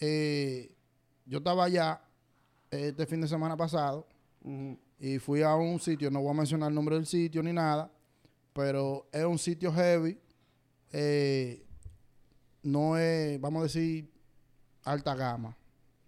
Eh, 0.00 0.72
yo 1.24 1.38
estaba 1.38 1.64
allá 1.64 2.00
este 2.70 3.06
fin 3.06 3.20
de 3.20 3.28
semana 3.28 3.56
pasado 3.56 4.06
y 4.98 5.18
fui 5.18 5.42
a 5.42 5.54
un 5.54 5.78
sitio, 5.80 6.10
no 6.10 6.20
voy 6.20 6.30
a 6.30 6.34
mencionar 6.34 6.68
el 6.68 6.74
nombre 6.74 6.96
del 6.96 7.06
sitio 7.06 7.42
ni 7.42 7.52
nada, 7.52 7.90
pero 8.52 9.08
es 9.12 9.24
un 9.24 9.38
sitio 9.38 9.72
heavy. 9.72 10.18
eh, 10.92 11.62
no 12.62 12.98
es, 12.98 13.40
vamos 13.40 13.60
a 13.60 13.62
decir, 13.64 14.10
alta 14.82 15.14
gama, 15.14 15.56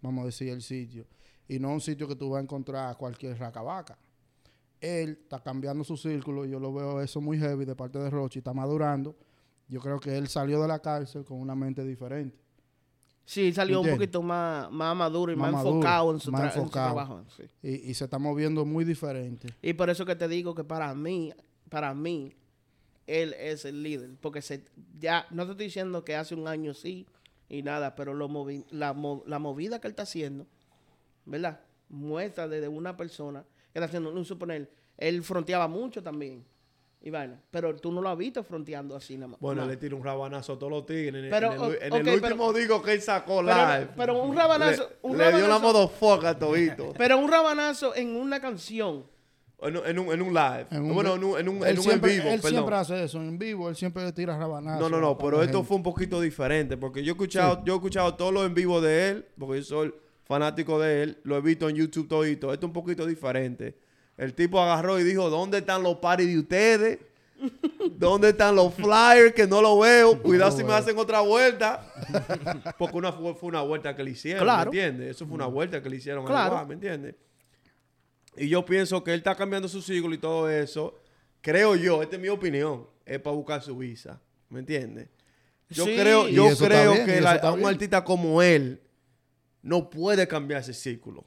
vamos 0.02 0.22
a 0.22 0.26
decir 0.26 0.48
el 0.48 0.62
sitio. 0.62 1.06
Y 1.46 1.58
no 1.60 1.68
es 1.68 1.74
un 1.74 1.80
sitio 1.80 2.08
que 2.08 2.16
tú 2.16 2.30
vas 2.30 2.40
a 2.40 2.42
encontrar 2.42 2.96
cualquier 2.96 3.38
racabaca. 3.38 3.96
Él 4.80 5.18
está 5.22 5.40
cambiando 5.42 5.82
su 5.84 5.96
círculo, 5.96 6.44
yo 6.44 6.60
lo 6.60 6.72
veo 6.72 7.00
eso 7.00 7.20
muy 7.20 7.38
heavy 7.38 7.64
de 7.64 7.74
parte 7.74 7.98
de 7.98 8.10
Rochi, 8.10 8.38
está 8.38 8.52
madurando. 8.52 9.16
Yo 9.68 9.80
creo 9.80 9.98
que 10.00 10.16
él 10.16 10.28
salió 10.28 10.62
de 10.62 10.68
la 10.68 10.78
cárcel 10.78 11.24
con 11.24 11.40
una 11.40 11.54
mente 11.54 11.84
diferente. 11.84 12.38
Sí, 13.24 13.52
salió 13.52 13.80
un 13.82 13.90
poquito 13.90 14.22
más, 14.22 14.70
más 14.70 14.96
maduro 14.96 15.30
y 15.32 15.36
Más 15.36 15.52
más, 15.52 15.64
maduro, 15.64 15.76
enfocado, 15.76 16.12
en 16.12 16.20
su, 16.20 16.32
más 16.32 16.40
tra- 16.40 16.46
en 16.46 16.52
su 16.52 16.58
enfocado. 16.60 16.86
trabajo. 16.94 17.24
sí. 17.36 17.42
Y, 17.62 17.90
y 17.90 17.94
se 17.94 18.04
está 18.04 18.18
moviendo 18.18 18.64
muy 18.64 18.84
diferente. 18.86 19.48
Y 19.60 19.74
por 19.74 19.90
eso 19.90 20.06
que 20.06 20.16
te 20.16 20.26
digo 20.28 20.54
que 20.54 20.64
para 20.64 20.94
mí, 20.94 21.34
para 21.68 21.92
mí, 21.92 22.32
él 23.06 23.34
es 23.38 23.66
el 23.66 23.82
líder. 23.82 24.12
Porque 24.22 24.40
se, 24.40 24.64
ya, 24.98 25.26
no 25.30 25.44
te 25.44 25.50
estoy 25.52 25.66
diciendo 25.66 26.04
que 26.04 26.16
hace 26.16 26.34
un 26.34 26.48
año 26.48 26.72
sí 26.72 27.06
y 27.50 27.62
nada, 27.62 27.94
pero 27.96 28.14
lo 28.14 28.28
movi- 28.30 28.64
la, 28.70 28.96
la 29.26 29.38
movida 29.38 29.78
que 29.80 29.88
él 29.88 29.92
está 29.92 30.04
haciendo, 30.04 30.46
¿verdad? 31.26 31.60
Muestra 31.90 32.48
desde 32.48 32.68
una 32.68 32.96
persona 32.96 33.44
que 33.78 33.84
está 33.84 33.96
haciendo, 33.98 34.10
un 34.18 34.24
suponer, 34.24 34.70
él 34.96 35.22
fronteaba 35.22 35.68
mucho 35.68 36.02
también. 36.02 36.44
Y 37.00 37.10
vaina, 37.10 37.40
pero 37.52 37.76
tú 37.76 37.92
no 37.92 38.00
lo 38.02 38.08
has 38.08 38.18
visto 38.18 38.42
fronteando 38.42 38.96
así 38.96 39.14
nada 39.16 39.28
más. 39.28 39.40
Bueno, 39.40 39.62
No. 39.62 39.68
le 39.68 39.76
tira 39.76 39.94
un 39.94 40.02
rabanazo 40.02 40.54
a 40.54 40.58
todos 40.58 40.72
los 40.72 40.84
tigres. 40.84 41.22
En, 41.24 41.30
Pero, 41.30 41.46
en 41.46 41.52
el, 41.52 41.60
o- 41.60 41.64
en 41.80 41.92
ok, 41.92 41.98
el 41.98 42.02
pero- 42.04 42.14
último 42.34 42.52
digo 42.52 42.82
que 42.82 42.92
él 42.94 43.00
sacó 43.00 43.36
Pero, 43.44 43.56
live. 43.56 43.88
pero 43.96 44.20
un 44.20 44.36
rabanazo, 44.36 44.82
le, 44.82 44.96
un 45.02 45.16
le 45.16 45.28
dio 45.28 45.46
la 45.46 45.58
rabanazo- 45.58 45.60
motherfucker 45.62 46.26
a 46.26 46.38
todito. 46.38 46.92
pero 46.98 47.18
un 47.18 47.30
rabanazo 47.30 47.94
en 47.94 48.16
una 48.16 48.40
canción. 48.40 49.06
en, 49.60 49.76
un- 49.76 49.86
en 49.86 49.98
un, 50.00 50.12
en 50.12 50.22
un 50.22 50.34
live. 50.34 50.66
En 50.72 50.82
un- 50.82 50.94
bueno, 50.94 51.14
en 51.14 51.22
un, 51.24 51.38
en 51.38 51.48
un, 51.48 51.56
él 51.58 51.68
en 51.68 51.76
un 51.78 51.82
siempre, 51.84 52.12
en 52.14 52.18
vivo, 52.18 52.30
él 52.34 52.40
perdón. 52.40 52.50
siempre 52.52 52.74
hace 52.76 53.04
eso, 53.04 53.18
en 53.22 53.38
vivo, 53.38 53.68
él 53.68 53.76
siempre 53.76 54.12
tira 54.12 54.36
rabanazos. 54.36 54.80
No, 54.80 54.88
no, 54.88 55.00
no, 55.00 55.16
pero 55.18 55.40
esto 55.42 55.58
gente. 55.58 55.68
fue 55.68 55.76
un 55.76 55.82
poquito 55.84 56.20
diferente, 56.20 56.76
porque 56.76 57.04
yo 57.04 57.12
he 57.12 57.14
escuchado, 57.14 57.62
yo 57.64 57.74
he 57.74 57.76
escuchado 57.76 58.14
todos 58.16 58.32
los 58.34 58.44
en 58.44 58.54
vivo 58.54 58.80
de 58.80 59.08
él, 59.10 59.26
porque 59.38 59.58
yo 59.58 59.64
soy 59.64 59.94
fanático 60.28 60.78
de 60.78 61.02
él, 61.02 61.18
lo 61.24 61.36
he 61.36 61.40
visto 61.40 61.68
en 61.68 61.74
YouTube 61.76 62.06
todito, 62.06 62.52
esto 62.52 62.66
es 62.66 62.68
un 62.68 62.72
poquito 62.74 63.04
diferente. 63.06 63.76
El 64.16 64.34
tipo 64.34 64.60
agarró 64.60 65.00
y 65.00 65.04
dijo, 65.04 65.30
¿dónde 65.30 65.58
están 65.58 65.82
los 65.82 65.96
parties 65.96 66.28
de 66.28 66.38
ustedes? 66.38 66.98
¿Dónde 67.96 68.30
están 68.30 68.54
los 68.56 68.74
flyers 68.74 69.32
que 69.32 69.46
no 69.46 69.62
lo 69.62 69.78
veo? 69.78 70.20
Cuidado 70.20 70.56
si 70.56 70.62
me 70.64 70.72
hacen 70.74 70.98
otra 70.98 71.20
vuelta. 71.20 71.92
Porque 72.78 72.96
una 72.96 73.12
fue, 73.12 73.34
fue 73.34 73.48
una 73.48 73.62
vuelta 73.62 73.94
que 73.96 74.02
le 74.04 74.10
hicieron, 74.10 74.42
Claro. 74.44 74.70
¿me 74.70 74.78
entiendes? 74.78 75.10
Eso 75.16 75.24
fue 75.26 75.34
una 75.34 75.46
vuelta 75.46 75.82
que 75.82 75.88
le 75.88 75.96
hicieron 75.96 76.26
Claro. 76.26 76.66
¿me 76.66 76.74
entiendes? 76.74 77.14
Y 78.36 78.48
yo 78.48 78.64
pienso 78.64 79.02
que 79.02 79.12
él 79.12 79.18
está 79.18 79.34
cambiando 79.34 79.68
su 79.68 79.80
siglo 79.82 80.12
y 80.14 80.18
todo 80.18 80.48
eso. 80.50 80.96
Creo 81.40 81.74
yo, 81.76 82.02
esta 82.02 82.16
es 82.16 82.22
mi 82.22 82.28
opinión, 82.28 82.86
es 83.06 83.18
para 83.20 83.34
buscar 83.34 83.62
su 83.62 83.76
visa. 83.78 84.20
¿Me 84.50 84.60
entiendes? 84.60 85.08
Yo 85.70 85.84
Sí. 85.84 85.94
creo, 85.96 86.28
yo 86.28 86.48
creo 86.56 86.92
bien, 86.92 87.06
que 87.06 87.20
la- 87.20 87.52
un 87.52 87.64
artista 87.66 88.02
como 88.04 88.42
él 88.42 88.80
no 89.62 89.90
puede 89.90 90.26
cambiar 90.28 90.60
ese 90.60 90.74
círculo. 90.74 91.24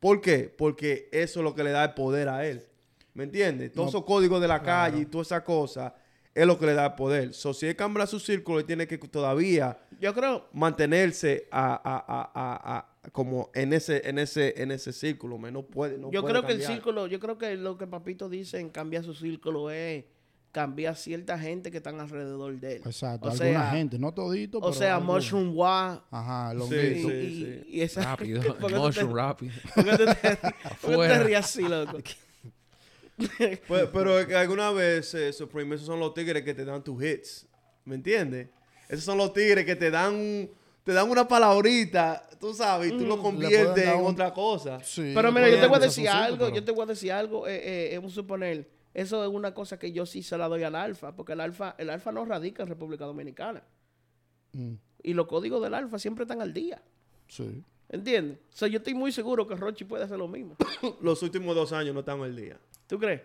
¿Por 0.00 0.20
qué? 0.20 0.54
Porque 0.56 1.08
eso 1.12 1.40
es 1.40 1.44
lo 1.44 1.54
que 1.54 1.64
le 1.64 1.70
da 1.70 1.84
el 1.84 1.94
poder 1.94 2.28
a 2.28 2.46
él. 2.46 2.62
¿Me 3.14 3.24
entiendes? 3.24 3.72
Todos 3.72 3.86
No, 3.86 3.88
esos 3.90 4.04
códigos 4.04 4.40
de 4.40 4.48
la 4.48 4.62
calle 4.62 5.00
y 5.00 5.06
toda 5.06 5.22
esa 5.22 5.42
cosa 5.44 5.94
es 6.34 6.46
lo 6.46 6.58
que 6.58 6.66
le 6.66 6.74
da 6.74 6.86
el 6.86 6.94
poder. 6.94 7.32
So, 7.32 7.54
si 7.54 7.66
él 7.66 7.76
cambia 7.76 8.06
su 8.06 8.18
círculo, 8.18 8.58
él 8.58 8.64
tiene 8.66 8.86
que 8.88 8.98
todavía 8.98 9.78
Yo 10.00 10.12
creo, 10.12 10.48
mantenerse 10.52 11.46
a, 11.50 11.74
a- 11.74 12.04
a- 12.06 12.30
a- 12.34 12.78
a- 12.78 13.10
como 13.12 13.50
en 13.54 13.72
ese, 13.72 14.08
en 14.08 14.18
ese, 14.18 14.60
en 14.60 14.72
ese 14.72 14.92
círculo. 14.92 15.38
No 15.38 15.62
puede, 15.62 15.96
no 15.96 16.10
yo 16.10 16.22
puede 16.22 16.32
creo 16.34 16.46
que 16.46 16.52
el 16.54 16.62
círculo, 16.62 17.06
yo 17.06 17.20
creo 17.20 17.38
que 17.38 17.54
lo 17.56 17.78
que 17.78 17.86
Papito 17.86 18.28
dice 18.28 18.58
en 18.58 18.68
cambiar 18.70 19.04
su 19.04 19.14
círculo 19.14 19.70
es 19.70 20.04
cambiar 20.54 20.94
cierta 20.96 21.36
gente 21.36 21.72
que 21.72 21.78
están 21.78 22.00
alrededor 22.00 22.54
de 22.60 22.76
él. 22.76 22.82
Exacto, 22.86 23.26
O 23.26 23.30
alguna 23.32 23.50
sea, 23.50 23.70
gente, 23.72 23.98
no 23.98 24.14
todito, 24.14 24.58
O 24.58 24.60
pero 24.60 24.72
sea, 24.72 24.94
algunos. 24.94 25.16
Mushroom 25.24 25.56
Wa. 25.56 26.04
Ajá, 26.12 26.54
longuito. 26.54 27.08
Sí, 27.10 27.14
y- 27.16 27.44
sí. 27.44 27.62
y 27.68 27.80
esa- 27.80 28.02
Rápido. 28.04 28.40
¿por 28.60 28.70
qué 28.70 28.76
tú 28.76 28.80
Motion 28.82 29.08
te- 29.08 29.14
rápido. 29.14 29.52
por 29.74 29.84
qué 31.08 31.08
te- 31.18 31.24
te 31.26 31.36
así, 31.36 31.62
loco? 31.62 31.98
Pues, 33.68 33.88
pero 33.92 34.18
es 34.18 34.26
que 34.26 34.34
alguna 34.34 34.70
vez, 34.70 35.14
eh, 35.14 35.32
Supreme, 35.32 35.74
esos 35.76 35.86
son 35.86 36.00
los 36.00 36.14
tigres 36.14 36.42
que 36.42 36.52
te 36.54 36.64
dan 36.64 36.82
tus 36.82 37.02
hits. 37.02 37.46
¿Me 37.84 37.94
entiendes? 37.96 38.48
Esos 38.88 39.04
son 39.04 39.18
los 39.18 39.32
tigres 39.32 39.64
que 39.64 39.76
te 39.76 39.90
dan, 39.90 40.48
te 40.82 40.92
dan 40.92 41.08
una 41.08 41.26
palabrita, 41.28 42.28
tú 42.40 42.52
sabes, 42.54 42.88
y 42.92 42.96
tú 42.98 43.06
lo 43.06 43.16
Le 43.16 43.22
conviertes 43.22 43.84
en 43.86 44.00
un- 44.00 44.06
otra 44.12 44.32
cosa. 44.32 44.80
Sí, 44.82 45.12
Pero 45.14 45.30
mira, 45.32 45.48
yo 45.48 45.60
te 45.60 45.66
voy 45.66 45.76
a 45.76 45.80
decir 45.80 46.08
algo, 46.08 46.48
yo 46.48 46.64
te 46.64 46.72
voy 46.72 46.82
a 46.82 46.86
decir 46.86 47.12
algo, 47.12 47.46
eh, 47.46 47.92
eh, 47.92 47.96
vamos 47.96 48.12
a 48.12 48.14
suponer, 48.16 48.68
eso 48.94 49.22
es 49.24 49.28
una 49.30 49.52
cosa 49.54 49.78
que 49.78 49.92
yo 49.92 50.06
sí 50.06 50.22
se 50.22 50.38
la 50.38 50.48
doy 50.48 50.62
al 50.62 50.74
alfa, 50.74 51.14
porque 51.14 51.32
el 51.34 51.40
alfa, 51.40 51.74
el 51.78 51.90
alfa 51.90 52.12
no 52.12 52.24
radica 52.24 52.62
en 52.62 52.68
República 52.68 53.04
Dominicana. 53.04 53.62
Mm, 54.52 54.74
Y 55.02 55.12
los 55.14 55.26
códigos 55.26 55.60
del 55.62 55.74
alfa 55.74 55.98
siempre 55.98 56.22
están 56.24 56.40
al 56.40 56.52
día. 56.54 56.82
sí. 57.28 57.62
¿Entiendes? 57.90 58.38
O 58.52 58.56
sea, 58.56 58.66
yo 58.66 58.78
estoy 58.78 58.94
muy 58.94 59.12
seguro 59.12 59.46
que 59.46 59.54
Rochi 59.54 59.84
puede 59.84 60.04
hacer 60.04 60.16
lo 60.18 60.26
mismo. 60.26 60.56
Los 61.02 61.22
últimos 61.22 61.54
dos 61.54 61.70
años 61.72 61.92
no 61.92 62.00
estamos 62.00 62.24
al 62.24 62.34
día. 62.34 62.58
¿Tú 62.86 62.98
crees? 62.98 63.20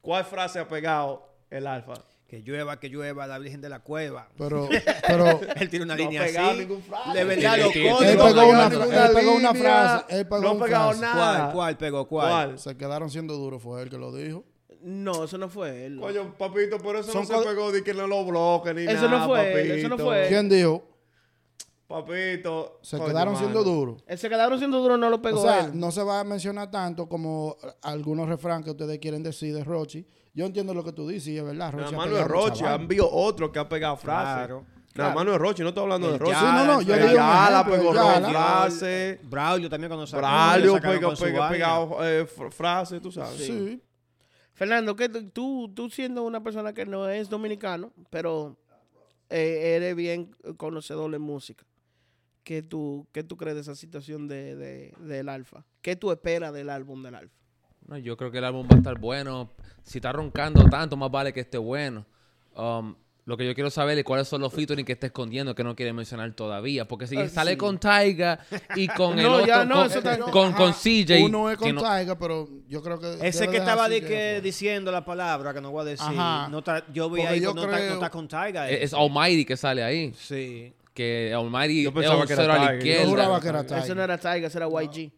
¿Cuál 0.00 0.24
frase 0.24 0.58
ha 0.58 0.66
pegado 0.66 1.28
el 1.50 1.66
alfa? 1.66 1.94
Que 2.26 2.40
llueva, 2.42 2.80
que 2.80 2.88
llueva, 2.88 3.26
la 3.26 3.38
Virgen 3.38 3.60
de 3.60 3.68
la 3.68 3.80
Cueva. 3.80 4.28
Pero, 4.38 4.66
pero 5.06 5.40
Él 5.56 5.68
tiene 5.68 5.84
una 5.84 5.94
No 5.94 6.02
línea 6.02 6.24
pegado 6.24 6.50
así. 6.50 6.60
ningún 6.60 6.82
frase. 6.82 7.18
De 7.18 7.24
verdad, 7.24 7.58
los 7.58 7.76
él 7.76 7.90
códigos. 7.92 8.00
no 8.00 8.06
pegó 8.06 8.24
pegado 8.24 8.48
una, 8.48 8.66
él 9.06 9.14
pegó 9.14 9.34
una 9.36 9.54
frase, 9.54 10.04
él 10.18 10.26
pegó 10.26 10.40
No 10.42 10.48
ha 10.48 10.52
una 10.52 10.64
pegado 10.64 10.84
frase. 10.92 11.00
nada. 11.02 11.38
¿Cuál, 11.38 11.52
cuál 11.52 11.76
pegó? 11.76 12.08
¿Cuál? 12.08 12.28
¿Cuál? 12.30 12.58
Se 12.58 12.76
quedaron 12.78 13.10
siendo 13.10 13.34
duros, 13.36 13.62
fue 13.62 13.82
él 13.82 13.90
que 13.90 13.98
lo 13.98 14.10
dijo. 14.12 14.42
No, 14.84 15.24
eso 15.24 15.38
no 15.38 15.48
fue 15.48 15.86
él. 15.86 15.98
Coño, 16.00 16.34
papito, 16.36 16.78
por 16.78 16.96
eso 16.96 17.12
Son 17.12 17.22
no 17.22 17.26
se 17.42 17.48
pegó 17.48 17.70
de 17.72 17.82
que 17.84 17.94
no 17.94 18.06
lo 18.06 18.24
bloque 18.24 18.74
ni 18.74 18.82
Eso 18.82 19.02
no 19.08 19.10
nada, 19.16 19.26
fue 19.26 19.52
él, 19.62 19.70
eso 19.72 19.88
no 19.88 19.96
papito. 19.96 20.06
fue 20.08 20.22
él. 20.24 20.28
¿Quién 20.28 20.48
dijo? 20.48 20.82
Papito. 21.86 22.78
Se 22.82 22.96
coño, 22.96 23.08
quedaron 23.10 23.34
mano. 23.34 23.44
siendo 23.46 23.64
duros. 23.64 24.02
Él 24.06 24.16
se 24.18 24.28
quedaron 24.28 24.58
siendo 24.58 24.80
duro, 24.80 24.96
no 24.96 25.10
lo 25.10 25.20
pegó 25.20 25.40
O 25.40 25.42
sea, 25.42 25.60
él. 25.66 25.78
no 25.78 25.90
se 25.90 26.02
va 26.02 26.20
a 26.20 26.24
mencionar 26.24 26.70
tanto 26.70 27.06
como 27.08 27.56
algunos 27.82 28.28
refranes 28.28 28.64
que 28.64 28.70
ustedes 28.70 28.98
quieren 28.98 29.22
decir 29.22 29.54
de 29.54 29.62
Rochi. 29.62 30.06
Yo 30.34 30.46
entiendo 30.46 30.72
lo 30.72 30.82
que 30.82 30.92
tú 30.92 31.06
dices 31.06 31.28
y 31.28 31.36
es 31.38 31.44
verdad. 31.44 31.70
Nada 31.70 31.70
Rochi 31.72 31.94
ha 31.94 31.96
más 31.98 32.08
no 32.08 32.16
es 32.18 32.26
vaina. 32.28 32.72
han 32.74 32.88
visto 32.88 33.10
otro 33.10 33.52
que 33.52 33.58
ha 33.58 33.68
pegado 33.68 33.96
frases. 33.98 34.46
Claro. 34.46 34.64
Nada 34.94 35.14
más 35.14 35.24
no 35.26 35.32
es 35.34 35.38
Roche, 35.38 35.62
no 35.62 35.68
estoy 35.70 35.82
hablando 35.84 36.06
de 36.08 36.14
El 36.14 36.20
Roche. 36.20 36.34
Sí, 36.38 36.44
no, 36.44 36.64
no, 36.64 36.82
yo 36.82 36.94
digo 36.96 37.08
Yala 37.14 37.64
pegó 37.66 37.90
el 37.90 37.94
Yala. 37.96 38.28
frase. 38.30 39.20
Braulio 39.24 39.68
también 39.68 39.88
cuando 39.90 40.06
sacó. 40.06 40.20
Braulio 40.22 40.80
pegó, 40.80 41.48
pegado 41.50 41.98
eh, 42.06 42.26
fr- 42.26 42.50
frases, 42.50 43.02
tú 43.02 43.12
sabes. 43.12 43.36
Sí. 43.36 43.82
Fernando, 44.54 44.94
que 44.96 45.08
tú- 45.08 45.70
tú, 45.74 45.90
siendo 45.90 46.22
una 46.24 46.42
persona 46.42 46.72
que 46.72 46.84
no 46.86 47.08
es 47.08 47.28
dominicano, 47.28 47.92
pero 48.10 48.56
eh, 49.30 49.74
eres 49.76 49.96
bien 49.96 50.34
conocedor 50.56 51.10
de 51.10 51.18
música, 51.18 51.64
¿qué 52.44 52.62
tú, 52.62 53.06
qué 53.12 53.22
tú 53.24 53.36
crees 53.36 53.54
de 53.54 53.62
esa 53.62 53.74
situación 53.74 54.28
de, 54.28 54.54
de- 54.56 54.94
del 55.00 55.28
Alfa? 55.28 55.64
¿Qué 55.80 55.96
tú 55.96 56.12
esperas 56.12 56.52
del 56.52 56.68
álbum 56.70 57.02
del 57.02 57.14
Alfa? 57.14 57.34
No, 57.86 57.98
yo 57.98 58.16
creo 58.16 58.30
que 58.30 58.38
el 58.38 58.44
álbum 58.44 58.68
va 58.70 58.76
a 58.76 58.78
estar 58.78 58.98
bueno. 58.98 59.50
Si 59.82 59.98
está 59.98 60.12
roncando 60.12 60.62
tanto, 60.68 60.96
más 60.96 61.10
vale 61.10 61.32
que 61.32 61.40
esté 61.40 61.58
bueno. 61.58 62.06
Um, 62.54 62.94
lo 63.24 63.36
que 63.36 63.46
yo 63.46 63.54
quiero 63.54 63.70
saber 63.70 63.96
es 63.98 64.04
cuáles 64.04 64.26
son 64.26 64.40
los 64.40 64.52
featuring 64.52 64.84
que 64.84 64.92
está 64.94 65.06
escondiendo 65.06 65.54
que 65.54 65.62
no 65.62 65.76
quiere 65.76 65.92
mencionar 65.92 66.32
todavía. 66.34 66.88
Porque 66.88 67.06
si 67.06 67.16
Ah, 67.16 67.28
sale 67.28 67.52
sí. 67.52 67.56
con 67.56 67.78
Taiga 67.78 68.40
y 68.74 68.88
con 68.88 69.16
el 69.18 69.24
No, 69.24 69.34
otro, 69.34 69.46
ya 69.46 69.64
no, 69.64 69.74
con, 69.76 69.86
eso 69.86 69.98
está- 69.98 70.18
con, 70.18 70.52
con 70.52 70.72
CJ. 70.72 71.22
Uno 71.24 71.48
es 71.50 71.56
con 71.56 71.74
no- 71.74 71.82
Taiga, 71.82 72.18
pero 72.18 72.48
yo 72.68 72.82
creo 72.82 72.98
que. 72.98 73.18
Ese 73.26 73.46
que 73.48 73.58
estaba 73.58 73.88
de 73.88 74.02
que 74.02 74.40
diciendo 74.42 74.90
la 74.90 75.04
palabra 75.04 75.54
que 75.54 75.60
no 75.60 75.70
voy 75.70 75.82
a 75.82 75.84
decir. 75.84 76.06
Ajá. 76.08 76.48
No 76.48 76.58
está- 76.58 76.84
yo 76.92 77.08
vi 77.10 77.20
ahí 77.22 77.40
yo 77.40 77.50
que 77.54 77.60
no, 77.60 77.62
está, 77.62 77.72
no 77.76 77.78
creo- 77.82 77.94
está 77.94 78.10
con 78.10 78.26
Taiga. 78.26 78.68
es 78.68 78.82
es 78.82 78.94
Almighty 78.94 79.44
que 79.44 79.56
sale 79.56 79.84
ahí. 79.84 80.12
Sí. 80.16 80.72
Que 80.92 81.32
Almighty 81.34 81.84
Yo 81.84 81.94
pensaba 81.94 82.26
que 82.26 82.32
era 82.34 82.42
a 82.44 82.46
la 82.48 82.54
Tiger. 82.54 82.70
Yo 82.72 82.76
izquierda. 82.78 83.08
juraba 83.08 83.40
que 83.40 83.48
era 83.48 83.64
Taiga. 83.66 83.84
Eso 83.84 83.94
no 83.94 84.02
era 84.02 84.18
Tiger, 84.18 84.44
eso 84.44 84.58
era 84.58 84.68
YG. 84.68 85.12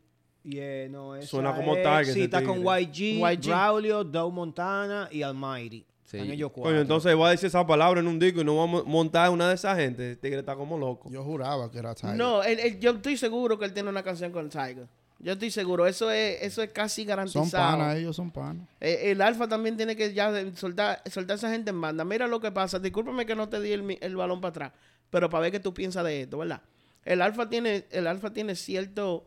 Y 0.45 0.59
eh, 0.59 0.89
no, 0.91 1.21
Suena 1.23 1.55
como 1.55 1.75
es- 1.75 1.83
Tiger 1.83 2.07
Sí, 2.15 2.23
está 2.25 2.45
con. 2.45 2.61
YG, 2.63 3.19
YG. 3.19 3.47
Braulio, 3.49 4.05
Doe 4.05 4.31
Montana 4.31 5.09
y 5.11 5.23
Almighty. 5.23 5.87
Sí. 6.17 6.21
Están 6.23 6.33
ellos 6.35 6.51
cuatro. 6.53 6.71
Coño, 6.71 6.81
entonces 6.83 7.19
va 7.19 7.29
a 7.29 7.31
decir 7.31 7.47
esa 7.47 7.67
palabra 7.67 8.01
en 8.01 8.07
un 8.09 8.19
disco 8.19 8.41
y 8.41 8.45
no 8.45 8.57
va 8.57 8.65
a 8.65 8.67
mo- 8.67 8.85
montar 8.85 9.31
una 9.31 9.49
de 9.49 9.55
esas 9.55 9.77
gente. 9.77 10.13
El 10.13 10.19
tigre 10.19 10.41
está 10.41 10.55
como 10.57 10.79
loco. 10.79 11.09
Yo 11.11 11.23
juraba 11.25 11.71
que 11.71 11.79
era 11.79 11.95
Tiger. 11.95 12.17
No, 12.17 12.43
él- 12.43 12.59
él- 12.61 12.81
yo 12.81 12.93
estoy 12.93 13.17
seguro 13.17 13.59
que 13.59 13.65
él 13.65 13.73
tiene 13.73 13.89
una 13.89 14.03
canción 14.03 14.33
con 14.33 14.49
Tiger. 14.49 14.87
Yo 15.21 15.33
estoy 15.33 15.51
seguro, 15.51 15.87
eso 15.87 16.11
es, 16.11 16.43
eso 16.43 16.63
es 16.63 16.71
casi 16.71 17.05
garantizado. 17.05 17.45
son 17.47 17.53
panas, 17.79 17.97
ellos 17.97 18.15
son 18.15 18.31
panas. 18.31 18.67
Eh, 18.81 19.11
el 19.13 19.23
Alfa 19.23 19.49
también 19.49 19.77
tiene 19.77 19.97
que 19.97 20.13
ya 20.13 20.31
soltar, 20.55 21.01
soltar 21.11 21.35
a 21.35 21.39
esa 21.39 21.51
gente 21.51 21.71
en 21.71 21.81
banda. 21.81 22.05
Mira 22.05 22.27
lo 22.27 22.41
que 22.41 22.51
pasa. 22.53 22.79
Discúlpame 22.79 23.25
que 23.25 23.35
no 23.35 23.49
te 23.49 23.59
di 23.61 23.73
el 23.73 24.17
balón 24.17 24.41
para 24.43 24.51
atrás, 24.51 24.73
pero 25.09 25.31
para 25.31 25.43
ver 25.43 25.53
qué 25.53 25.61
tú 25.61 25.73
piensas 25.73 26.05
de 26.05 26.23
esto, 26.23 26.39
¿verdad? 26.39 26.61
El 27.05 27.23
Alfa 27.23 27.49
tiene, 27.49 27.87
el 27.91 28.07
Alfa 28.07 28.33
tiene 28.35 28.55
cierto. 28.55 29.25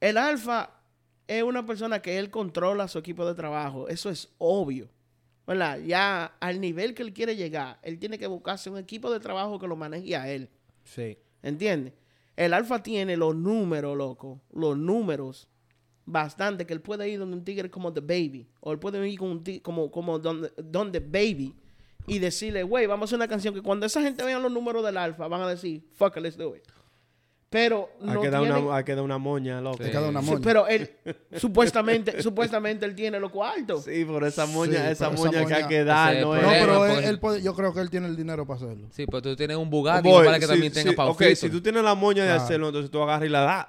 El 0.00 0.16
Alfa 0.16 0.70
es 1.28 1.42
una 1.42 1.66
persona 1.66 2.00
que 2.00 2.18
él 2.18 2.30
controla 2.30 2.88
su 2.88 2.98
equipo 2.98 3.26
de 3.26 3.34
trabajo. 3.34 3.88
Eso 3.88 4.10
es 4.10 4.28
obvio. 4.38 4.88
¿Verdad? 5.46 5.78
Ya 5.80 6.24
al 6.40 6.60
nivel 6.60 6.94
que 6.94 7.02
él 7.02 7.12
quiere 7.12 7.36
llegar, 7.36 7.78
él 7.82 8.00
tiene 8.00 8.18
que 8.18 8.26
buscarse 8.26 8.68
un 8.68 8.78
equipo 8.78 9.12
de 9.12 9.20
trabajo 9.20 9.60
que 9.60 9.68
lo 9.68 9.76
maneje 9.76 10.16
a 10.16 10.28
él. 10.28 10.50
Sí. 10.84 11.18
¿Entiendes? 11.42 11.92
El 12.34 12.52
Alfa 12.52 12.82
tiene 12.82 13.16
los 13.16 13.34
números, 13.34 13.96
loco. 13.96 14.40
Los 14.52 14.76
números. 14.76 15.48
Bastante. 16.04 16.66
Que 16.66 16.74
él 16.74 16.80
puede 16.80 17.08
ir 17.08 17.18
donde 17.18 17.36
un 17.36 17.44
tigre 17.44 17.70
como 17.70 17.92
The 17.92 18.00
Baby. 18.00 18.48
O 18.60 18.72
él 18.72 18.78
puede 18.78 19.08
ir 19.08 19.18
con 19.18 19.30
un 19.30 19.44
tigre 19.44 19.62
como, 19.62 19.90
como 19.90 20.18
donde, 20.18 20.52
donde 20.56 21.00
Baby. 21.00 21.54
Y 22.08 22.18
decirle, 22.18 22.62
güey, 22.62 22.86
vamos 22.86 23.04
a 23.04 23.06
hacer 23.06 23.16
una 23.16 23.28
canción 23.28 23.54
que 23.54 23.62
cuando 23.62 23.86
esa 23.86 24.02
gente 24.02 24.24
vea 24.24 24.38
los 24.38 24.52
números 24.52 24.84
del 24.84 24.96
Alfa, 24.96 25.26
van 25.26 25.42
a 25.42 25.48
decir, 25.48 25.82
fuck 25.92 26.16
it, 26.16 26.22
let's 26.22 26.36
do 26.36 26.54
it. 26.54 26.62
Pero 27.58 27.88
no 28.02 28.20
que 28.20 28.28
dar 28.28 28.42
tiene- 28.42 28.58
una, 28.58 28.76
hay 28.76 28.84
que 28.84 28.94
dar 28.94 29.02
una 29.02 29.16
moña, 29.16 29.62
loco. 29.62 29.78
Te 29.78 29.90
queda 29.90 30.08
una 30.10 30.20
Sí, 30.20 30.26
moña. 30.26 30.40
pero 30.44 30.68
él, 30.68 30.90
supuestamente, 31.36 32.22
supuestamente 32.22 32.84
él 32.84 32.94
tiene 32.94 33.18
los 33.18 33.30
cuartos. 33.30 33.84
Sí, 33.84 34.04
por 34.04 34.24
esa 34.24 34.44
moña, 34.44 34.72
Sí, 34.84 34.92
esa 34.92 35.08
pero 35.10 35.14
esa 35.14 35.24
moña 35.24 35.30
que 35.46 35.54
hay 35.54 35.62
moña- 35.62 35.68
que 35.68 35.84
dar, 35.84 36.12
Ese 36.14 36.22
no 36.22 36.32
pero 36.32 36.84
él, 36.84 36.92
porque- 36.92 37.08
él 37.08 37.18
puede- 37.18 37.42
yo 37.42 37.54
creo 37.54 37.72
que 37.72 37.80
él 37.80 37.88
tiene 37.88 38.08
el 38.08 38.16
dinero 38.16 38.46
para 38.46 38.58
hacerlo. 38.58 38.88
Sí, 38.90 39.06
pero 39.06 39.22
tú 39.22 39.34
tienes 39.36 39.56
un 39.56 39.70
Bugatti, 39.70 40.06
Boy, 40.06 40.26
para 40.26 40.38
que 40.38 40.46
también 40.46 40.70
tenga 40.70 40.92
para 40.92 41.08
ok, 41.10 41.22
si 41.34 41.48
tú 41.48 41.62
tienes 41.62 41.82
la 41.82 41.94
moña 41.94 42.24
de 42.24 42.28
Claro. 42.28 42.42
hacerlo, 42.42 42.66
entonces 42.68 42.90
tú 42.90 43.00
agarras 43.02 43.26
y 43.26 43.30
la 43.30 43.40
das. 43.40 43.66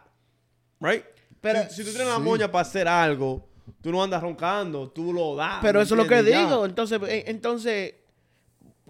Right? 0.82 1.04
Pero- 1.39 1.69
si, 1.69 1.76
si 1.78 1.84
tú 1.86 1.91
tienes 1.91 2.08
la 2.10 2.19
moña 2.19 2.52
para 2.52 2.63
hacer 2.63 2.88
algo, 2.89 3.47
tú 3.82 3.91
no 3.91 4.04
andas 4.04 4.21
roncando, 4.21 4.89
tú 4.89 5.13
lo 5.13 5.36
das. 5.38 5.60
Pero 5.62 5.80
¿me 5.80 5.84
eso 5.86 5.95
es 5.95 5.97
lo 6.02 6.08
que? 6.08 6.30
Ya. 6.30 6.41
digo. 6.45 6.65
Entonces, 6.65 7.00
eh, 7.08 7.23
entonces, 7.28 7.93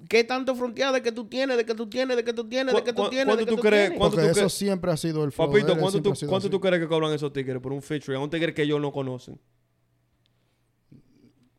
¿qué 0.10 0.24
tanto 0.24 0.56
fronteada 0.56 0.94
de 0.94 1.02
que 1.02 1.12
tú 1.12 1.26
tienes, 1.26 1.58
de 1.58 1.66
que 1.66 1.74
tú 1.76 1.88
tienes, 1.88 2.16
de 2.18 2.24
que 2.24 2.34
tú 2.34 2.48
tienes, 2.48 2.74
de 2.76 2.84
que 2.84 2.94
tú 2.94 3.04
¿Cu- 3.04 3.10
tienes, 3.10 3.26
cuánto 3.36 3.46
tú 3.46 3.56
tú 3.56 3.62
crees- 3.62 3.92
Porque 3.98 4.16
tú 4.18 4.22
eso 4.28 4.50
siempre 4.50 4.92
ha 4.92 4.98
sido 4.98 5.24
el 5.24 5.32
flow. 5.32 5.48
de 5.48 5.54
Papito, 5.54 5.74
él, 5.74 5.80
¿cuánto, 5.80 6.02
tú, 6.02 6.14
cuánto 6.28 6.50
tú 6.50 6.60
crees 6.60 6.82
que 6.82 6.88
cobran 6.88 7.12
esos 7.14 7.32
tigres 7.34 7.60
por 7.62 7.72
un 7.74 7.82
featuring? 7.82 8.20
A 8.20 8.24
un 8.24 8.30
tigre 8.30 8.54
que 8.54 8.62
ellos 8.64 8.80
no 8.82 8.92
conocen. 8.92 9.40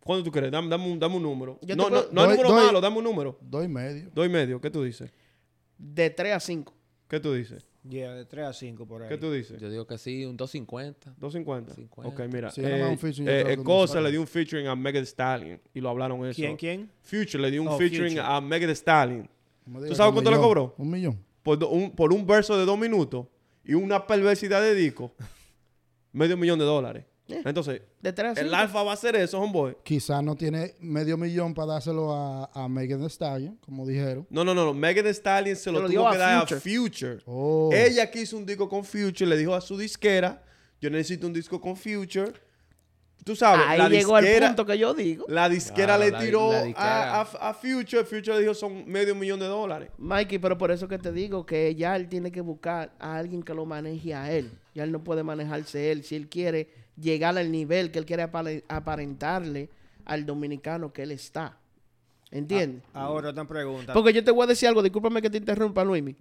¿Cuánto 0.05 0.25
tú 0.25 0.31
crees? 0.33 0.51
Dame, 0.51 0.69
dame 0.69 0.91
un, 0.91 0.99
dame 0.99 1.17
un 1.17 1.23
número. 1.23 1.59
Yo 1.63 1.77
No, 1.77 1.91
no, 1.91 2.03
Doy- 2.05 2.29
número 2.31 2.49
doy- 2.49 2.65
malo, 2.67 2.81
dame 2.81 2.97
un 2.99 3.05
número. 3.05 3.39
Dos 3.43 3.65
y 3.65 3.69
medio. 3.69 4.11
Dos 4.15 4.27
y 4.27 4.29
medio. 4.31 4.61
¿Qué 4.61 4.71
tú 4.71 4.83
dices? 4.83 5.13
De 5.77 6.09
3 6.11 6.35
a 6.35 6.41
5. 6.41 6.75
¿Qué 7.09 7.21
tú 7.21 7.33
dices? 7.35 7.67
Yeah, 7.88 8.12
de 8.14 8.24
3 8.27 8.46
a 8.46 8.53
5 8.53 8.87
por 8.87 9.03
ahí. 9.03 9.09
¿Qué 9.09 9.16
tú 9.16 9.33
dices? 9.33 9.59
Yo 9.61 9.70
digo 9.70 9.87
que 9.87 9.96
sí, 9.96 10.24
un 10.27 10.37
250. 10.37 11.14
250. 11.18 11.74
50. 11.74 12.09
Ok, 12.09 12.29
mira. 12.33 12.51
Sí, 12.51 12.61
eh, 12.64 12.85
un 12.85 12.98
featuring, 12.98 13.27
yo 13.27 13.33
eh, 13.33 13.53
eh, 13.55 13.57
Cosa 13.64 14.01
le 14.01 14.11
dio 14.11 14.20
un 14.20 14.27
featuring 14.27 14.66
a 14.66 14.77
Megan 14.77 15.03
Thee 15.03 15.07
Stallion 15.11 15.61
y 15.72 15.81
lo 15.81 15.88
hablaron 15.88 16.24
eso. 16.27 16.37
¿Quién, 16.37 16.57
quién? 16.57 16.90
Future 17.03 17.38
le 17.42 17.51
dio 17.51 17.62
un 17.62 17.68
Oh, 17.68 17.79
featuring 17.79 18.11
Future. 18.16 18.20
a 18.27 18.40
Megan 18.40 18.68
Thee 18.68 18.74
Stallion. 18.77 19.31
¿Tú 19.88 19.94
sabes 19.94 20.12
cuánto 20.12 20.31
le 20.31 20.37
cobró? 20.37 20.74
Un 20.79 20.90
millón. 20.90 21.18
Por, 21.42 21.59
do- 21.59 21.70
un, 21.70 21.90
por 21.92 22.12
un 22.12 22.27
verso 22.27 22.59
de 22.59 22.64
dos 22.66 22.79
minutos 22.79 23.27
y 23.64 23.74
una 23.74 24.07
perversidad 24.07 24.61
de 24.61 24.74
disco. 24.74 25.12
medio 26.12 26.37
millón 26.37 26.59
de 26.59 26.64
dólares. 26.64 27.05
Eh. 27.29 27.43
Entonces, 27.45 27.83
De 28.01 28.12
3 28.12 28.33
a 28.33 28.35
5. 28.37 28.47
el 28.49 28.55
Alfa 28.55 28.83
va 28.83 28.93
a 28.93 28.95
hacer 28.95 29.14
eso, 29.17 29.38
homeboy. 29.38 29.77
Quizás 29.85 30.23
no 30.23 30.35
tiene 30.35 30.75
medio 30.81 31.17
millón 31.19 31.53
para 31.53 31.73
dárselo 31.75 32.12
a, 32.14 32.51
a 32.55 32.69
Megan 32.69 33.01
Thee 33.01 33.11
Stallion, 33.11 33.57
como 33.57 33.87
dijeron. 33.87 34.27
No, 34.31 34.45
no, 34.45 34.55
no. 34.55 34.64
no. 34.64 34.73
Megan 34.75 35.05
Thee 35.05 35.12
Stallion 35.14 35.55
se 35.57 35.71
lo, 35.71 35.81
lo 35.83 35.88
tuvo 35.91 36.11
que 36.11 36.17
dar 36.19 36.41
Future. 36.49 36.57
a 36.57 36.61
Future. 36.81 37.19
Oh. 37.27 37.71
Ella 37.73 38.11
quiso 38.11 38.37
un 38.37 38.47
disco 38.47 38.69
con 38.69 38.83
Future, 38.85 39.27
le 39.27 39.37
dijo 39.37 39.55
a 39.55 39.61
su 39.61 39.77
disquera, 39.77 40.43
yo 40.81 40.88
necesito 40.91 41.27
un 41.27 41.33
disco 41.35 41.61
con 41.61 41.77
Future. 41.77 42.33
Tú 43.25 43.37
sabes, 43.37 43.67
Ahí 43.67 43.79
la 43.79 43.88
llegó 43.91 44.17
el 44.17 44.25
disquera, 44.25 44.47
punto 44.47 44.64
que 44.64 44.79
yo 44.79 44.95
digo. 44.95 45.27
la 45.29 45.51
disquera 45.51 45.97
Ah, 45.97 45.99
le 45.99 46.11
la- 46.12 46.19
tiró 46.19 46.51
la 46.51 46.73
a, 46.77 47.21
a- 47.21 47.51
a 47.51 47.53
Future, 47.53 48.05
Future 48.05 48.37
le 48.37 48.41
dijo 48.41 48.55
son 48.55 48.88
medio 48.88 49.14
millón 49.14 49.38
de 49.38 49.45
dólares. 49.47 49.91
Mikey, 49.99 50.38
pero 50.38 50.57
por 50.57 50.71
eso 50.71 50.88
que 50.88 50.97
te 50.99 51.12
digo 51.12 51.45
que 51.45 51.75
ya 51.75 51.95
él 51.97 52.09
tiene 52.09 52.33
que 52.33 52.41
buscar 52.41 52.95
a 52.99 53.19
alguien 53.19 53.43
que 53.43 53.53
lo 53.53 53.67
maneje 53.67 54.14
a 54.14 54.33
él. 54.33 54.51
Ya 54.75 54.85
él 54.85 54.93
no 54.93 55.05
puede 55.05 55.25
manejarse 55.25 55.91
él. 55.93 56.05
Si 56.05 56.14
él 56.17 56.29
quiere 56.31 56.71
llegar 57.01 57.37
al 57.39 57.51
nivel 57.51 57.91
que 57.91 57.99
él 57.99 58.07
quiere 58.07 58.23
apare- 58.25 58.65
aparentarle 58.69 59.71
al 60.05 60.25
dominicano 60.27 60.93
que 60.93 61.03
él 61.03 61.13
está. 61.13 61.59
¿Entiendes? 62.31 62.83
Ahora 62.93 63.31
otra 63.31 63.47
pregunta. 63.47 63.93
Porque 63.95 64.13
yo 64.13 64.23
te 64.23 64.31
voy 64.31 64.45
a 64.45 64.47
decir 64.49 64.69
algo, 64.69 64.83
discúlpame 64.83 65.23
que 65.23 65.31
te 65.31 65.39
interrumpa, 65.39 65.83
Luismi. 65.85 66.17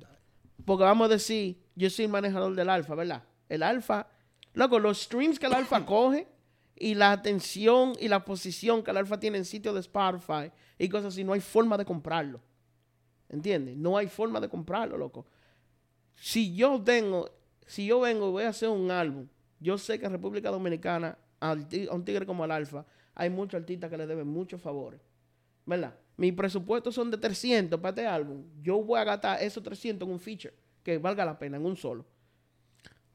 Porque 0.65 0.83
vamos 0.83 1.05
a 1.05 1.09
decir, 1.13 1.57
yo 1.75 1.89
soy 1.89 2.05
el 2.05 2.11
manejador 2.11 2.55
del 2.55 2.69
alfa, 2.69 2.95
¿verdad? 2.95 3.23
El 3.49 3.63
alfa, 3.63 4.07
loco, 4.53 4.79
los 4.79 5.01
streams 5.03 5.37
que 5.39 5.45
el 5.47 5.53
alfa 5.53 5.85
coge 5.85 6.27
y 6.75 6.95
la 6.95 7.11
atención 7.11 7.93
y 7.99 8.07
la 8.07 8.23
posición 8.23 8.83
que 8.83 8.91
el 8.91 8.97
alfa 8.97 9.19
tiene 9.19 9.37
en 9.39 9.45
sitios 9.45 9.73
de 9.73 9.81
Spotify 9.81 10.51
y 10.77 10.87
cosas 10.89 11.13
así, 11.13 11.23
no 11.23 11.33
hay 11.33 11.41
forma 11.41 11.77
de 11.77 11.85
comprarlo. 11.85 12.39
¿Entiendes? 13.29 13.75
No 13.75 13.97
hay 13.97 14.07
forma 14.07 14.39
de 14.39 14.47
comprarlo, 14.47 14.97
loco. 14.97 15.25
Si 16.15 16.55
yo 16.55 16.81
tengo, 16.81 17.29
si 17.65 17.85
yo 17.85 17.99
vengo 17.99 18.29
y 18.29 18.31
voy 18.31 18.43
a 18.43 18.49
hacer 18.49 18.69
un 18.69 18.89
álbum, 18.91 19.27
yo 19.59 19.77
sé 19.77 19.99
que 19.99 20.05
en 20.05 20.11
República 20.11 20.49
Dominicana, 20.49 21.17
a 21.39 21.55
un 21.91 22.03
tigre 22.05 22.25
como 22.25 22.45
el 22.45 22.51
alfa, 22.51 22.85
hay 23.15 23.29
muchos 23.29 23.59
artistas 23.59 23.89
que 23.89 23.97
le 23.97 24.07
deben 24.07 24.27
muchos 24.27 24.61
favores. 24.61 24.99
¿verdad? 25.65 25.93
Mis 26.15 26.33
presupuestos 26.33 26.95
son 26.95 27.11
de 27.11 27.17
300 27.17 27.79
para 27.79 27.89
este 27.89 28.07
álbum. 28.07 28.43
Yo 28.61 28.81
voy 28.81 28.99
a 28.99 29.03
gastar 29.03 29.43
esos 29.43 29.61
300 29.61 30.07
en 30.07 30.13
un 30.13 30.19
feature 30.19 30.53
que 30.81 30.97
valga 30.97 31.25
la 31.25 31.37
pena, 31.37 31.57
en 31.57 31.65
un 31.65 31.75
solo. 31.75 32.05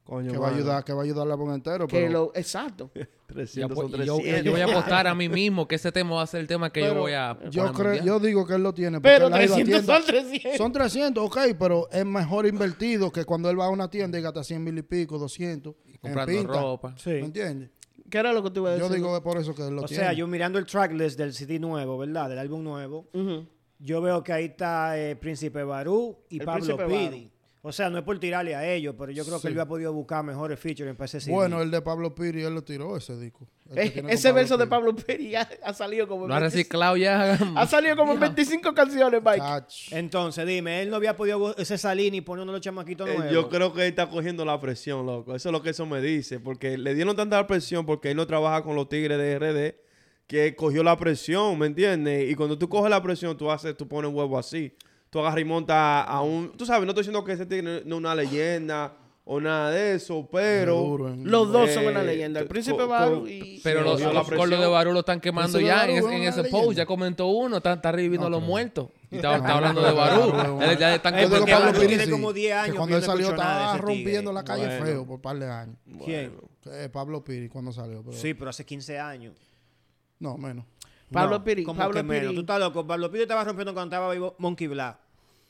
Coño, 0.05 0.33
que 0.33 0.39
va 0.39 0.49
a 0.49 0.55
ayudar, 0.55 0.85
que 0.85 0.93
va 0.93 1.01
a 1.01 1.05
ayudar 1.05 1.27
al 1.27 1.33
álbum 1.33 1.55
entero. 1.55 1.87
Que 1.87 1.97
pero, 1.97 2.13
lo, 2.13 2.33
exacto. 2.35 2.91
300 3.27 3.55
Ya, 3.55 3.69
son 3.75 3.91
pues, 3.91 4.05
yo, 4.05 4.17
300. 4.17 4.45
yo 4.45 4.51
voy 4.53 4.61
a 4.61 4.65
apostar 4.65 5.07
a 5.07 5.15
mí 5.15 5.29
mismo 5.31 5.67
que 5.67 5.77
ese 5.77 5.91
tema 5.93 6.17
va 6.17 6.23
a 6.23 6.27
ser 6.27 6.41
el 6.41 6.47
tema 6.49 6.71
que 6.71 6.81
yo 6.81 6.89
pero 6.89 7.01
voy 7.03 7.13
a. 7.13 7.39
yo, 7.51 7.73
creo, 7.73 8.05
yo 8.05 8.21
digo 8.21 8.47
que 8.47 8.55
él 8.55 8.63
lo 8.63 8.75
tiene. 8.75 9.01
Pero 9.01 9.29
él 9.29 9.33
ha 9.35 9.45
ido 9.45 9.55
a 9.55 9.57
300 9.59 9.85
tiendas- 9.87 10.05
son 10.05 10.07
300. 10.07 10.57
Son 10.59 10.73
300, 10.73 11.25
ok, 11.25 11.39
pero 11.59 11.89
es 11.91 12.05
mejor 12.05 12.47
invertido 12.47 13.11
que 13.13 13.25
cuando 13.25 13.49
él 13.49 13.59
va 13.59 13.67
a 13.67 13.71
una 13.71 13.89
tienda 13.89 14.19
y 14.19 14.23
gasta 14.23 14.43
100 14.45 14.63
mil 14.63 14.77
y 14.77 14.83
pico, 14.83 15.19
200. 15.19 15.75
Comprando 16.03 16.33
pinta. 16.39 16.61
ropa. 16.61 16.95
Sí. 16.99 17.11
¿Me 17.11 17.19
entiendes? 17.21 17.71
¿Qué 18.11 18.19
era 18.19 18.33
lo 18.35 18.43
que 18.43 18.51
te 18.51 18.61
iba 18.61 18.69
a 18.69 18.73
decir? 18.73 18.89
Yo 18.89 18.95
digo 18.95 19.17
es 19.17 19.23
por 19.23 19.39
eso 19.39 19.55
que 19.55 19.63
lo 19.71 19.83
O 19.83 19.85
tiene. 19.87 20.03
sea, 20.03 20.13
yo 20.13 20.27
mirando 20.27 20.59
el 20.59 20.67
tracklist 20.67 21.17
del 21.19 21.33
CD 21.33 21.59
nuevo, 21.59 21.97
¿verdad? 21.97 22.29
Del 22.29 22.39
álbum 22.39 22.63
nuevo, 22.63 23.09
yo 23.79 24.01
veo 24.03 24.23
que 24.23 24.33
ahí 24.33 24.45
está 24.47 24.99
eh, 24.99 25.17
Príncipe 25.17 25.63
Barú 25.65 26.19
y 26.29 26.39
El 26.41 26.45
Pablo 26.45 26.77
Príncipe 26.77 27.11
Pidi. 27.11 27.32
O 27.65 27.71
sea, 27.71 27.89
no 27.89 27.99
es 27.99 28.03
por 28.03 28.19
tirarle 28.19 28.57
a 28.57 28.69
ellos, 28.69 28.95
pero 28.99 29.13
yo 29.13 29.25
creo 29.25 29.41
que 29.41 29.47
él 29.47 29.55
había 29.55 29.67
podido 29.69 29.93
buscar 29.93 30.25
mejores 30.25 30.59
features 30.59 30.97
para 30.97 31.05
ese. 31.05 31.31
Bueno, 31.31 31.63
el 31.63 31.71
de 31.71 31.81
Pablo 31.81 32.13
Piri, 32.13 32.43
él 32.43 32.53
lo 32.55 32.65
tiró 32.65 32.97
ese 32.97 33.17
disco. 33.17 33.47
Que 33.73 33.83
Eh, 33.85 34.05
ese 34.09 34.33
verso 34.33 34.57
de 34.57 34.65
Piri. 34.65 34.71
Pablo 34.71 34.97
Peri 34.97 35.31
ya 35.31 35.49
ha 35.63 35.73
salido 35.73 36.09
como 36.09 36.27
Lo 36.27 36.35
ha 36.35 36.41
25 36.41 36.57
reciclado 36.57 36.97
ya. 36.97 37.35
ha 37.55 37.67
salido 37.69 37.95
como 37.97 38.15
en 38.15 38.21
25 38.21 38.75
canciones, 38.75 39.23
Mike. 39.25 39.43
Entonces, 39.93 40.45
dime, 40.45 40.83
él 40.83 40.91
no 40.91 40.97
había 40.97 41.15
podido 41.15 41.57
ese 41.57 41.79
salir 41.79 42.11
ni 42.11 42.21
poner 42.21 42.43
uno 42.43 42.51
de 42.51 42.59
los 42.59 42.65
chamaquitos 42.65 43.09
Eh, 43.09 43.15
nuevos. 43.17 43.33
yo 43.33 43.49
creo 43.49 43.73
que 43.73 43.83
él 43.83 43.89
está 43.91 44.09
cogiendo 44.11 44.45
la 44.45 44.61
presión, 44.61 45.07
loco. 45.07 45.33
Eso 45.37 45.49
es 45.49 45.53
lo 45.53 45.63
que 45.63 45.71
eso 45.71 45.87
me 45.87 46.01
dice. 46.01 46.41
Porque 46.41 46.77
le 46.77 46.95
dieron 46.95 47.15
tanta 47.15 47.47
presión 47.47 47.87
porque 47.87 48.11
él 48.11 48.17
no 48.17 48.27
trabaja 48.27 48.65
con 48.65 48.75
los 48.75 48.89
tigres 48.89 49.19
de 49.19 49.39
RD 49.39 49.77
que 50.27 50.57
cogió 50.57 50.83
la 50.83 50.97
presión, 50.97 51.57
¿me 51.61 51.67
entiendes? 51.67 52.29
Y 52.29 52.35
cuando 52.35 52.59
tú 52.59 52.69
coges 52.69 52.91
la 52.91 53.01
presión, 53.03 53.37
tú 53.37 53.51
haces, 53.53 53.77
tú 53.77 53.87
pones 53.87 54.11
huevo 54.13 54.37
así. 54.37 54.75
Tú 55.13 55.19
agarras 55.21 55.41
y 55.43 55.45
montas 55.45 56.07
a 56.09 56.23
un... 56.23 56.53
Tú 56.57 56.65
sabes, 56.65 56.85
no 56.87 56.93
estoy 56.93 57.03
diciendo 57.03 57.23
que 57.23 57.33
ese 57.33 57.45
tigre 57.45 57.83
no 57.85 57.97
es 57.97 57.99
una 58.01 58.15
leyenda 58.15 58.95
o 59.25 59.39
nada 59.43 59.71
de 59.71 59.97
eso, 59.97 60.27
pero... 60.33 60.97
Los 61.23 61.53
dos 61.53 61.69
Eh, 61.69 61.75
son 61.75 61.87
una 61.87 62.03
leyenda. 62.03 62.41
El 62.41 62.47
Príncipe 62.49 62.83
Baru 62.87 63.29
y... 63.29 63.61
Pero 63.63 63.83
los, 63.83 64.01
los 64.01 64.51
de. 64.51 64.67
Barú 64.67 64.93
lo 64.95 65.01
están 65.01 65.21
quemando 65.21 65.61
ya 65.61 65.85
en, 65.85 65.91
ese- 65.91 65.99
es 65.99 66.05
en 66.07 66.21
una 66.23 66.29
ese 66.31 66.43
leyenda. 66.45 66.59
post. 66.65 66.79
Ya 66.79 66.87
comentó 66.87 67.27
uno, 67.27 67.59
está, 67.59 67.75
está 67.75 67.93
reviviendo 67.93 68.27
a 68.27 68.31
los 68.31 68.43
muertos. 68.43 68.89
Y 69.13 69.17
está, 69.17 69.37
está 69.37 69.57
hablando 69.57 69.83
de 69.83 69.93
Barú. 69.93 70.33
ya 70.81 70.95
están 70.95 71.19
Eh, 71.19 71.27
porque 71.29 71.53
Pablo 71.53 71.73
Piri, 71.75 71.87
tiene 71.89 72.05
sí, 72.07 72.11
como 72.11 72.33
10 72.33 72.55
años 72.55 72.73
Que 72.73 72.79
cuando 72.79 72.97
él 72.97 73.03
salió 73.03 73.29
estaba 73.29 73.77
rompiendo 73.77 74.33
la 74.33 74.43
calle 74.43 74.65
Bueno. 74.67 74.85
feo 74.87 75.05
por 75.07 75.15
un 75.17 75.21
par 75.21 75.39
de 75.39 75.51
años. 75.51 75.77
¿Quién? 76.07 76.33
Eh, 76.65 76.89
Pablo 76.91 77.23
Piri 77.23 77.51
cuando 77.51 77.71
salió. 77.71 78.03
Pero, 78.03 78.17
Sí, 78.17 78.33
pero 78.33 78.49
hace 78.49 78.65
15 78.65 78.99
años. 78.99 79.35
No, 80.19 80.39
menos. 80.39 80.65
Pablo 81.13 81.37
No, 81.39 81.45
Piri, 81.45 81.63
¿cómo 81.65 81.79
Pablo 81.79 81.97
que 81.97 82.03
menos? 82.03 82.23
Piri. 82.31 82.35
Tú 82.35 82.41
estás 82.41 82.59
loco. 82.59 82.87
Pablo 82.87 83.11
Piri 83.11 83.25
estaba 83.25 83.45
rompiendo 83.45 83.75
cuando 83.75 83.95
estaba 83.95 84.11
vivo 84.15 84.35
Monkey 84.39 84.67
Black. 84.69 84.97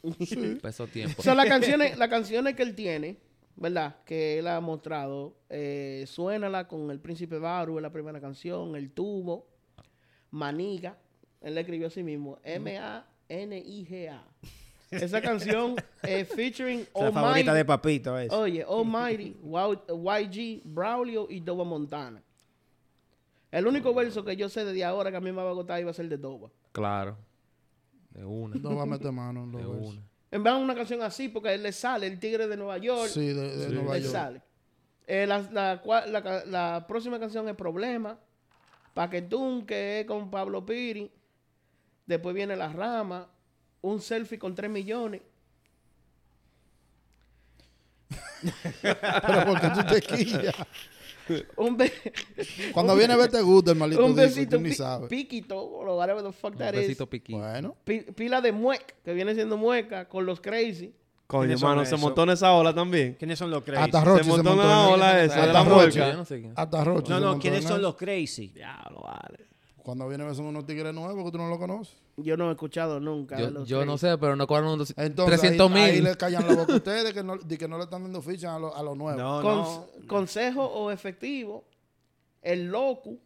Peso 0.63 0.87
tiempo. 0.87 1.17
O 1.19 1.23
sea, 1.23 1.35
las 1.35 1.47
canciones, 1.47 1.97
las 1.97 2.09
canciones 2.09 2.55
que 2.55 2.63
él 2.63 2.75
tiene, 2.75 3.19
¿verdad? 3.57 3.97
Que 4.05 4.39
él 4.39 4.49
ha 4.49 4.61
mostrado, 4.61 5.37
eh, 5.49 6.05
suénala 6.07 6.67
con 6.67 6.91
el 6.91 7.01
Príncipe 7.01 7.39
Baru 7.39 7.79
la 7.81 7.91
primera 7.91 8.21
canción, 8.21 8.75
El 8.77 8.91
Tubo, 8.91 9.47
Maniga, 10.31 10.99
él 11.41 11.55
le 11.55 11.61
escribió 11.61 11.87
a 11.89 11.91
sí 11.91 12.03
mismo, 12.03 12.39
M-A-N-I-G-A. 12.43 14.25
Esa 14.91 15.23
canción 15.23 15.77
es 16.03 16.29
featuring 16.29 16.81
Es 16.95 17.03
la 17.03 17.13
favorita 17.13 17.55
de 17.55 17.65
Papito, 17.65 18.19
es. 18.19 18.31
Oye, 18.31 18.63
Almighty, 18.63 19.37
YG, 19.43 20.63
Braulio 20.65 21.27
y 21.31 21.41
Doba 21.41 21.65
Montana. 21.65 22.23
El 23.51 23.67
único 23.67 23.93
verso 23.95 24.25
que 24.25 24.37
yo 24.37 24.49
sé 24.49 24.65
desde 24.65 24.85
ahora 24.85 25.11
que 25.11 25.17
a 25.17 25.21
mí 25.21 25.31
me 25.31 25.43
va 25.43 25.51
a 25.51 25.55
gustar 25.55 25.81
iba 25.81 25.91
a 25.91 25.95
ser 25.95 26.09
de 26.09 26.17
Doba. 26.17 26.51
Claro. 26.73 27.17
De 28.15 28.25
una. 28.25 28.57
No 28.57 28.77
va 28.77 28.83
a 28.83 28.87
meter 28.87 29.13
mano 29.13 29.45
en 29.45 29.53
los 29.53 29.63
De 29.63 29.69
versos. 29.69 29.89
una. 29.95 30.03
En 30.31 30.43
vez 30.43 30.55
de 30.55 30.61
una 30.61 30.75
canción 30.75 31.03
así, 31.03 31.29
porque 31.29 31.53
él 31.55 31.63
le 31.63 31.73
sale, 31.73 32.07
el 32.07 32.19
tigre 32.19 32.47
de 32.49 32.57
Nueva 32.57 32.79
York, 32.79 33.11
Sí, 33.11 33.27
de, 33.33 33.57
de 33.57 33.69
Nueva 33.71 33.95
le 33.95 34.01
York. 34.03 34.13
sale. 34.13 34.43
Eh, 35.07 35.27
la, 35.27 35.41
la 35.53 35.83
la 36.07 36.45
la 36.47 36.87
próxima 36.87 37.19
canción 37.21 37.49
es 37.49 37.55
Problema. 37.57 38.19
Paquetún, 38.95 39.67
que 39.67 40.01
es 40.01 40.07
con 40.07 40.31
Pablo 40.31 40.65
Piri. 40.65 41.11
Después 42.07 42.35
viene 42.35 42.57
La 42.57 42.73
Rama. 42.73 43.29
Un 43.83 44.01
selfie 44.01 44.39
con 44.39 44.55
3 44.55 44.71
millones. 44.71 45.21
Pero 48.83 49.47
porque 49.47 49.69
tú 49.71 49.85
te 49.87 50.01
quillas. 50.03 50.55
Un, 51.57 51.77
be- 51.77 51.93
Cuando 52.73 52.95
viene 52.97 53.15
a 53.15 53.17
ver 53.17 53.31
te 53.31 53.41
gusta 53.43 53.73
el 53.73 53.79
maldito 53.79 54.03
un 54.05 54.09
disco, 54.15 54.23
besito 54.23 54.57
tú 54.57 54.63
ni 54.63 54.69
pi- 54.71 54.75
sabes. 54.75 55.09
piquito, 55.09 55.59
o 55.61 55.97
whatever 55.97 56.23
the 56.23 56.33
fuck 56.33 56.53
Un 56.53 56.59
that 56.59 56.75
is. 56.75 56.81
besito 56.81 57.09
piquito. 57.09 57.39
Bueno, 57.39 57.77
Pi- 57.85 58.01
pila 58.15 58.41
de 58.41 58.53
mueca, 58.53 58.95
que 59.05 59.13
viene 59.15 59.35
siendo 59.35 59.57
mueca, 59.57 60.09
con 60.09 60.27
los 60.27 60.41
crazy. 60.41 60.95
Coño, 61.27 61.43
¿Quiénes 61.45 61.61
son 61.61 61.71
hermano, 61.71 61.89
se 61.89 61.97
montó 61.97 62.23
en 62.25 62.31
esa 62.31 62.53
ola 62.53 62.75
también. 62.75 63.17
¿Quiénes 63.19 63.39
son 63.39 63.51
los 63.51 63.63
crazy? 63.65 63.83
hasta 63.83 64.01
se 64.23 64.25
montó 64.25 64.53
en 64.53 64.59
la 64.59 64.89
ola 64.89 65.25
esa, 65.25 65.35
hasta 65.35 65.47
de 65.47 65.53
la 65.53 65.65
mueca. 65.65 66.13
No. 66.13 66.23
Hasta 66.57 66.85
No, 67.21 67.39
¿quiénes 67.39 67.65
son 67.65 67.81
los 67.81 67.97
crazy? 67.97 68.49
Diablo, 68.49 69.01
vale. 69.03 69.47
Cuando 69.83 70.09
vienen 70.09 70.33
son 70.35 70.47
unos 70.47 70.65
tigres 70.65 70.95
nuevos 70.95 71.25
que 71.25 71.33
tú 71.33 71.39
no 71.39 71.49
los 71.49 71.59
conoces. 71.59 71.97
Yo 72.17 72.37
no 72.37 72.49
he 72.49 72.53
escuchado 72.53 73.01
nunca. 73.01 73.39
Yo, 73.39 73.51
los 73.51 73.69
yo 73.69 73.85
no 73.85 73.99
sé, 73.99 74.17
pero 74.19 74.37
no 74.37 74.47
cobran 74.47 74.67
unos 74.67 74.95
Entonces 74.97 75.41
300 75.41 75.71
ahí, 75.73 75.83
ahí 75.83 75.93
mil. 75.95 76.05
le 76.05 76.17
callan 76.17 76.47
la 76.47 76.55
boca 76.55 76.73
a 76.73 76.77
ustedes 76.77 77.13
que 77.13 77.23
no, 77.25 77.37
de 77.37 77.59
que 77.59 77.67
no 77.67 77.79
le 77.79 77.85
están 77.85 78.03
dando 78.05 78.23
ficha 78.23 78.55
a 78.55 78.59
los 78.61 78.75
a 78.77 78.83
nuevos. 78.83 79.17
No, 79.17 79.43
Con- 79.43 79.57
no. 80.03 80.07
Consejo 80.07 80.65
o 80.65 80.91
efectivo. 80.91 81.65
El 82.41 82.67
loco. 82.67 83.17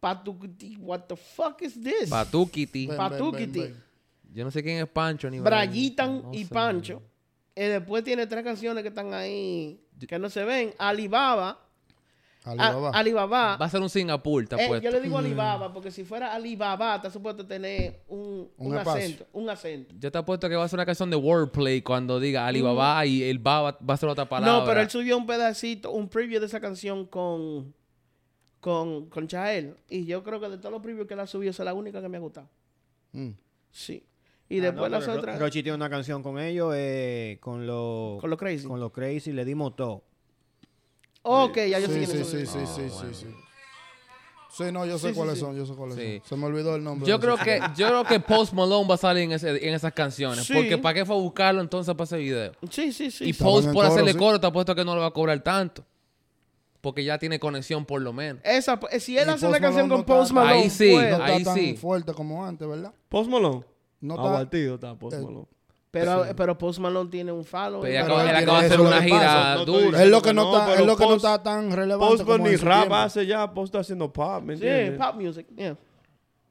Patuquiti. 0.00 0.76
What 0.80 1.02
the 1.06 1.16
fuck 1.16 1.62
is 1.62 1.80
this? 1.80 2.10
Patukiti. 2.10 2.88
Ven, 2.88 2.96
Patuquiti. 2.96 3.60
ven, 3.60 3.72
ven, 3.72 3.84
Yo 4.32 4.44
no 4.44 4.50
sé 4.50 4.62
quién 4.62 4.78
es 4.78 4.88
Pancho 4.88 5.30
ni 5.30 5.38
Brayitan 5.38 6.22
no 6.22 6.34
y 6.34 6.44
sé. 6.44 6.52
Pancho. 6.52 7.02
Y 7.54 7.62
después 7.62 8.02
tiene 8.02 8.26
tres 8.26 8.42
canciones 8.42 8.82
que 8.82 8.88
están 8.88 9.12
ahí 9.14 9.80
que 10.08 10.18
no 10.18 10.28
se 10.28 10.42
ven. 10.44 10.74
Alibaba. 10.78 11.60
Ven. 12.50 12.60
A- 12.60 12.90
Alibaba. 12.90 13.56
Va 13.56 13.66
a 13.66 13.68
ser 13.70 13.80
un 13.80 13.88
Singapur, 13.88 14.42
está 14.42 14.56
Eh, 14.62 14.66
puesto. 14.68 14.84
yo 14.84 14.90
le 14.90 15.00
digo 15.00 15.16
Alibaba 15.18 15.72
porque 15.72 15.90
si 15.90 16.04
fuera 16.04 16.34
Alibaba 16.34 16.96
está 16.96 17.08
supuesto 17.10 17.46
tener 17.46 18.02
un, 18.08 18.50
Un 18.58 18.74
acento. 18.76 19.26
Un 19.32 19.48
acento. 19.48 19.94
Yo 19.98 20.10
te 20.10 20.18
apuesto 20.18 20.48
que 20.48 20.56
va 20.56 20.64
a 20.64 20.68
ser 20.68 20.76
una 20.78 20.86
canción 20.86 21.08
de 21.10 21.16
wordplay 21.16 21.82
cuando 21.82 22.18
diga 22.18 22.46
Alibaba 22.46 23.04
y 23.06 23.22
el 23.22 23.38
ba 23.38 23.60
va, 23.62 23.78
va 23.88 23.94
a 23.94 23.96
ser 23.96 24.08
otra 24.08 24.28
palabra. 24.28 24.60
No, 24.60 24.64
pero 24.66 24.80
él 24.80 24.90
subió 24.90 25.16
un 25.16 25.26
pedacito, 25.26 25.92
un 25.92 26.08
preview 26.08 26.40
de 26.40 26.46
esa 26.46 26.60
canción 26.60 27.06
con, 27.06 27.72
con, 28.60 29.06
con 29.06 29.28
Chael. 29.28 29.76
Y 29.88 30.04
yo 30.06 30.22
creo 30.24 30.40
que 30.40 30.48
de 30.48 30.58
todos 30.58 30.72
los 30.72 30.82
previews 30.82 31.06
que 31.06 31.14
él 31.14 31.20
ha 31.20 31.26
subido, 31.26 31.50
esa 31.50 31.62
es 31.62 31.66
la 31.66 31.74
única 31.74 32.00
que 32.02 32.08
me 32.08 32.16
ha 32.16 32.20
gustado. 32.20 32.48
Mm. 33.12 33.30
Sí. 33.70 34.04
Y 34.48 34.58
Ah, 34.58 34.62
después 34.64 34.90
no, 34.90 34.98
las 34.98 35.08
otras. 35.08 35.38
Ro- 35.38 35.46
Rochi 35.46 35.62
tiene 35.62 35.76
una 35.76 35.88
canción 35.88 36.22
con 36.22 36.38
ellos, 36.38 36.74
eh, 36.76 37.38
con 37.40 37.66
los 37.66 38.20
Con 38.20 38.28
los 38.28 38.38
crazy. 38.38 38.66
con 38.68 38.80
los 38.80 38.92
crazy, 38.92 39.32
le 39.32 39.44
dimos 39.44 39.74
todo. 39.76 40.04
Ok, 41.22 41.56
ya 41.56 41.78
yo 41.78 41.86
sé 41.88 42.04
Sí, 42.04 42.06
quiénes 42.12 42.28
sí, 42.28 42.46
son. 42.46 42.46
sí, 42.46 42.46
sí, 42.46 42.58
Ah, 42.62 42.66
sí, 42.66 42.80
bueno. 42.94 43.14
sí, 43.14 43.24
sí. 43.26 43.36
Sí, 44.54 44.64
no, 44.70 44.84
yo 44.84 44.98
sé 44.98 45.08
Sí, 45.08 45.14
sí, 45.14 45.16
cuáles 45.18 45.34
sí. 45.34 45.40
son, 45.40 45.56
yo 45.56 45.64
sé 45.64 45.72
cuáles 45.74 45.96
Sí. 45.96 46.18
son. 46.18 46.28
Se 46.28 46.36
me 46.36 46.46
olvidó 46.46 46.74
el 46.76 46.84
nombre. 46.84 47.08
Yo 47.08 47.16
de 47.18 47.24
creo 47.24 47.38
que 47.38 47.58
yo 47.76 47.88
creo 47.88 48.04
que 48.04 48.20
Post 48.20 48.52
Malone 48.52 48.86
va 48.86 48.96
a 48.96 48.98
salir 48.98 49.22
en, 49.24 49.32
ese- 49.32 49.66
en 49.66 49.72
esas 49.74 49.92
canciones. 49.94 50.44
Sí. 50.44 50.52
Porque 50.52 50.76
¿para 50.76 50.94
qué 50.94 51.06
fue 51.06 51.16
a 51.16 51.18
buscarlo 51.18 51.62
entonces 51.62 51.94
para 51.94 52.04
ese 52.04 52.18
video? 52.18 52.52
Sí, 52.68 52.92
sí, 52.92 53.10
sí. 53.10 53.24
y 53.30 53.32
Post 53.32 53.66
por 53.68 53.74
coro, 53.76 53.88
hacerle 53.88 54.12
sí. 54.12 54.18
coro 54.18 54.38
te 54.38 54.46
apuesto 54.46 54.74
que 54.74 54.84
no 54.84 54.94
le 54.94 55.00
va 55.00 55.06
a 55.06 55.10
cobrar 55.12 55.40
tanto. 55.42 55.84
Porque 56.82 57.02
ya 57.04 57.16
tiene 57.18 57.38
conexión 57.38 57.86
por 57.86 58.02
lo 58.02 58.12
menos. 58.12 58.42
Esa, 58.44 58.78
eh, 58.90 58.98
si 59.00 59.16
él 59.16 59.28
Y 59.28 59.30
hace 59.30 59.46
una 59.46 59.60
canción 59.60 59.88
Malone 59.88 60.04
con 60.04 60.14
no 60.14 60.20
Post 60.20 60.32
Malone, 60.32 60.54
Ahí 60.64 60.68
sí. 60.70 60.92
No 60.96 61.00
está 61.00 61.24
ahí 61.24 61.44
tan 61.44 61.54
sí. 61.54 61.76
fuerte 61.76 62.12
como 62.12 62.44
antes, 62.44 62.68
¿verdad? 62.68 62.92
Post 63.08 63.30
Malone. 63.30 63.64
No 64.00 64.14
está. 64.16 64.28
Abartido 64.28 64.74
está 64.74 64.94
Post 64.98 65.16
Eh, 65.16 65.20
Pero, 65.92 66.24
pero 66.34 66.56
Post 66.58 66.78
Malone 66.80 67.10
tiene 67.10 67.30
un 67.32 67.44
follow. 67.44 67.82
Pero 67.82 67.92
eh, 67.92 67.98
él 67.98 68.02
Pero 68.06 68.14
acaba, 68.16 68.22
él 68.22 68.28
él 68.28 68.34
tiene- 68.34 68.42
acaba 68.44 68.60
de 68.60 68.66
hacer 68.66 68.80
eso 68.80 68.82
es 68.82 68.88
una 68.88 68.96
lo 68.96 69.02
que 69.02 69.08
gira. 69.08 69.54
No 69.54 69.60
estoy 69.60 69.64
dura. 69.66 69.76
diciendo 69.84 69.98
Es 70.02 70.10
lo 70.10 70.22
que 70.22 70.28
que 70.28 70.34
no 70.34 70.42
no, 70.42 70.58
está, 70.58 70.74
es 70.74 70.86
lo 70.86 70.96
que 70.96 71.06
no 71.06 71.14
está 71.16 71.42
tan 71.42 71.70
relevante 71.72 72.06
Post 72.16 72.24
como 72.24 72.48
ni 72.48 72.56
rap 72.56 72.78
tiempo. 72.80 72.94
hace 72.96 73.26
ya, 73.26 73.52
Post 73.54 73.66
está 73.68 73.78
haciendo 73.80 74.12
pop, 74.12 74.42
¿me 74.42 74.56
Sí, 74.56 74.66
entiendes? 74.66 74.98
pop 75.06 75.14
music. 75.20 75.46
yeah. 75.54 75.76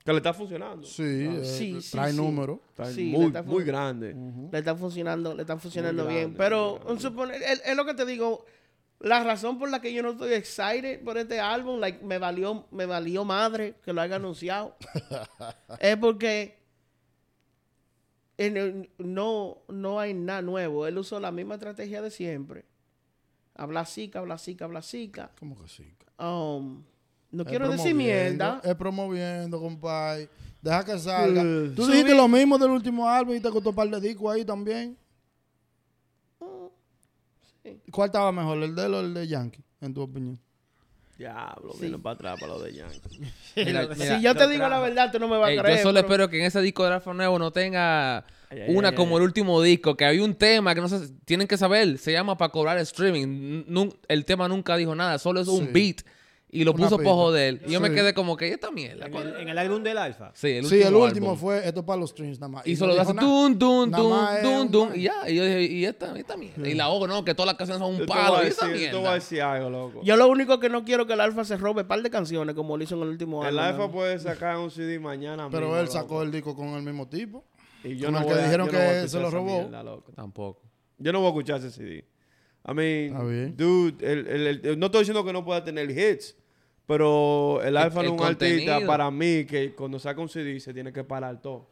Que 0.05 0.11
le 0.11 0.17
está 0.17 0.33
funcionando. 0.33 0.85
Sí, 0.87 1.03
eh, 1.03 1.41
Sí, 1.43 1.81
sí, 1.81 1.91
trae 1.91 2.11
sí. 2.11 2.17
números. 2.17 2.59
Está 2.69 2.85
Sí, 2.85 3.11
muy, 3.11 3.25
está 3.27 3.41
grande. 3.43 4.15
Le 4.51 4.57
están 4.59 4.77
funcionando, 4.77 5.33
le 5.35 5.41
están 5.41 5.59
funcionando 5.59 6.05
bien. 6.07 6.33
Pero 6.35 6.79
es 6.89 7.75
lo 7.75 7.85
que 7.85 7.93
te 7.93 8.05
digo. 8.05 8.45
La 8.99 9.23
razón 9.23 9.57
por 9.57 9.69
la 9.71 9.81
que 9.81 9.91
yo 9.93 10.03
no 10.03 10.11
estoy 10.11 10.33
excited 10.33 11.03
por 11.03 11.17
este 11.17 11.39
álbum, 11.39 11.79
like, 11.79 12.05
me 12.05 12.19
valió, 12.19 12.67
me 12.69 12.85
valió 12.85 13.25
madre 13.25 13.73
que 13.83 13.93
lo 13.93 14.01
haya 14.01 14.17
anunciado. 14.17 14.75
es 15.79 15.97
porque 15.97 16.60
en 18.45 18.89
no, 18.97 19.57
no 19.67 19.99
hay 19.99 20.13
nada 20.13 20.41
nuevo. 20.41 20.87
Él 20.87 20.97
usó 20.97 21.19
la 21.19 21.31
misma 21.31 21.55
estrategia 21.55 22.01
de 22.01 22.11
siempre. 22.11 22.65
Habla 23.55 23.85
sica, 23.85 24.19
habla 24.19 24.37
sica, 24.37 24.65
habla 24.65 24.81
sica. 24.81 25.31
¿Cómo 25.39 25.61
que 25.61 25.67
sí? 25.67 25.93
Um, 26.19 26.83
no 27.31 27.43
Es 27.43 27.49
quiero 27.49 27.69
decir 27.69 27.93
mierda. 27.95 28.61
Es 28.63 28.75
promoviendo, 28.75 29.59
compadre. 29.59 30.29
Deja 30.61 30.83
que 30.85 30.97
salga. 30.97 31.41
Uh, 31.41 31.73
Tú 31.75 31.87
dijiste 31.87 32.13
lo 32.15 32.27
mismo 32.27 32.57
del 32.57 32.69
último 32.71 33.07
álbum 33.07 33.35
y 33.35 33.39
te 33.39 33.49
costó 33.49 33.69
un 33.69 33.75
par 33.75 33.89
de 33.89 33.99
discos 33.99 34.33
ahí 34.33 34.45
también. 34.45 34.97
sí. 37.63 37.81
¿Cuál 37.91 38.07
estaba 38.07 38.31
mejor, 38.31 38.57
el 38.63 38.75
de 38.75 38.85
él 38.85 38.93
o 38.93 38.99
el 39.01 39.13
de 39.13 39.27
Yankee, 39.27 39.63
en 39.81 39.93
tu 39.93 40.01
opinión? 40.01 40.39
Diablo, 41.21 41.73
Sí. 41.79 41.89
para 42.01 42.13
atrás 42.15 42.39
para 42.39 42.53
lo 42.53 42.59
de 42.61 42.73
Yankee. 42.73 43.19
Mira, 43.55 43.87
mira, 43.95 44.17
si 44.17 44.23
yo 44.23 44.35
te 44.35 44.47
digo 44.47 44.67
la 44.67 44.79
verdad, 44.79 45.11
tú 45.11 45.19
no 45.19 45.27
me 45.27 45.37
vas 45.37 45.49
Ey, 45.51 45.57
a 45.57 45.61
creer. 45.61 45.77
yo 45.77 45.83
solo 45.83 45.93
pero- 46.01 46.07
espero 46.07 46.29
que 46.29 46.39
en 46.39 46.45
ese 46.45 46.61
disco 46.61 46.83
de 46.85 46.93
Alfa 46.93 47.13
Nuevo 47.13 47.37
no 47.37 47.51
tenga 47.51 48.17
Ay, 48.49 48.61
ay, 48.61 48.75
una 48.75 48.89
ay, 48.89 48.95
como 48.95 49.15
ay. 49.15 49.17
el 49.17 49.23
último 49.23 49.61
disco, 49.61 49.95
que 49.95 50.05
había 50.05 50.23
un 50.23 50.35
tema 50.35 50.73
que 50.75 50.81
no 50.81 50.89
sé, 50.89 51.09
tienen 51.25 51.47
que 51.47 51.57
saber, 51.57 51.97
se 51.97 52.11
llama 52.11 52.37
para 52.37 52.51
cobrar 52.51 52.77
streaming. 52.79 53.65
Nun- 53.67 53.95
el 54.07 54.25
tema 54.25 54.47
nunca 54.47 54.75
dijo 54.77 54.95
nada, 54.95 55.17
solo 55.19 55.41
es 55.41 55.47
un 55.47 55.67
Sí. 55.67 55.71
beat 55.71 56.01
y 56.53 56.63
lo 56.65 56.73
puso 56.75 56.97
para 56.97 57.09
joder. 57.11 57.61
Y 57.65 57.71
yo 57.71 57.79
me 57.79 57.87
Sí. 57.89 57.95
quedé 57.95 58.13
como 58.13 58.35
que 58.35 58.47
"¿Y 58.49 58.51
esta 58.51 58.71
mierda. 58.71 59.05
En 59.05 59.11
¿cuál 59.11 59.27
el, 59.27 59.33
es?" 59.35 59.39
en 59.41 59.49
el 59.49 59.57
álbum 59.57 59.81
del 59.83 59.97
Alfa. 59.97 60.31
Sí, 60.35 60.49
el 60.49 60.65
sí, 60.65 60.75
último, 60.75 60.89
el 60.89 60.95
último 61.07 61.25
álbum. 61.27 61.39
fue 61.39 61.65
esto 61.67 61.85
para 61.85 61.99
los 62.01 62.09
streams 62.09 62.39
nada 62.39 62.49
más. 62.49 62.67
Y 62.67 62.73
no 62.73 62.77
solo 62.77 62.93
hace 63.01 63.11
es 63.11 63.17
dun, 63.17 63.25
un 63.53 63.59
dun. 63.59 63.89
man. 63.89 64.91
Y 64.95 65.01
ya, 65.03 65.29
y 65.29 65.35
yo 65.35 65.45
dije, 65.45 65.61
y 65.63 65.85
esta, 65.85 66.17
esta 66.17 66.35
mierda. 66.37 66.67
Y 66.67 66.73
la 66.73 66.89
ojo, 66.89 67.07
no, 67.07 67.23
que 67.23 67.33
todas 67.33 67.47
las 67.47 67.55
canciones 67.55 67.79
son 67.81 68.01
un 68.01 68.05
palo. 68.05 68.35
a 68.37 68.43
Y 68.43 68.47
esta 68.47 68.67
decir- 68.67 68.91
yo 68.91 68.97
voy 68.97 68.97
a 68.97 68.99
mierda. 69.01 69.13
decir 69.15 69.41
algo, 69.41 69.69
loco. 69.69 70.01
Yo 70.03 70.15
lo 70.17 70.27
único 70.27 70.59
que 70.59 70.69
no 70.69 70.83
quiero 70.83 71.07
que 71.07 71.13
el 71.13 71.21
Alfa 71.21 71.45
se 71.45 71.55
robe 71.57 71.83
un 71.83 71.87
par 71.87 72.01
de 72.01 72.09
canciones 72.09 72.53
como 72.55 72.75
lo 72.77 72.83
hizo 72.83 72.95
en 72.95 73.03
el 73.03 73.07
último 73.09 73.45
El 73.45 73.57
álbum. 73.57 73.81
Alfa 73.83 73.91
puede 73.93 74.19
sacar 74.19 74.57
un 74.57 74.69
CD 74.71 74.99
mañana 74.99 75.47
Pero 75.49 75.67
mismo, 75.67 75.77
él 75.77 75.85
loco. 75.85 75.93
sacó 75.93 76.21
el 76.23 76.31
disco 76.31 76.55
con 76.55 76.67
el 76.69 76.83
mismo 76.83 77.07
tipo. 77.07 77.45
Y 77.83 77.95
yo 77.95 78.07
con 78.07 78.13
no 78.13 78.19
el 78.19 78.25
voy 78.25 78.33
que 78.33 78.39
a- 78.39 78.43
dijeron 78.43 78.67
que 78.67 78.75
escuchar 78.77 79.09
se 79.09 79.19
lo 79.21 79.31
robó. 79.31 79.45
mierda. 79.69 79.83
Tampoco. 80.15 80.61
Yo 80.97 81.11
no 81.13 81.19
voy 81.19 81.27
a 81.27 81.29
escuchar 81.29 81.57
ese 81.59 81.71
CD. 81.71 82.05
I 82.67 82.73
mean, 82.75 83.55
dude, 83.57 83.95
el- 84.05 84.27
el- 84.27 84.61
el- 84.65 84.79
no 84.79 84.85
estoy 84.85 84.99
diciendo 85.01 85.25
que 85.25 85.33
no 85.33 85.43
pueda 85.43 85.63
tener 85.63 85.89
hits, 85.89 86.35
pero 86.85 87.61
el 87.63 87.77
Alfa 87.77 88.01
es 88.03 88.09
un 88.09 88.21
artista 88.21 88.47
contenido. 88.73 88.87
para 88.87 89.09
mí 89.11 89.45
que 89.45 89.73
cuando 89.75 89.99
saca 89.99 90.19
un 90.21 90.29
CD 90.29 90.59
se 90.59 90.73
tiene 90.73 90.91
que 90.91 91.03
parar 91.03 91.41
todo. 91.41 91.69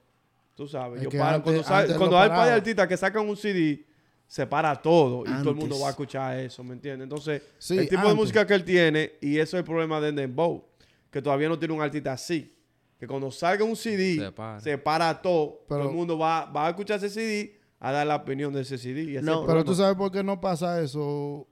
Tú 0.55 0.67
sabes, 0.67 1.01
Es 1.01 1.09
yo 1.09 1.17
paro- 1.17 1.35
antes- 1.35 1.43
cuando, 1.43 1.63
sa- 1.63 1.79
antes 1.79 1.95
cuando 1.97 2.15
lo 2.17 2.21
hay 2.21 2.29
par 2.29 2.37
de 2.37 2.41
paraba. 2.41 2.55
artistas 2.57 2.87
que 2.87 2.97
sacan 2.97 3.27
un 3.29 3.37
CD, 3.37 3.85
se 4.27 4.45
para 4.45 4.75
todo 4.75 5.23
y 5.25 5.31
todo 5.41 5.49
el 5.51 5.55
mundo 5.55 5.79
va 5.79 5.87
a 5.87 5.89
escuchar 5.91 6.37
eso, 6.39 6.63
¿me 6.63 6.73
entiendes? 6.73 7.03
Entonces, 7.05 7.41
Sí, 7.57 7.77
el 7.77 7.89
tipo 7.89 8.07
de 8.07 8.13
música 8.13 8.45
que 8.45 8.53
él 8.53 8.63
tiene, 8.63 9.13
y 9.21 9.37
eso 9.37 9.57
es 9.57 9.61
el 9.61 9.63
problema 9.63 9.99
de 10.01 10.11
Dembow, 10.11 10.65
que 11.09 11.21
todavía 11.21 11.49
no 11.49 11.57
tiene 11.57 11.73
un 11.73 11.81
artista 11.81 12.13
así. 12.13 12.55
Que 12.99 13.07
cuando 13.07 13.31
salga 13.31 13.63
un 13.63 13.75
CD, 13.77 14.15
Se 14.15 14.25
se 14.25 14.31
para. 14.33 14.83
para, 14.83 15.21
todo, 15.21 15.61
Pero- 15.67 15.79
todo 15.81 15.89
el 15.89 15.95
mundo 15.95 16.17
va, 16.17 16.45
va 16.45 16.67
a 16.67 16.69
escuchar 16.71 16.97
ese 16.97 17.09
CD, 17.09 17.57
a 17.79 17.93
dar 17.93 18.05
la 18.05 18.17
opinión 18.17 18.51
de 18.53 18.61
ese 18.61 18.77
CD. 18.77 19.03
y 19.03 19.15
ese 19.15 19.25
No, 19.25 19.45
Pero 19.47 19.63
tú 19.63 19.73
sabes 19.73 19.95
por 19.95 20.11
qué 20.11 20.21
no 20.21 20.39
pasa 20.41 20.81
eso 20.81 21.47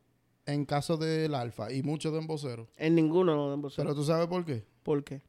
en 0.47 0.65
caso 0.65 0.97
del 0.97 1.35
Alfa 1.35 1.71
y 1.71 1.83
muchos 1.83 2.11
de 2.13 2.19
emboceros. 2.19 2.67
En 2.77 2.95
ninguno 2.95 3.47
de 3.47 3.53
ambos. 3.53 3.73
Pero 3.75 3.93
tú 3.93 4.03
sabes 4.03 4.27
por 4.27 4.43
qué. 4.45 4.65
¿Por 4.81 5.03
qué? 5.03 5.21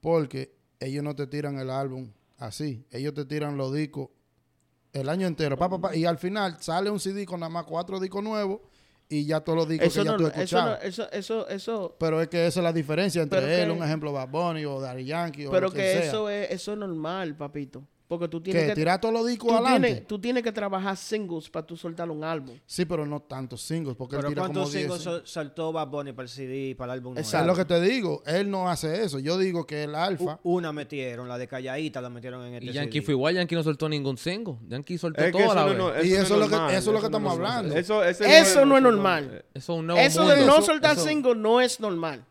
Porque 0.00 0.56
ellos 0.80 1.04
no 1.04 1.14
te 1.14 1.26
tiran 1.26 1.58
el 1.58 1.70
álbum 1.70 2.10
así. 2.38 2.84
Ellos 2.90 3.14
te 3.14 3.24
tiran 3.24 3.56
los 3.56 3.72
discos 3.72 4.08
el 4.92 5.08
año 5.08 5.26
entero. 5.26 5.56
Pa, 5.56 5.68
pa, 5.68 5.78
pa, 5.80 5.94
y 5.96 6.04
al 6.06 6.18
final 6.18 6.56
sale 6.60 6.90
un 6.90 6.98
CD 6.98 7.26
con 7.26 7.40
nada 7.40 7.50
más 7.50 7.64
cuatro 7.64 8.00
discos 8.00 8.22
nuevos 8.24 8.60
y 9.08 9.26
ya 9.26 9.40
todos 9.40 9.58
los 9.58 9.68
discos 9.68 9.88
Eso 9.88 10.00
que 10.00 10.06
ya 10.06 10.12
no, 10.12 10.16
tú 10.18 10.26
has 10.26 10.38
eso, 10.38 10.64
no, 10.64 10.74
eso, 10.76 11.12
eso, 11.12 11.48
eso, 11.48 11.96
Pero 12.00 12.20
es 12.20 12.28
que 12.28 12.46
esa 12.46 12.60
es 12.60 12.64
la 12.64 12.72
diferencia 12.72 13.22
entre 13.22 13.62
él, 13.62 13.68
que- 13.68 13.72
un 13.76 13.84
ejemplo, 13.84 14.12
Bad 14.12 14.28
Bunny 14.30 14.64
o 14.64 14.80
Daddy 14.80 15.04
Yankee 15.04 15.46
o 15.46 15.50
pero 15.50 15.66
lo 15.68 15.72
que, 15.72 15.78
que 15.78 15.92
sea. 15.92 16.00
eso 16.06 16.30
es, 16.30 16.50
eso 16.50 16.72
es 16.72 16.78
normal, 16.78 17.36
papito. 17.36 17.86
Porque 18.08 18.28
tú 18.28 18.40
tienes 18.40 18.62
que 18.62 18.68
que, 18.68 18.74
tirar 18.76 19.00
todos 19.00 19.12
los 19.12 19.26
discos 19.26 19.48
tú 19.48 19.54
adelante. 19.56 19.88
tienes, 19.88 20.06
tú 20.06 20.18
tienes 20.20 20.42
que 20.44 20.52
trabajar 20.52 20.96
singles 20.96 21.50
para 21.50 21.66
tú 21.66 21.76
soltar 21.76 22.08
un 22.08 22.22
álbum. 22.22 22.56
Sí, 22.64 22.84
pero 22.84 23.04
no 23.04 23.20
tantos 23.20 23.62
singles, 23.62 23.96
porque 23.96 24.14
él 24.14 24.20
Pero 24.20 24.28
tira 24.28 24.42
como 24.42 24.52
¿cuántos 24.54 24.72
10. 24.72 24.84
singles 24.84 25.02
sol- 25.02 25.72
Bad 25.72 25.88
Bunny 25.88 26.12
para 26.12 26.22
el 26.24 26.28
CD, 26.28 26.74
para 26.76 26.92
el 26.92 26.98
álbum 27.00 27.14
nuevo? 27.14 27.28
Es 27.28 27.46
lo 27.46 27.54
que 27.56 27.64
te 27.64 27.80
digo, 27.80 28.22
él 28.24 28.48
no 28.48 28.68
hace 28.70 29.02
eso. 29.02 29.18
Yo 29.18 29.36
digo 29.38 29.66
que 29.66 29.82
el 29.84 29.94
Alfa, 29.96 30.38
U- 30.44 30.56
Una 30.56 30.72
metieron, 30.72 31.26
la 31.28 31.36
de 31.36 31.48
Calladita 31.48 32.00
la 32.00 32.08
metieron 32.08 32.44
en 32.46 32.54
este 32.54 32.66
Y 32.66 32.72
Yankee 32.72 32.98
CD. 32.98 33.04
fue 33.06 33.14
igual, 33.14 33.34
Yankee 33.34 33.54
no 33.56 33.62
soltó 33.64 33.88
ningún 33.88 34.16
single. 34.18 34.56
Yankee 34.68 34.98
soltó 34.98 35.20
Es 35.24 35.32
que 35.32 35.42
toda 35.42 35.54
la 35.56 35.62
no- 35.62 35.68
vez. 35.68 35.78
no, 35.78 36.04
Y 36.04 36.12
eso 36.12 36.22
es 36.22 36.30
lo 36.30 36.44
que- 36.46 36.50
normal, 36.52 36.70
eso 36.70 36.78
es 36.78 36.86
lo 36.86 36.92
que 36.92 37.00
no 37.00 37.06
estamos 37.06 37.32
hablando. 37.32 37.74
Eso, 37.76 38.04
no 38.64 38.76
es 38.76 38.82
normal. 38.82 39.44
Eso 39.52 39.72
es 39.72 39.78
un 39.80 39.86
nuevo 39.88 40.00
Eso 40.00 40.20
mundo. 40.20 40.36
de 40.36 40.46
no 40.46 40.62
soltar 40.62 40.96
singles 40.96 41.36
no 41.36 41.60
es 41.60 41.80
normal. 41.80 42.24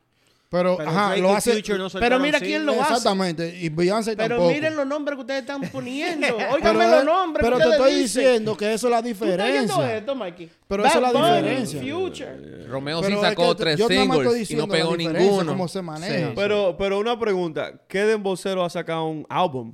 Pero, 0.47 0.77
Pero 0.77 0.89
ajá, 0.89 1.17
lo 1.17 1.33
hace. 1.33 1.61
No 1.77 1.89
Pero 1.99 2.19
mira 2.19 2.39
quién 2.39 2.65
lo 2.65 2.73
hace. 2.73 2.81
Exactamente. 2.93 3.57
Y 3.61 3.69
Beyoncé 3.69 4.15
Pero 4.15 4.35
tampoco. 4.35 4.51
miren 4.53 4.75
los 4.75 4.85
nombres 4.87 5.15
que 5.15 5.21
ustedes 5.21 5.41
están 5.41 5.61
poniendo. 5.71 6.27
Pero, 6.37 6.53
Óigame 6.53 6.87
los 6.87 6.99
es- 6.99 7.05
nombres 7.05 7.43
pero 7.45 7.57
que 7.57 7.63
te 7.63 7.69
estoy 7.71 7.93
dicen. 7.95 8.23
diciendo 8.23 8.57
que 8.57 8.73
eso 8.73 8.87
es 8.87 8.91
la 8.91 9.01
¿Tú 9.01 9.07
estás 9.09 9.27
diferencia. 9.27 9.97
esto, 9.97 10.15
Mikey? 10.15 10.49
Pero 10.67 10.85
esa 10.85 10.95
es 10.95 11.01
la 11.01 11.11
diferencia. 11.11 11.81
Future. 11.81 12.65
Romeo 12.67 13.01
Pero 13.01 13.09
sí 13.09 13.15
es 13.15 13.29
sacó 13.29 13.49
que 13.49 13.55
tres 13.63 13.77
yo 13.79 13.89
nada 13.89 14.05
más 14.05 14.17
estoy 14.19 14.45
singles 14.45 14.51
y 14.51 14.55
no 14.55 14.67
pegó 14.67 14.91
la 14.91 14.97
diferencia, 14.97 15.29
ninguno. 15.31 15.51
cómo 15.51 15.67
se 15.67 15.81
maneja. 15.81 16.27
Sí. 16.29 16.33
Pero, 16.35 16.75
pero 16.77 16.99
una 16.99 17.19
pregunta. 17.19 17.73
¿Qué 17.87 17.99
dembocero 18.05 18.63
ha 18.63 18.69
sacado 18.69 19.05
un 19.07 19.25
álbum? 19.29 19.73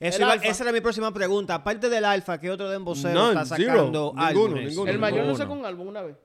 Eso 0.00 0.22
iba- 0.22 0.34
esa 0.34 0.62
era 0.64 0.72
mi 0.72 0.80
próxima 0.80 1.12
pregunta. 1.14 1.54
Aparte 1.54 1.88
del 1.88 2.04
Alfa, 2.04 2.38
¿qué 2.40 2.50
otro 2.50 2.68
dembocero 2.68 3.14
None, 3.14 3.40
está 3.42 3.56
zero. 3.56 3.70
sacando 3.76 4.14
Ninguno, 4.16 4.56
ninguno. 4.56 4.90
El 4.90 4.98
mayor 4.98 5.24
no 5.26 5.36
sacó 5.36 5.52
un 5.52 5.64
álbum 5.64 5.88
una 5.88 6.02
vez. 6.02 6.16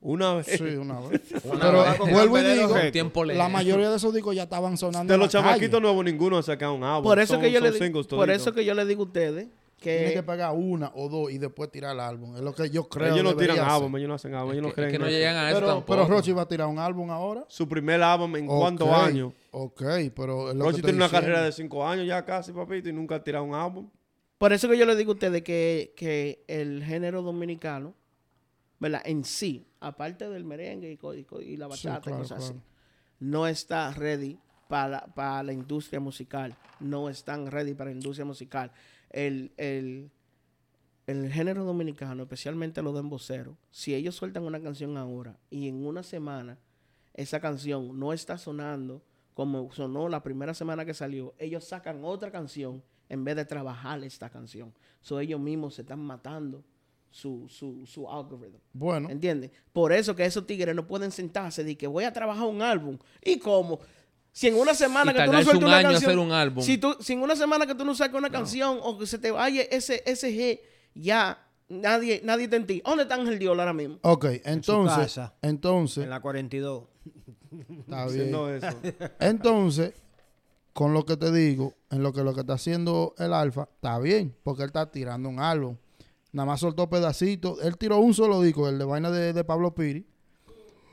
Una 0.00 0.34
vez. 0.34 0.46
Sí, 0.46 0.62
una 0.62 1.00
vez. 1.00 1.20
Una 1.44 1.60
Pero 1.60 1.82
vez. 1.82 1.98
vuelvo 1.98 2.38
y 2.38 2.42
digo. 2.42 2.74
Tiempo 2.92 3.24
la 3.24 3.48
mayoría 3.48 3.90
de 3.90 3.96
esos 3.96 4.12
discos 4.14 4.34
ya 4.36 4.44
estaban 4.44 4.76
sonando 4.76 5.12
De 5.12 5.18
los 5.18 5.28
chamaquitos 5.30 5.80
nuevos, 5.80 6.04
ninguno 6.04 6.38
ha 6.38 6.42
sacado 6.42 6.74
un 6.74 6.84
álbum. 6.84 7.02
Por 7.04 7.18
eso 7.18 7.34
Son- 7.34 7.42
que 7.42 7.50
yo 7.50 7.60
le 7.60 7.72
singles 7.72 8.06
por 8.06 8.30
eso 8.30 8.52
que 8.52 8.64
yo 8.64 8.74
le 8.74 8.84
digo 8.86 9.02
a 9.02 9.06
ustedes 9.06 9.48
Tiene 9.80 10.08
que 10.08 10.14
que 10.14 10.22
pegar 10.22 10.52
una 10.54 10.92
o 10.94 11.08
dos 11.08 11.30
y 11.32 11.38
después 11.38 11.70
tirar 11.70 11.94
el 11.94 12.00
álbum. 12.00 12.36
Es 12.36 12.42
lo 12.42 12.54
que 12.54 12.70
yo 12.70 12.88
creo 12.88 13.12
Ellos 13.14 13.24
no 13.24 13.36
tiran 13.36 13.58
álbum, 13.58 13.96
ellos 13.96 14.08
no 14.08 14.14
hacen 14.14 14.34
álbum, 14.34 14.52
ellos 14.52 14.62
no 14.62 14.68
Es 14.68 14.74
creen 14.74 14.90
que 14.92 14.98
no 14.98 15.08
llegan 15.08 15.36
a 15.36 15.50
eso 15.50 15.58
Pero, 15.60 15.66
tampoco. 15.74 15.86
pero 15.92 16.06
Rochi 16.08 16.32
va 16.32 16.42
a 16.42 16.48
tirar 16.48 16.66
un 16.68 16.78
álbum 16.78 17.10
ahora. 17.10 17.44
Su 17.48 17.68
primer 17.68 18.02
álbum 18.02 18.36
en 18.36 18.46
cuántos 18.46 18.88
Ok, 18.88 18.94
años. 18.94 19.32
Ok, 19.50 19.82
pero 20.14 20.50
es 20.50 20.56
lo 20.56 20.64
Rochi 20.66 20.76
que 20.76 20.82
tiene 20.82 20.96
una 20.98 21.08
carrera 21.10 21.42
de 21.42 21.52
cinco 21.52 21.86
años 21.86 22.06
ya 22.06 22.24
casi, 22.24 22.52
papito, 22.52 22.88
y 22.88 22.92
nunca 22.92 23.16
ha 23.16 23.24
tirado 23.24 23.44
un 23.44 23.54
álbum. 23.54 23.88
por 24.38 24.52
eso 24.52 24.68
que 24.68 24.76
yo 24.78 24.84
le 24.86 24.94
digo 24.96 25.12
a 25.12 25.14
ustedes 25.14 25.42
que, 25.42 25.92
que 25.96 26.44
el 26.48 26.82
género 26.84 27.22
dominicano, 27.22 27.94
¿verdad? 28.78 29.02
En 29.04 29.24
sí, 29.24 29.66
aparte 29.80 30.28
del 30.28 30.44
merengue 30.44 30.90
y, 30.92 31.56
la 31.56 31.66
Sí, 31.66 31.70
bachata 31.70 32.00
claro, 32.00 32.18
y 32.18 32.22
cosas 32.22 32.44
así, 32.44 32.60
no 33.20 33.46
está 33.46 33.92
ready 33.92 34.38
para, 34.68 35.06
para 35.14 35.42
la 35.42 35.52
industria 35.52 36.00
musical. 36.00 36.56
No 36.80 37.08
están 37.08 37.46
ready 37.50 37.74
para 37.74 37.90
la 37.90 37.96
industria 37.96 38.24
musical. 38.24 38.72
El, 39.10 39.52
el, 39.56 40.10
el 41.06 41.32
género 41.32 41.64
dominicano, 41.64 42.24
especialmente 42.24 42.82
los 42.82 42.94
demboceros, 42.94 43.56
si 43.70 43.94
ellos 43.94 44.14
sueltan 44.14 44.42
una 44.42 44.60
canción 44.60 44.96
ahora 44.96 45.38
y 45.50 45.68
en 45.68 45.86
una 45.86 46.02
semana 46.02 46.58
esa 47.14 47.40
canción 47.40 47.98
no 47.98 48.12
está 48.12 48.36
sonando 48.38 49.02
como 49.34 49.70
sonó 49.72 50.08
la 50.08 50.22
primera 50.22 50.54
semana 50.54 50.84
que 50.86 50.94
salió, 50.94 51.34
ellos 51.38 51.64
sacan 51.64 52.04
otra 52.04 52.30
canción 52.30 52.82
en 53.08 53.22
vez 53.22 53.36
de 53.36 53.44
trabajar 53.44 54.02
esta 54.02 54.30
canción. 54.30 54.72
So 55.02 55.20
ellos 55.20 55.38
mismos 55.38 55.74
se 55.74 55.82
están 55.82 56.00
matando 56.00 56.64
su, 57.16 57.48
su, 57.48 57.86
su 57.86 58.10
algoritmo. 58.10 58.60
Bueno, 58.74 59.08
¿Entiendes? 59.08 59.50
Por 59.72 59.90
eso 59.92 60.14
que 60.14 60.24
esos 60.26 60.46
tigres 60.46 60.74
no 60.74 60.86
pueden 60.86 61.10
sentarse 61.10 61.68
y 61.68 61.74
que 61.74 61.86
voy 61.86 62.04
a 62.04 62.12
trabajar 62.12 62.46
un 62.46 62.60
álbum. 62.60 62.98
¿Y 63.24 63.38
cómo? 63.38 63.80
Si 64.32 64.48
en 64.48 64.54
una 64.56 64.74
semana 64.74 65.12
Y 65.12 65.14
que 65.14 65.24
tú 65.24 65.32
no 65.32 65.42
sueltas 65.42 65.56
un 65.56 65.64
una 65.64 65.76
año 65.78 65.88
canción. 65.92 66.10
hacer 66.10 66.18
un 66.18 66.32
álbum. 66.32 66.62
Si, 66.62 66.76
tú, 66.76 66.94
si 67.00 67.14
en 67.14 67.22
una 67.22 67.34
semana 67.34 67.66
que 67.66 67.74
tú 67.74 67.86
no 67.86 67.94
sacas 67.94 68.18
una 68.18 68.28
canción 68.28 68.78
o 68.82 68.98
que 68.98 69.06
se 69.06 69.18
te 69.18 69.30
vaya 69.30 69.62
ese, 69.62 70.02
ese 70.04 70.30
G, 70.30 70.60
ya 70.94 71.42
nadie, 71.70 72.20
nadie 72.22 72.44
está 72.44 72.56
en 72.56 72.66
ti. 72.66 72.82
¿Dónde 72.84 73.04
está 73.04 73.14
Ángel 73.14 73.38
Diol 73.38 73.58
ahora 73.60 73.72
mismo? 73.72 73.98
ok, 74.02 74.26
entonces, 74.44 74.98
casa. 74.98 75.34
entonces, 75.40 76.04
En 76.04 76.10
la 76.10 76.20
42. 76.20 76.84
está 77.80 78.06
bien. 78.12 78.34
Eso. 78.34 78.76
Entonces, 79.20 79.94
con 80.74 80.92
lo 80.92 81.06
que 81.06 81.16
te 81.16 81.32
digo, 81.32 81.72
en 81.90 82.02
lo 82.02 82.12
que 82.12 82.22
lo 82.22 82.34
que 82.34 82.40
está 82.40 82.52
haciendo 82.52 83.14
el 83.16 83.32
Alfa, 83.32 83.70
está 83.74 83.98
bien, 83.98 84.36
porque 84.42 84.64
él 84.64 84.66
está 84.68 84.90
tirando 84.90 85.30
un 85.30 85.40
álbum. 85.40 85.76
Nada 86.36 86.44
más 86.44 86.60
soltó 86.60 86.90
pedacitos. 86.90 87.64
Él 87.64 87.78
tiró 87.78 87.96
un 87.96 88.12
solo 88.12 88.42
disco, 88.42 88.68
el 88.68 88.78
de 88.78 88.84
vaina 88.84 89.10
de, 89.10 89.32
de 89.32 89.42
Pablo 89.42 89.74
Piri. 89.74 90.04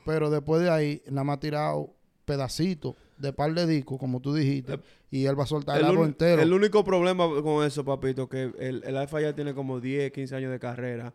Pero 0.06 0.30
después 0.30 0.62
de 0.62 0.70
ahí, 0.70 1.02
nada 1.04 1.22
más 1.24 1.36
ha 1.36 1.40
tirado 1.40 1.94
pedacitos 2.24 2.96
de 3.18 3.30
par 3.30 3.52
de 3.52 3.66
discos, 3.66 3.98
como 3.98 4.20
tú 4.20 4.32
dijiste. 4.32 4.80
Y 5.10 5.26
él 5.26 5.38
va 5.38 5.42
a 5.42 5.46
soltar 5.46 5.76
el, 5.76 5.84
El, 5.84 5.90
álbum 5.90 6.06
entero. 6.06 6.40
el 6.40 6.50
único 6.50 6.82
problema 6.82 7.28
con 7.42 7.62
eso, 7.62 7.84
papito, 7.84 8.26
que 8.26 8.54
el, 8.58 8.82
el 8.86 8.96
Alfa 8.96 9.20
ya 9.20 9.34
tiene 9.34 9.52
como 9.52 9.80
10, 9.80 10.12
15 10.12 10.34
años 10.34 10.50
de 10.50 10.58
carrera. 10.58 11.12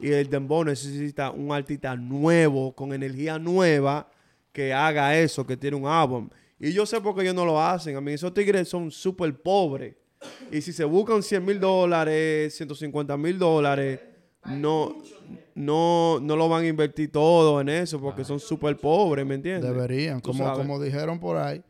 Y 0.00 0.10
el 0.10 0.28
Dembow 0.28 0.64
necesita 0.64 1.30
un 1.30 1.52
artista 1.52 1.94
nuevo, 1.94 2.74
con 2.74 2.92
energía 2.92 3.38
nueva, 3.38 4.10
que 4.52 4.74
haga 4.74 5.16
eso, 5.16 5.46
que 5.46 5.56
tiene 5.56 5.76
un 5.76 5.86
álbum. 5.86 6.28
Y 6.58 6.72
yo 6.72 6.84
sé 6.84 7.00
por 7.00 7.14
qué 7.14 7.22
ellos 7.22 7.36
no 7.36 7.44
lo 7.44 7.62
hacen. 7.62 7.94
A 7.94 8.00
mí, 8.00 8.10
esos 8.10 8.34
tigres 8.34 8.68
son 8.68 8.90
súper 8.90 9.40
pobres. 9.40 9.94
Y 10.50 10.60
si 10.62 10.72
se 10.72 10.84
buscan 10.84 11.22
100 11.22 11.44
mil 11.44 11.60
dólares, 11.60 12.54
150 12.56 13.16
mil 13.16 13.38
dólares, 13.38 14.00
no, 14.44 14.96
no, 15.54 16.18
no 16.20 16.36
lo 16.36 16.48
van 16.48 16.64
a 16.64 16.68
invertir 16.68 17.12
todo 17.12 17.60
en 17.60 17.68
eso 17.68 18.00
porque 18.00 18.24
son 18.24 18.40
súper 18.40 18.76
pobres, 18.78 19.26
¿me 19.26 19.34
entiendes? 19.34 19.70
Deberían, 19.70 20.20
como, 20.20 20.44
como 20.56 20.80
dijeron 20.80 21.18
por 21.20 21.36
ahí, 21.36 21.62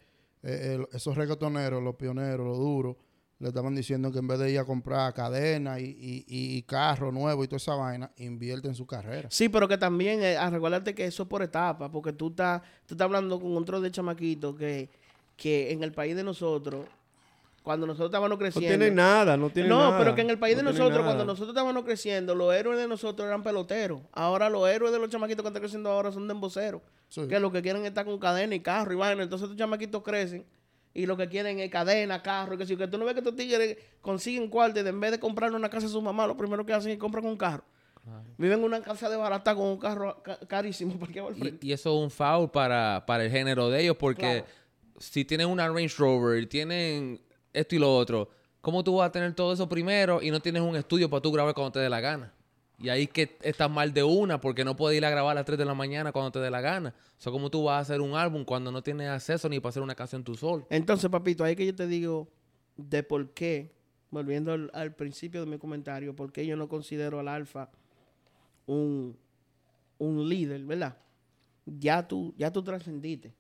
eh, 0.42 0.76
el- 0.76 0.86
esos 0.96 1.16
reggaetoneros, 1.16 1.82
los 1.82 1.96
pioneros, 1.96 2.46
los 2.46 2.58
duros, 2.58 2.96
le 3.40 3.48
estaban 3.48 3.74
diciendo 3.74 4.10
que 4.10 4.18
en 4.18 4.26
vez 4.26 4.38
de 4.40 4.50
ir 4.50 4.58
a 4.58 4.64
comprar 4.64 5.14
cadena 5.14 5.78
y, 5.78 5.84
y, 5.84 6.24
y 6.26 6.62
carro 6.62 7.12
nuevo 7.12 7.44
y 7.44 7.46
toda 7.48 7.58
esa 7.58 7.74
vaina, 7.76 8.10
invierte 8.16 8.66
en 8.68 8.74
su 8.74 8.84
carrera. 8.86 9.28
Sí, 9.30 9.48
pero 9.48 9.68
que 9.68 9.78
también, 9.78 10.22
eh, 10.22 10.36
a 10.36 10.50
recuérdate 10.50 10.92
que 10.94 11.04
eso 11.04 11.22
es 11.24 11.28
por 11.28 11.42
etapas, 11.42 11.88
porque 11.90 12.12
tú 12.12 12.28
estás, 12.28 12.62
tú 12.86 12.94
estás 12.94 13.04
hablando 13.04 13.38
con 13.40 13.56
otro 13.56 13.80
de 13.80 13.90
chamaquitos 13.92 14.56
que, 14.56 14.88
que 15.36 15.70
en 15.72 15.82
el 15.84 15.92
país 15.92 16.16
de 16.16 16.24
nosotros, 16.24 16.86
cuando 17.68 17.86
nosotros 17.86 18.08
estábamos 18.08 18.30
No 18.30 18.38
creciendo... 18.38 18.66
tienen 18.66 18.94
nada, 18.94 19.36
no 19.36 19.50
tienen 19.50 19.68
No, 19.68 19.90
nada. 19.90 19.98
pero 19.98 20.14
que 20.14 20.22
en 20.22 20.30
el 20.30 20.38
país 20.38 20.56
No 20.56 20.62
de 20.62 20.72
nosotros, 20.72 21.04
cuando 21.04 21.26
nosotros 21.26 21.50
estábamos 21.50 21.84
creciendo, 21.84 22.34
los 22.34 22.54
héroes 22.54 22.78
de 22.78 22.88
nosotros 22.88 23.26
eran 23.28 23.42
peloteros. 23.42 24.00
Ahora 24.12 24.48
los 24.48 24.66
héroes 24.66 24.90
de 24.90 24.98
los 24.98 25.10
chamaquitos 25.10 25.42
que 25.42 25.48
están 25.48 25.60
creciendo 25.60 25.90
ahora 25.90 26.10
son 26.10 26.26
de 26.26 26.32
emboceros. 26.32 26.80
Sí. 27.10 27.28
Que 27.28 27.38
lo 27.38 27.52
que 27.52 27.60
quieren 27.60 27.82
es 27.82 27.88
estar 27.88 28.06
con 28.06 28.18
cadena 28.18 28.54
y 28.54 28.60
carro 28.60 28.90
y 28.94 28.96
vaina. 28.96 29.22
Entonces 29.22 29.44
estos 29.44 29.58
chamaquitos 29.58 30.02
crecen 30.02 30.46
y 30.94 31.04
lo 31.04 31.16
que 31.18 31.28
quieren 31.28 31.60
es 31.60 31.70
cadena, 31.70 32.22
carro. 32.22 32.54
Y 32.54 32.56
que 32.56 32.64
si 32.64 32.74
que 32.74 32.88
tú 32.88 32.96
no 32.96 33.04
ves 33.04 33.12
que 33.12 33.20
estos 33.20 33.36
tigres 33.36 33.76
consiguen 34.00 34.48
cuartos 34.48 34.82
y 34.82 34.88
en 34.88 34.98
vez 34.98 35.10
de 35.10 35.20
comprarle 35.20 35.56
una 35.58 35.68
casa 35.68 35.88
a 35.88 35.90
su 35.90 36.00
mamá, 36.00 36.26
lo 36.26 36.38
primero 36.38 36.64
que 36.64 36.72
hacen 36.72 36.90
es 36.92 36.98
comprar 36.98 37.22
un 37.24 37.36
carro. 37.36 37.64
Viven 38.38 38.60
en 38.60 38.64
una 38.64 38.80
casa 38.80 39.10
de 39.10 39.16
barata 39.18 39.54
con 39.54 39.66
un 39.66 39.78
carro 39.78 40.22
ca- 40.22 40.38
carísimo 40.48 40.94
al 41.28 41.34
frente. 41.34 41.66
Y, 41.66 41.68
y 41.68 41.72
eso 41.74 41.90
es 41.94 42.02
un 42.02 42.10
foul 42.10 42.50
para, 42.50 43.04
para 43.06 43.24
el 43.26 43.30
género 43.30 43.68
de 43.68 43.82
ellos, 43.82 43.96
porque 43.98 44.22
Claro. 44.42 44.46
si 44.98 45.26
tienen 45.26 45.48
una 45.48 45.68
Range 45.68 45.94
Rover, 45.98 46.48
tienen 46.48 47.20
esto 47.52 47.74
y 47.74 47.78
lo 47.78 47.96
otro, 47.96 48.28
¿cómo 48.60 48.82
tú 48.84 48.96
vas 48.96 49.08
a 49.08 49.12
tener 49.12 49.34
todo 49.34 49.52
eso 49.52 49.68
primero 49.68 50.22
y 50.22 50.30
no 50.30 50.40
tienes 50.40 50.62
un 50.62 50.76
estudio 50.76 51.08
para 51.08 51.20
tú 51.22 51.32
grabar 51.32 51.54
cuando 51.54 51.72
te 51.72 51.80
dé 51.80 51.88
la 51.88 52.00
gana? 52.00 52.32
Y 52.80 52.90
ahí 52.90 53.08
que 53.08 53.36
estás 53.42 53.68
mal 53.68 53.92
de 53.92 54.04
una, 54.04 54.40
porque 54.40 54.64
no 54.64 54.76
puedes 54.76 54.96
ir 54.96 55.04
a 55.04 55.10
grabar 55.10 55.32
a 55.32 55.40
las 55.40 55.44
3 55.44 55.58
de 55.58 55.64
la 55.64 55.74
mañana 55.74 56.12
cuando 56.12 56.30
te 56.30 56.38
dé 56.38 56.48
la 56.48 56.60
gana. 56.60 56.94
O 57.18 57.20
sea, 57.20 57.32
¿cómo 57.32 57.50
tú 57.50 57.64
vas 57.64 57.76
a 57.76 57.80
hacer 57.80 58.00
un 58.00 58.14
álbum 58.14 58.44
cuando 58.44 58.70
no 58.70 58.82
tienes 58.82 59.08
acceso 59.08 59.48
ni 59.48 59.58
para 59.58 59.70
hacer 59.70 59.82
una 59.82 59.96
canción 59.96 60.22
tú 60.22 60.36
solo? 60.36 60.64
Entonces, 60.70 61.10
papito, 61.10 61.42
ahí 61.42 61.56
que 61.56 61.66
yo 61.66 61.74
te 61.74 61.88
digo 61.88 62.28
de 62.76 63.02
por 63.02 63.30
qué, 63.30 63.74
volviendo 64.10 64.52
al, 64.52 64.70
al 64.74 64.94
principio 64.94 65.40
de 65.40 65.50
mi 65.50 65.58
comentario, 65.58 66.14
por 66.14 66.30
qué 66.30 66.46
yo 66.46 66.56
no 66.56 66.68
considero 66.68 67.18
al 67.18 67.26
Alfa 67.26 67.68
un, 68.66 69.18
un 69.98 70.28
líder, 70.28 70.64
¿verdad? 70.64 70.96
Ya 71.66 72.06
tú, 72.06 72.32
ya 72.38 72.52
tú 72.52 72.62
trascendiste, 72.62 73.34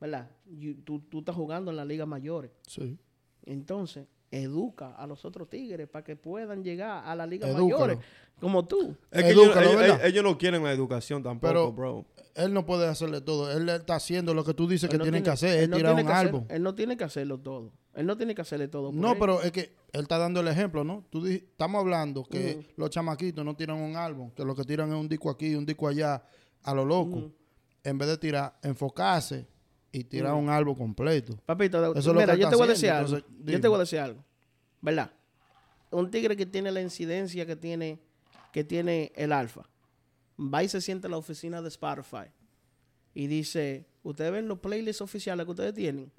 ¿verdad? 0.00 0.28
Y 0.44 0.74
tú, 0.74 1.00
tú 1.08 1.20
estás 1.20 1.36
jugando 1.36 1.70
en 1.70 1.76
las 1.76 1.86
ligas 1.86 2.08
mayores. 2.08 2.50
Sí. 2.66 2.98
Entonces, 3.46 4.06
educa 4.30 4.94
a 4.96 5.06
los 5.06 5.24
otros 5.24 5.48
tigres 5.48 5.88
para 5.88 6.04
que 6.04 6.16
puedan 6.16 6.62
llegar 6.62 7.04
a 7.06 7.14
las 7.14 7.28
ligas 7.28 7.48
Edúcalo. 7.50 7.68
mayores, 7.86 7.98
como 8.40 8.66
tú. 8.66 8.94
Es 9.10 9.22
que 9.22 9.30
ellos, 9.30 9.44
Edúcalo, 9.46 9.66
ellos- 9.68 9.80
¿verdad? 9.80 10.04
ellos 10.06 10.24
no 10.24 10.36
quieren 10.36 10.62
la 10.64 10.72
educación 10.72 11.22
tampoco, 11.22 11.48
Pero- 11.52 11.72
bro. 11.72 12.04
Él 12.34 12.52
no 12.52 12.66
puede 12.66 12.86
hacerle 12.86 13.22
todo. 13.22 13.50
Él 13.50 13.66
está 13.70 13.94
haciendo 13.94 14.34
lo 14.34 14.44
que 14.44 14.52
tú 14.52 14.68
dices 14.68 14.90
que 14.90 14.98
no 14.98 15.04
tienen 15.04 15.22
que 15.22 15.30
hacer, 15.30 15.56
él 15.56 15.62
es 15.62 15.68
no 15.70 15.76
tirar 15.78 15.94
tiene 15.94 16.10
un 16.10 16.14
hacer- 16.14 16.26
álbum. 16.28 16.44
él 16.50 16.62
no 16.62 16.74
tiene 16.74 16.96
que 16.98 17.04
hacerlo 17.04 17.38
todo. 17.38 17.72
Él 17.94 18.04
no 18.04 18.14
tiene 18.18 18.34
que 18.34 18.42
hacerle 18.42 18.68
todo. 18.68 18.90
por 18.90 18.94
No, 19.00 19.12
él. 19.12 19.16
pero 19.18 19.40
es 19.40 19.52
que 19.52 19.60
él 19.92 20.02
está 20.02 20.18
dando 20.18 20.40
el 20.40 20.48
ejemplo, 20.48 20.84
¿no? 20.84 21.06
Tú 21.08 21.24
di- 21.24 21.36
estamos 21.36 21.80
hablando 21.80 22.24
que 22.24 22.74
los 22.76 22.90
chamaquitos 22.90 23.42
no 23.42 23.56
tiran 23.56 23.78
un 23.78 23.96
álbum, 23.96 24.30
que 24.32 24.44
lo 24.44 24.54
que 24.54 24.64
tiran 24.64 24.90
es 24.92 24.96
un 24.96 25.08
disco 25.08 25.30
aquí 25.30 25.46
y 25.46 25.54
un 25.54 25.64
disco 25.64 25.88
allá 25.88 26.22
a 26.62 26.74
lo 26.74 26.84
loco. 26.84 27.30
En 27.84 27.96
vez 27.96 28.08
de 28.08 28.18
tirar, 28.18 28.58
enfocarse 28.62 29.46
y 29.96 30.04
tirar 30.04 30.34
un 30.34 30.50
álbum 30.50 30.74
completo. 30.76 31.36
Papito, 31.46 31.94
Eso 31.94 32.12
mira, 32.12 32.34
yo 32.34 32.48
te 32.50 32.56
voy 32.56 32.66
a 32.66 32.70
decir 32.70 32.90
algo. 32.90 33.16
entonces, 33.16 33.52
yo 33.52 33.60
te 33.60 33.68
voy 33.68 33.76
a 33.76 33.80
decir 33.80 33.98
algo. 33.98 34.22
¿Verdad? 34.80 35.10
Un 35.90 36.10
tigre 36.10 36.36
que 36.36 36.44
tiene 36.44 36.70
la 36.70 36.82
incidencia 36.82 37.46
que 37.46 37.56
tiene, 37.56 37.98
que 38.52 38.62
tiene 38.64 39.12
el 39.14 39.32
alfa. 39.32 39.68
Va 40.38 40.62
y 40.62 40.68
se 40.68 40.80
siente 40.80 41.06
en 41.06 41.12
la 41.12 41.16
oficina 41.16 41.62
de 41.62 41.68
Spotify. 41.68 42.30
Y 43.14 43.26
dice, 43.26 43.86
ustedes 44.02 44.32
ven 44.32 44.48
los 44.48 44.58
playlists 44.58 45.00
oficiales 45.00 45.46
que 45.46 45.50
ustedes 45.50 45.72
tienen. 45.72 46.12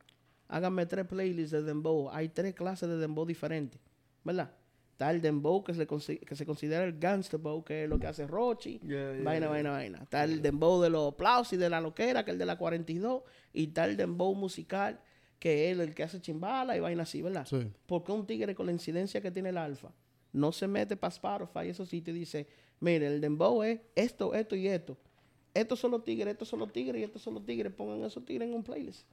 Háganme 0.48 0.86
tres 0.88 1.06
playlists 1.06 1.52
de 1.52 1.62
Dembow. 1.62 2.10
Hay 2.12 2.30
tres 2.30 2.56
clases 2.56 2.90
de 2.90 2.98
Dembow 2.98 3.26
diferentes. 3.26 3.80
¿Verdad? 4.24 4.52
Está 4.98 5.12
el 5.12 5.22
Dembow 5.22 5.64
que 5.64 5.76
se, 5.76 5.86
que 5.86 6.46
considera 6.48 6.84
el 6.84 6.98
Gangster 6.98 7.40
Bow, 7.40 7.64
que 7.64 7.84
es 7.84 7.90
lo 7.90 8.00
que 8.00 8.08
hace 8.08 8.26
Rochi. 8.26 8.80
Yeah, 8.80 9.14
yeah, 9.14 9.24
vaina, 9.24 9.46
yeah. 9.46 9.50
vaina, 9.50 9.72
vaina. 9.72 10.00
Está 10.02 10.24
el 10.24 10.42
Dembow 10.42 10.82
de 10.82 10.90
los 10.90 11.14
aplausos 11.14 11.54
y 11.54 11.58
de 11.58 11.70
la 11.70 11.80
loquera, 11.80 12.26
que 12.26 12.32
es 12.32 12.34
el 12.34 12.40
de 12.40 12.48
la 12.48 12.58
42. 12.58 13.22
Y 13.54 13.66
está 13.66 13.86
el 13.86 13.96
Dembow 13.96 14.34
musical, 14.34 15.00
que 15.38 15.70
es 15.70 15.78
el 15.78 15.94
que 15.94 16.02
hace 16.02 16.20
chimbala 16.20 16.76
y 16.76 16.80
vaina 16.80 17.04
así, 17.04 17.22
¿verdad? 17.22 17.46
Sí. 17.46 17.72
Porque 17.86 18.12
un 18.12 18.26
tigre 18.26 18.56
con 18.56 18.66
la 18.66 18.72
incidencia 18.72 19.22
que 19.22 19.30
tiene 19.30 19.50
el 19.50 19.60
alfa 19.60 19.94
no 20.34 20.52
se 20.52 20.68
mete 20.68 20.98
para 20.98 21.14
Spotify 21.14 21.68
y 21.68 21.70
esos 21.70 21.88
sitios 21.90 22.18
y 22.18 22.22
dice, 22.22 22.48
mire, 22.80 23.06
el 23.06 23.22
Dembow 23.22 23.62
es 23.62 23.80
esto, 23.94 24.34
esto 24.34 24.56
y 24.56 24.68
esto. 24.68 24.98
estos 25.54 25.80
son 25.80 25.92
los 25.92 26.04
tigres, 26.04 26.32
estos 26.32 26.48
son 26.48 26.58
los 26.58 26.74
tigres 26.74 27.00
y 27.00 27.04
estos 27.04 27.22
son 27.22 27.36
los 27.36 27.46
tigres, 27.46 27.72
pongan 27.72 28.04
esos 28.04 28.26
tigres 28.26 28.50
en 28.50 28.56
un 28.56 28.64
playlist. 28.64 29.06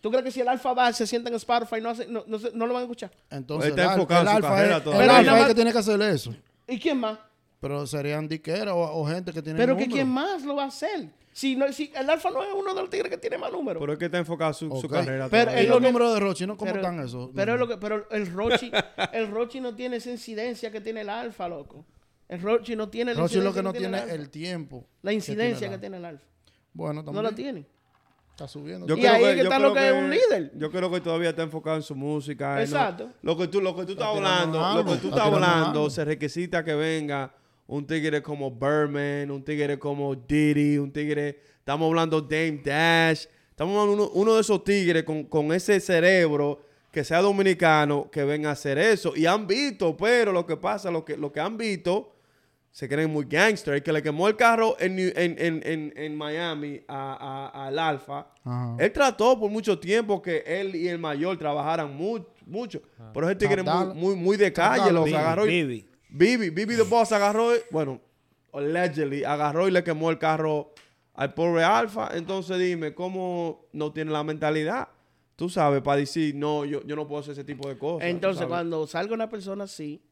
¿Tú 0.00 0.10
crees 0.10 0.24
que 0.24 0.30
si 0.30 0.40
el 0.40 0.48
alfa 0.48 0.72
va, 0.74 0.92
se 0.92 1.06
sienta 1.06 1.28
en 1.28 1.34
Spotify, 1.36 1.80
no, 1.82 1.90
hace- 1.90 2.06
no, 2.06 2.24
no, 2.26 2.38
se- 2.38 2.52
no 2.52 2.66
lo 2.66 2.74
van 2.74 2.82
a 2.82 2.84
escuchar? 2.84 3.10
Entonces, 3.30 3.70
Está 3.70 3.84
el, 3.84 3.90
enfocado 3.92 4.20
el 4.22 4.26
en 4.28 4.30
su 4.32 4.36
alfa 4.36 4.48
carrera 4.56 4.76
es, 4.78 4.84
todavía. 4.84 5.04
el 5.04 5.08
Pero 5.10 5.18
alfa 5.32 5.40
es 5.42 5.46
que 5.48 5.54
tiene 5.54 5.72
que 5.72 5.78
hacer 5.78 6.00
eso. 6.02 6.34
¿Y 6.68 6.78
quién 6.78 6.98
más? 7.00 7.18
Pero 7.60 7.86
serían 7.86 8.28
diqueras 8.28 8.74
o, 8.74 8.78
o 8.80 9.04
gente 9.06 9.32
que 9.32 9.42
tiene 9.42 9.58
Pero 9.58 9.76
que 9.76 9.88
quién 9.88 10.08
más 10.08 10.44
lo 10.44 10.54
va 10.54 10.64
a 10.64 10.66
hacer. 10.68 11.08
Si, 11.32 11.54
no, 11.56 11.72
si 11.72 11.92
el 11.94 12.08
alfa 12.10 12.30
no 12.30 12.42
es 12.42 12.50
uno 12.54 12.74
de 12.74 12.80
los 12.80 12.90
tigres 12.90 13.10
que 13.10 13.18
tiene 13.18 13.38
más 13.38 13.50
números. 13.52 13.80
Pero 13.80 13.92
es 13.92 13.98
que 13.98 14.04
está 14.06 14.18
enfocado 14.18 14.52
su, 14.52 14.68
su 14.80 14.86
Ok. 14.86 14.92
carrera. 14.92 15.28
Pero 15.28 15.44
todavía. 15.50 15.62
¿Y 15.62 15.64
es 15.64 15.68
los 15.68 15.76
lo 15.76 15.80
que- 15.80 15.86
números 15.92 16.14
de 16.14 16.20
Rochi, 16.20 16.46
no 16.46 16.56
cómo 16.56 16.72
pero, 16.72 16.80
están 16.84 17.00
esos? 17.04 17.30
pero, 17.34 17.54
es 17.54 17.60
lo 17.60 17.68
que, 17.68 17.76
pero 17.78 18.08
el 18.10 18.32
Rochi, 18.32 18.70
el 19.12 19.28
Rochi 19.30 19.60
no 19.60 19.74
tiene 19.74 19.96
esa 19.96 20.10
incidencia 20.10 20.70
que 20.70 20.80
tiene 20.80 21.00
el 21.02 21.08
alfa, 21.08 21.48
loco. 21.48 21.84
El 22.28 22.40
Rochi 22.42 22.76
no 22.76 22.88
tiene 22.88 23.14
la 23.14 23.20
Rochi 23.20 23.36
lo 23.36 23.46
incidencia 23.50 23.60
que 23.60 23.62
no 23.64 23.72
tiene 23.72 23.98
tiene 23.98 24.14
el, 24.14 24.20
el 24.20 24.30
tiempo. 24.30 24.86
la 25.02 25.12
incidencia 25.12 25.54
el 25.66 25.70
que 25.70 25.74
alfa. 25.74 25.80
tiene 25.80 25.96
el 25.96 26.04
alfa. 26.04 26.24
Bueno, 26.72 26.94
No 27.02 27.04
también 27.04 27.24
la 27.24 27.32
tiene. 27.32 27.66
Está 28.38 28.46
subiendo. 28.46 28.86
Yo 28.86 28.96
Y 28.96 29.00
creo 29.00 29.14
ahí 29.14 29.24
es 29.24 29.34
que 29.34 29.40
está 29.42 29.58
lo 29.58 29.74
que 29.74 29.88
es 29.88 29.92
un 29.92 30.10
líder. 30.10 30.52
Yo 30.54 30.70
creo 30.70 30.90
que 30.90 31.00
todavía 31.00 31.30
está 31.30 31.42
enfocado 31.42 31.76
en 31.76 31.82
su 31.82 31.96
música. 31.96 32.62
Exacto. 32.62 33.10
lo 33.22 33.36
que 33.36 33.48
tú, 33.48 33.60
lo 33.60 33.74
que 33.74 33.84
tú 33.84 33.92
estás 33.92 34.06
hablando, 34.06 34.60
lo 34.60 34.84
que 34.84 34.96
tú 34.98 35.08
está 35.08 35.24
estás 35.24 35.26
hablando, 35.26 35.90
se 35.90 36.04
requisita 36.04 36.64
que 36.64 36.74
venga 36.74 37.34
un 37.66 37.84
tigre 37.84 38.22
como 38.22 38.50
Birdman, 38.50 39.30
un 39.32 39.42
tigre 39.42 39.78
como 39.78 40.14
Diddy, 40.14 40.78
un 40.78 40.92
tigre, 40.92 41.40
estamos 41.58 41.88
hablando 41.88 42.20
Dame 42.20 42.62
Dash, 42.64 43.26
estamos 43.50 43.76
hablando 43.76 44.04
uno, 44.04 44.10
uno 44.14 44.34
de 44.36 44.40
esos 44.40 44.62
tigres 44.62 45.02
con, 45.02 45.24
con 45.24 45.52
ese 45.52 45.80
cerebro 45.80 46.60
que 46.92 47.02
sea 47.02 47.20
dominicano 47.20 48.08
que 48.10 48.22
venga 48.24 48.50
a 48.50 48.52
hacer 48.52 48.78
eso. 48.78 49.14
Y 49.16 49.26
han 49.26 49.48
visto, 49.48 49.96
pero 49.96 50.32
lo 50.32 50.46
que 50.46 50.56
pasa, 50.56 50.92
lo 50.92 51.04
que, 51.04 51.16
lo 51.16 51.32
que 51.32 51.40
han 51.40 51.58
visto, 51.58 52.14
se 52.70 52.88
creen 52.88 53.10
muy 53.10 53.24
gangster. 53.24 53.74
El 53.74 53.82
que 53.82 53.92
le 53.92 54.02
quemó 54.02 54.28
el 54.28 54.36
carro 54.36 54.76
en, 54.78 54.98
en, 54.98 55.12
en, 55.16 55.62
en, 55.64 55.92
en 55.96 56.16
Miami 56.16 56.80
a- 56.86 57.50
a- 57.52 57.66
al 57.66 57.78
Alfa, 57.78 58.30
Ajá. 58.44 58.76
él 58.78 58.92
trató 58.92 59.38
por 59.38 59.50
mucho 59.50 59.78
tiempo 59.78 60.20
que 60.22 60.42
él 60.46 60.76
y 60.76 60.88
el 60.88 60.98
mayor 60.98 61.36
trabajaran 61.38 61.94
mu- 61.96 62.24
mucho. 62.46 62.80
Pero 63.12 63.26
ese 63.28 63.36
tigre 63.36 63.62
muy, 63.62 63.94
muy, 63.94 64.16
muy 64.16 64.36
de 64.36 64.52
calle, 64.52 64.92
los 64.92 65.12
agarró 65.12 65.46
y... 65.46 65.62
Bibi. 65.64 65.88
Bibi, 66.10 66.50
Bibi 66.50 66.76
the 66.76 66.82
Boss 66.82 67.12
agarró, 67.12 67.54
y- 67.54 67.58
bueno, 67.70 68.00
allegedly, 68.52 69.24
agarró 69.24 69.68
y 69.68 69.70
le 69.70 69.82
quemó 69.84 70.10
el 70.10 70.18
carro 70.18 70.72
al 71.14 71.34
pobre 71.34 71.64
Alfa. 71.64 72.10
Entonces 72.14 72.58
dime, 72.58 72.94
¿cómo 72.94 73.66
no 73.72 73.92
tiene 73.92 74.10
la 74.12 74.22
mentalidad? 74.24 74.88
Tú 75.36 75.48
sabes, 75.48 75.82
para 75.82 75.98
decir, 75.98 76.34
no, 76.34 76.64
yo, 76.64 76.82
yo 76.84 76.96
no 76.96 77.06
puedo 77.06 77.20
hacer 77.20 77.32
ese 77.32 77.44
tipo 77.44 77.68
de 77.68 77.78
cosas. 77.78 78.08
Entonces, 78.08 78.46
cuando 78.46 78.86
salga 78.86 79.14
una 79.14 79.28
persona 79.28 79.64
así, 79.64 80.02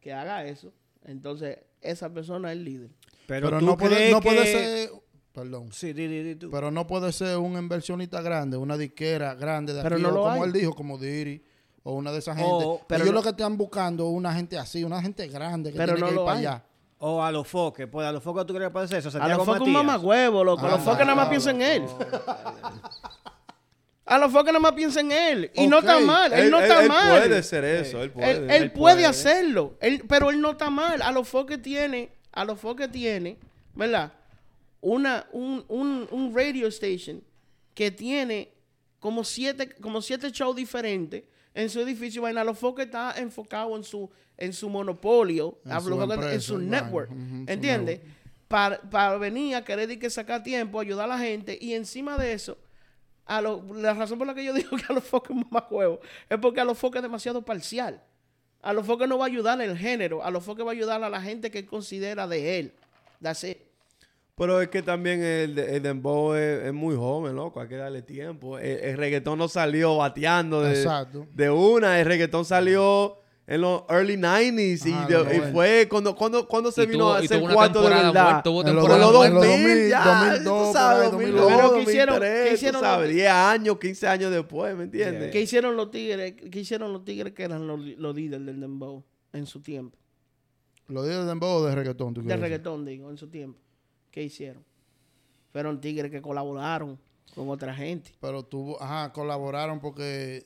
que 0.00 0.12
haga 0.12 0.44
eso, 0.44 0.72
entonces 1.04 1.58
esa 1.80 2.08
persona 2.12 2.52
es 2.52 2.58
el 2.58 2.64
líder. 2.64 2.90
Pero, 3.26 3.48
Pero 3.48 3.58
tú 3.60 3.66
no 3.66 3.76
puede, 3.76 3.96
crees 3.96 4.12
no 4.12 4.20
puede 4.20 4.42
que- 4.42 4.52
ser... 4.52 4.90
Perdón. 5.32 5.72
Sí, 5.72 5.92
di, 5.92 6.08
di, 6.08 6.22
di 6.22 6.34
tú. 6.34 6.50
Pero 6.50 6.70
no 6.72 6.86
puede 6.86 7.12
ser 7.12 7.36
un 7.36 7.52
inversionista 7.56 8.20
grande, 8.22 8.56
una 8.56 8.76
disquera 8.76 9.34
grande 9.34 9.72
de 9.72 9.82
Pero 9.82 9.94
aquí, 9.96 10.02
no 10.02 10.10
lo 10.10 10.22
como 10.22 10.32
hay. 10.32 10.40
él 10.42 10.52
dijo, 10.52 10.74
como 10.74 10.98
Diri, 10.98 11.44
o 11.84 11.92
una 11.94 12.10
de 12.10 12.18
esas 12.18 12.36
gente. 12.36 12.50
O- 12.52 12.80
pero 12.88 13.04
Ellos 13.04 13.14
no- 13.14 13.20
lo 13.20 13.22
que 13.22 13.28
están 13.30 13.56
buscando 13.56 14.04
es 14.08 14.10
una 14.14 14.32
gente 14.34 14.58
así, 14.58 14.82
una 14.82 15.00
gente 15.00 15.28
grande 15.28 15.70
que 15.70 15.76
Pero 15.76 15.94
tiene 15.94 16.00
no 16.00 16.06
que 16.06 16.12
ir 16.12 16.16
lo 16.16 16.24
para 16.24 16.38
hay. 16.38 16.46
allá. 16.46 16.64
O 17.00 17.22
a 17.22 17.30
los 17.30 17.46
foques. 17.46 17.86
Pues 17.86 18.04
a 18.04 18.10
los 18.10 18.20
foques 18.24 18.44
tú 18.46 18.54
crees 18.54 18.68
que 18.70 18.72
puede 18.72 18.88
ser 18.88 18.98
eso. 18.98 19.10
A 19.10 19.12
Santiago 19.12 19.44
los 19.44 19.46
focos 19.46 19.68
un 19.68 19.72
mamagüevo, 19.72 20.42
loco. 20.42 20.66
A 20.66 20.70
los 20.70 20.80
Ah, 20.80 20.82
focos 20.82 20.98
nada 21.00 21.14
más 21.14 21.26
no, 21.26 21.30
piensan 21.30 21.62
en 21.62 21.82
él. 21.82 21.88
A 24.08 24.18
los 24.18 24.32
focos 24.32 24.46
nada 24.46 24.58
más 24.60 24.72
piensan 24.72 25.10
en 25.12 25.18
él. 25.38 25.50
Y 25.54 25.66
no 25.66 25.78
está 25.80 26.00
mal. 26.00 26.32
Él, 26.32 26.50
no 26.50 26.60
está 26.60 26.82
él 26.82 26.88
mal. 26.88 27.20
puede 27.20 27.42
ser 27.42 27.64
eso, 27.64 28.02
él 28.02 28.10
puede. 28.10 28.30
Él, 28.30 28.50
él 28.50 28.72
puede 28.72 29.04
hacerlo. 29.06 29.76
Él- 29.80 30.02
pero 30.08 30.30
él 30.30 30.40
no 30.40 30.52
está 30.52 30.70
mal. 30.70 31.02
A 31.02 31.12
los 31.12 31.28
foques 31.28 31.60
tiene, 31.60 32.10
a 32.32 32.44
los 32.44 32.58
foques 32.58 32.90
tiene, 32.90 33.36
¿verdad? 33.74 34.12
Una, 34.80 35.26
un, 35.32 35.64
un, 35.68 36.06
un 36.10 36.34
radio 36.34 36.68
station 36.68 37.22
que 37.74 37.90
tiene 37.90 38.52
como 39.00 39.24
siete, 39.24 39.68
como 39.80 40.00
siete 40.02 40.30
shows 40.30 40.56
diferentes 40.56 41.24
en 41.54 41.68
su 41.68 41.80
edificio. 41.80 42.22
Vaina, 42.22 42.40
a 42.42 42.44
los 42.44 42.58
foques 42.58 42.86
está 42.86 43.14
enfocado 43.18 43.76
en 43.76 43.84
su, 43.84 44.08
en 44.36 44.52
su 44.52 44.68
monopolio, 44.68 45.58
En 45.64 45.72
a 45.72 45.80
su 45.80 45.90
los 45.90 45.98
Foques- 45.98 46.14
en 46.14 46.20
empresa, 46.22 46.40
su 46.40 46.54
vaina. 46.56 46.80
network. 46.82 47.10
¿Entiendes? 47.46 48.00
Para, 48.46 48.80
para 48.80 49.18
venir 49.18 49.54
a 49.56 49.64
querer 49.64 49.88
de 49.88 49.98
que 49.98 50.08
sacar 50.08 50.42
tiempo, 50.42 50.80
ayudar 50.80 51.04
a 51.04 51.08
la 51.08 51.18
gente 51.18 51.58
y 51.60 51.74
encima 51.74 52.16
de 52.16 52.32
eso, 52.32 52.56
a 53.28 53.40
lo- 53.40 53.62
la 53.74 53.94
razón 53.94 54.18
por 54.18 54.26
la 54.26 54.34
que 54.34 54.42
yo 54.44 54.52
digo 54.52 54.76
que 54.76 54.84
a 54.88 54.92
los 54.92 55.04
foques 55.04 55.36
es 55.36 55.44
más 55.52 55.62
juego 55.64 56.00
es 56.28 56.38
porque 56.38 56.60
a 56.60 56.64
los 56.64 56.76
foques 56.76 56.98
es 56.98 57.02
demasiado 57.04 57.42
parcial. 57.42 58.02
A 58.60 58.72
los 58.72 58.84
foques 58.84 59.06
no 59.08 59.16
va 59.18 59.26
a 59.26 59.28
ayudar 59.28 59.60
el 59.62 59.78
género, 59.78 60.24
a 60.24 60.30
los 60.32 60.42
foques 60.42 60.64
va 60.66 60.70
a 60.70 60.72
ayudar 60.72 61.04
a 61.04 61.08
la 61.08 61.22
gente 61.22 61.50
que 61.50 61.60
él 61.60 61.66
considera 61.66 62.26
de 62.26 62.58
él. 62.58 62.72
That's 63.22 63.44
it. 63.44 63.58
Pero 64.34 64.60
es 64.60 64.68
que 64.68 64.82
también 64.82 65.22
el, 65.22 65.58
el 65.58 65.82
dembow 65.82 66.34
es, 66.34 66.64
es 66.66 66.72
muy 66.72 66.94
joven, 66.96 67.34
loco. 67.36 67.60
Hay 67.60 67.68
que 67.68 67.76
darle 67.76 68.02
tiempo. 68.02 68.58
El, 68.58 68.78
el 68.78 68.96
reggaetón 68.96 69.38
no 69.38 69.48
salió 69.48 69.96
bateando 69.96 70.62
de, 70.62 70.76
de 71.34 71.50
una. 71.50 71.98
El 72.00 72.06
reggaetón 72.06 72.44
salió 72.44 73.18
en 73.50 73.60
los 73.62 73.82
early 73.88 74.16
90s. 74.16 74.86
y, 74.86 74.92
Ajá, 74.92 75.06
de- 75.06 75.14
y 75.14 75.24
90. 75.38 75.52
fue 75.52 75.86
cuando, 75.90 76.14
cuando, 76.14 76.46
cuando 76.46 76.70
se 76.70 76.82
Y 76.82 76.86
vino 76.86 77.06
tuvo- 77.06 77.14
a 77.14 77.22
y 77.22 77.24
hacer 77.24 77.40
cuarto 77.40 77.80
de 77.82 77.88
temporada 77.88 78.12
verdad. 78.12 78.42
tuvo 78.44 78.60
En 78.66 78.74
los 78.76 78.86
Por 78.86 78.98
los 78.98 79.12
dos- 79.12 79.26
en 79.26 79.32
2000, 79.34 79.50
los 79.58 79.64
2000, 79.64 79.88
ya, 79.90 80.04
2002, 80.04 80.66
tú 80.66 80.72
sabes, 80.72 81.08
por 81.10 81.20
ahí, 81.20 81.30
2002, 81.32 81.46
Pero 81.56 81.72
¿qué 81.74 81.80
hicieron? 81.82 82.14
2003, 82.14 82.42
¿Qué 82.44 82.48
tú 82.50 82.54
hicieron 82.54 82.80
sabes, 82.82 83.06
los- 83.08 83.14
10 83.16 83.30
años, 83.30 83.78
15 83.78 84.06
años 84.06 84.30
después, 84.30 84.76
¿me 84.76 84.84
entiendes? 84.84 85.32
¿Qué 85.32 85.40
hicieron 85.40 85.76
los 85.76 85.90
tigres? 85.90 86.34
¿Qué 86.50 86.60
hicieron 86.60 86.92
los 86.92 87.04
tigres 87.04 87.32
que 87.32 87.42
eran 87.42 87.66
los, 87.66 87.80
los 87.80 88.14
líderes 88.14 88.44
del 88.46 88.60
dembow 88.60 89.02
en 89.32 89.46
su 89.46 89.60
tiempo? 89.60 89.96
Los 90.88 91.06
días 91.06 91.18
de 91.20 91.24
dembow 91.24 91.56
o 91.58 91.64
de 91.64 91.74
reggaetón, 91.74 92.14
¿tú 92.14 92.20
De 92.20 92.26
quieres 92.26 92.40
decir? 92.40 92.50
reggaetón, 92.52 92.84
digo, 92.84 93.10
en 93.10 93.16
su 93.16 93.28
tiempo. 93.28 93.58
¿Qué 94.10 94.22
hicieron? 94.22 94.62
Fueron 95.52 95.80
tigres 95.80 96.10
que 96.10 96.20
colaboraron 96.20 96.98
con 97.34 97.48
otra 97.48 97.74
gente. 97.74 98.12
Pero 98.20 98.42
tuvo, 98.42 98.82
ajá, 98.82 99.12
colaboraron 99.12 99.80
porque, 99.80 100.44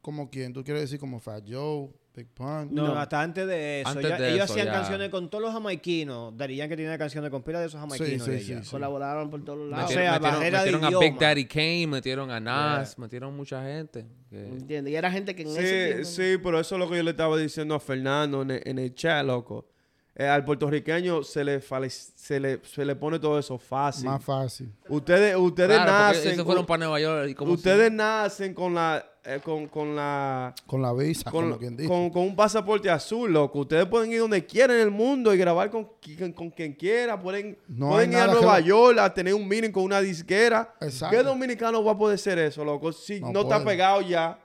¿como 0.00 0.30
quién? 0.30 0.52
¿Tú 0.52 0.62
quieres 0.64 0.82
decir 0.82 0.98
como 0.98 1.18
Fat 1.20 1.44
Joe, 1.48 1.90
Big 2.24 2.28
Pun? 2.34 2.68
No, 2.74 2.88
No. 2.88 2.98
hasta 2.98 3.20
antes 3.22 3.46
de 3.46 3.80
eso. 3.80 3.90
Antes 3.90 4.08
ya- 4.08 4.18
de 4.18 4.28
ellos 4.32 4.44
eso, 4.44 4.52
hacían 4.52 4.66
ya. 4.66 4.72
canciones 4.72 5.08
con 5.10 5.28
todos 5.30 5.42
los 5.42 5.52
jamaiquinos. 5.52 6.36
Darían 6.36 6.68
que 6.68 6.76
tenía 6.76 6.96
canciones 6.98 7.30
con 7.30 7.42
pila 7.42 7.60
de 7.60 7.66
esos 7.66 7.80
jamaiquinos. 7.80 8.24
sí, 8.24 8.30
de 8.30 8.40
sí, 8.40 8.52
allá. 8.52 8.64
sí. 8.64 8.70
Colaboraron 8.70 9.30
por 9.30 9.44
todos 9.44 9.68
lados. 9.68 9.86
O 9.86 9.88
sea, 9.92 10.12
metieron, 10.12 10.22
barrera 10.22 10.58
de 10.64 10.64
metieron 10.72 10.84
a 10.84 10.88
Big 10.98 11.08
idioma. 11.12 11.26
Daddy 11.26 11.44
Kane, 11.46 11.86
metieron 11.86 12.30
a 12.30 12.40
Nas, 12.40 12.98
metieron 12.98 13.36
mucha 13.36 13.62
gente. 13.64 14.06
que- 14.30 14.46
¿Entiendes? 14.46 14.92
Y 14.92 14.96
era 14.96 15.10
gente 15.10 15.34
que 15.34 15.42
en 15.42 15.48
ese 15.48 15.60
Sí, 15.60 15.86
tiempo... 15.94 16.04
sí, 16.08 16.38
pero 16.42 16.60
eso 16.60 16.74
es 16.76 16.78
lo 16.78 16.88
que 16.90 16.96
yo 16.96 17.02
le 17.02 17.10
estaba 17.10 17.36
diciendo 17.36 17.74
a 17.74 17.80
Fernando 17.80 18.42
en 18.42 18.50
el, 18.52 18.62
en 18.64 18.78
el 18.78 18.94
chat, 18.94 19.24
loco. 19.26 19.69
Eh, 20.16 20.26
al 20.26 20.44
puertorriqueño 20.44 21.22
se 21.22 21.44
le, 21.44 21.60
se, 21.60 22.40
le, 22.40 22.60
se 22.64 22.84
le 22.84 22.96
pone 22.96 23.18
todo 23.20 23.38
eso 23.38 23.56
fácil. 23.58 24.06
Más 24.06 24.22
fácil. 24.22 24.70
Ustedes, 24.88 25.36
ustedes 25.36 25.78
Claro, 25.78 25.90
nacen. 25.92 26.44
fueron 26.44 26.66
para 26.66 26.78
Nueva 26.84 27.00
York. 27.00 27.36
y 27.40 27.44
ustedes 27.44 27.92
nacen 27.92 28.52
con 28.52 28.74
la. 28.74 29.02
eh, 29.24 29.40
con, 29.42 29.68
con 29.68 29.94
la. 29.94 30.52
Con 30.66 30.82
la 30.82 30.92
visa, 30.92 31.30
Con, 31.30 31.44
como 31.44 31.58
quien 31.58 31.76
dice. 31.76 31.88
con- 31.88 32.10
con 32.10 32.22
un 32.24 32.34
pasaporte 32.36 32.90
azul, 32.90 33.32
loco. 33.32 33.60
Ustedes 33.60 33.86
pueden 33.86 34.10
ir 34.12 34.18
donde 34.18 34.44
quieran 34.44 34.76
en 34.76 34.82
el 34.82 34.90
mundo 34.90 35.32
y 35.32 35.38
grabar 35.38 35.70
con, 35.70 35.88
con, 36.34 36.50
quien 36.50 36.74
quiera. 36.74 37.18
Pueden, 37.18 37.56
No 37.68 37.90
pueden 37.90 38.10
ir 38.10 38.18
a 38.18 38.26
que 38.26 38.32
Nueva 38.32 38.60
York 38.60 38.98
a 38.98 39.14
tener 39.14 39.32
un 39.32 39.46
meeting 39.46 39.70
con 39.70 39.84
una 39.84 40.00
disquera. 40.00 40.74
Exacto. 40.80 41.16
¿Qué 41.16 41.22
dominicano 41.22 41.82
va 41.84 41.92
a 41.92 41.96
poder 41.96 42.16
hacer 42.16 42.38
eso, 42.40 42.64
loco? 42.64 42.92
Si 42.92 43.20
No 43.20 43.30
no, 43.32 43.40
está 43.42 43.64
pegado 43.64 44.00
ya 44.02 44.38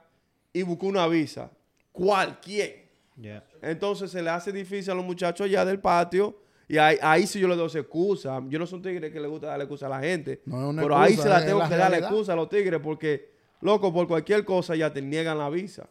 y 0.52 0.62
busca 0.62 0.86
una 0.86 1.06
visa. 1.08 1.50
Cualquier. 1.92 2.85
Yeah. 3.20 3.44
Entonces 3.62 4.10
se 4.10 4.22
le 4.22 4.30
hace 4.30 4.52
difícil 4.52 4.90
a 4.92 4.94
los 4.94 5.04
muchachos 5.04 5.46
allá 5.46 5.64
del 5.64 5.80
patio. 5.80 6.38
Y 6.68 6.78
ahí, 6.78 6.98
ahí 7.00 7.26
sí 7.26 7.38
yo 7.40 7.46
le 7.48 7.54
doy 7.56 7.70
excusa. 7.74 8.42
Yo 8.48 8.58
no 8.58 8.66
soy 8.66 8.78
un 8.78 8.82
tigre 8.82 9.10
que 9.12 9.20
le 9.20 9.28
gusta 9.28 9.46
darle 9.46 9.64
excusa 9.64 9.86
a 9.86 9.88
la 9.88 10.00
gente. 10.00 10.42
No 10.46 10.60
es 10.62 10.66
una 10.68 10.82
pero 10.82 10.96
ahí 10.98 11.14
se 11.16 11.28
la 11.28 11.44
tengo 11.46 11.60
la 11.60 11.68
que 11.68 11.76
darle 11.76 11.98
excusa 11.98 12.32
a 12.32 12.36
los 12.36 12.48
tigres 12.48 12.80
porque, 12.82 13.30
loco, 13.60 13.92
por 13.92 14.06
cualquier 14.08 14.44
cosa 14.44 14.74
ya 14.74 14.92
te 14.92 15.00
niegan 15.00 15.38
la 15.38 15.48
visa. 15.48 15.88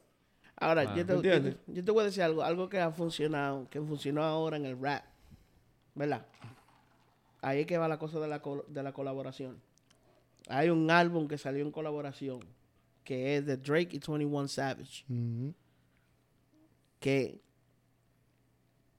Ahora, 0.57 0.81
Ah, 0.87 0.93
yo, 0.95 1.05
te, 1.05 1.11
yo, 1.13 1.15
¿entiendes? 1.15 1.55
te- 1.65 1.73
yo 1.73 1.83
te 1.83 1.91
voy 1.91 2.01
a 2.01 2.05
decir 2.05 2.23
algo, 2.23 2.43
algo 2.43 2.69
que 2.69 2.79
ha 2.79 2.91
funcionado, 2.91 3.67
que 3.69 3.81
funcionó 3.81 4.23
ahora 4.23 4.57
en 4.57 4.65
el 4.65 4.79
rap, 4.79 5.03
¿verdad? 5.95 6.25
Ahí 7.41 7.61
es 7.61 7.67
que 7.67 7.77
va 7.77 7.87
la 7.87 7.97
cosa 7.99 8.19
de 8.19 8.27
la, 8.27 8.41
col- 8.41 8.65
de 8.67 8.81
la 8.83 8.91
colaboración. 8.93 9.61
Hay 10.47 10.69
un 10.69 10.89
álbum 10.91 11.27
que 11.27 11.37
salió 11.37 11.63
en 11.65 11.71
colaboración, 11.71 12.39
que 13.03 13.37
es 13.37 13.45
de 13.45 13.57
Drake 13.57 13.95
y 13.95 13.99
21 13.99 14.47
Savage, 14.47 15.03
Ujú. 15.09 15.53
Que 17.05 17.39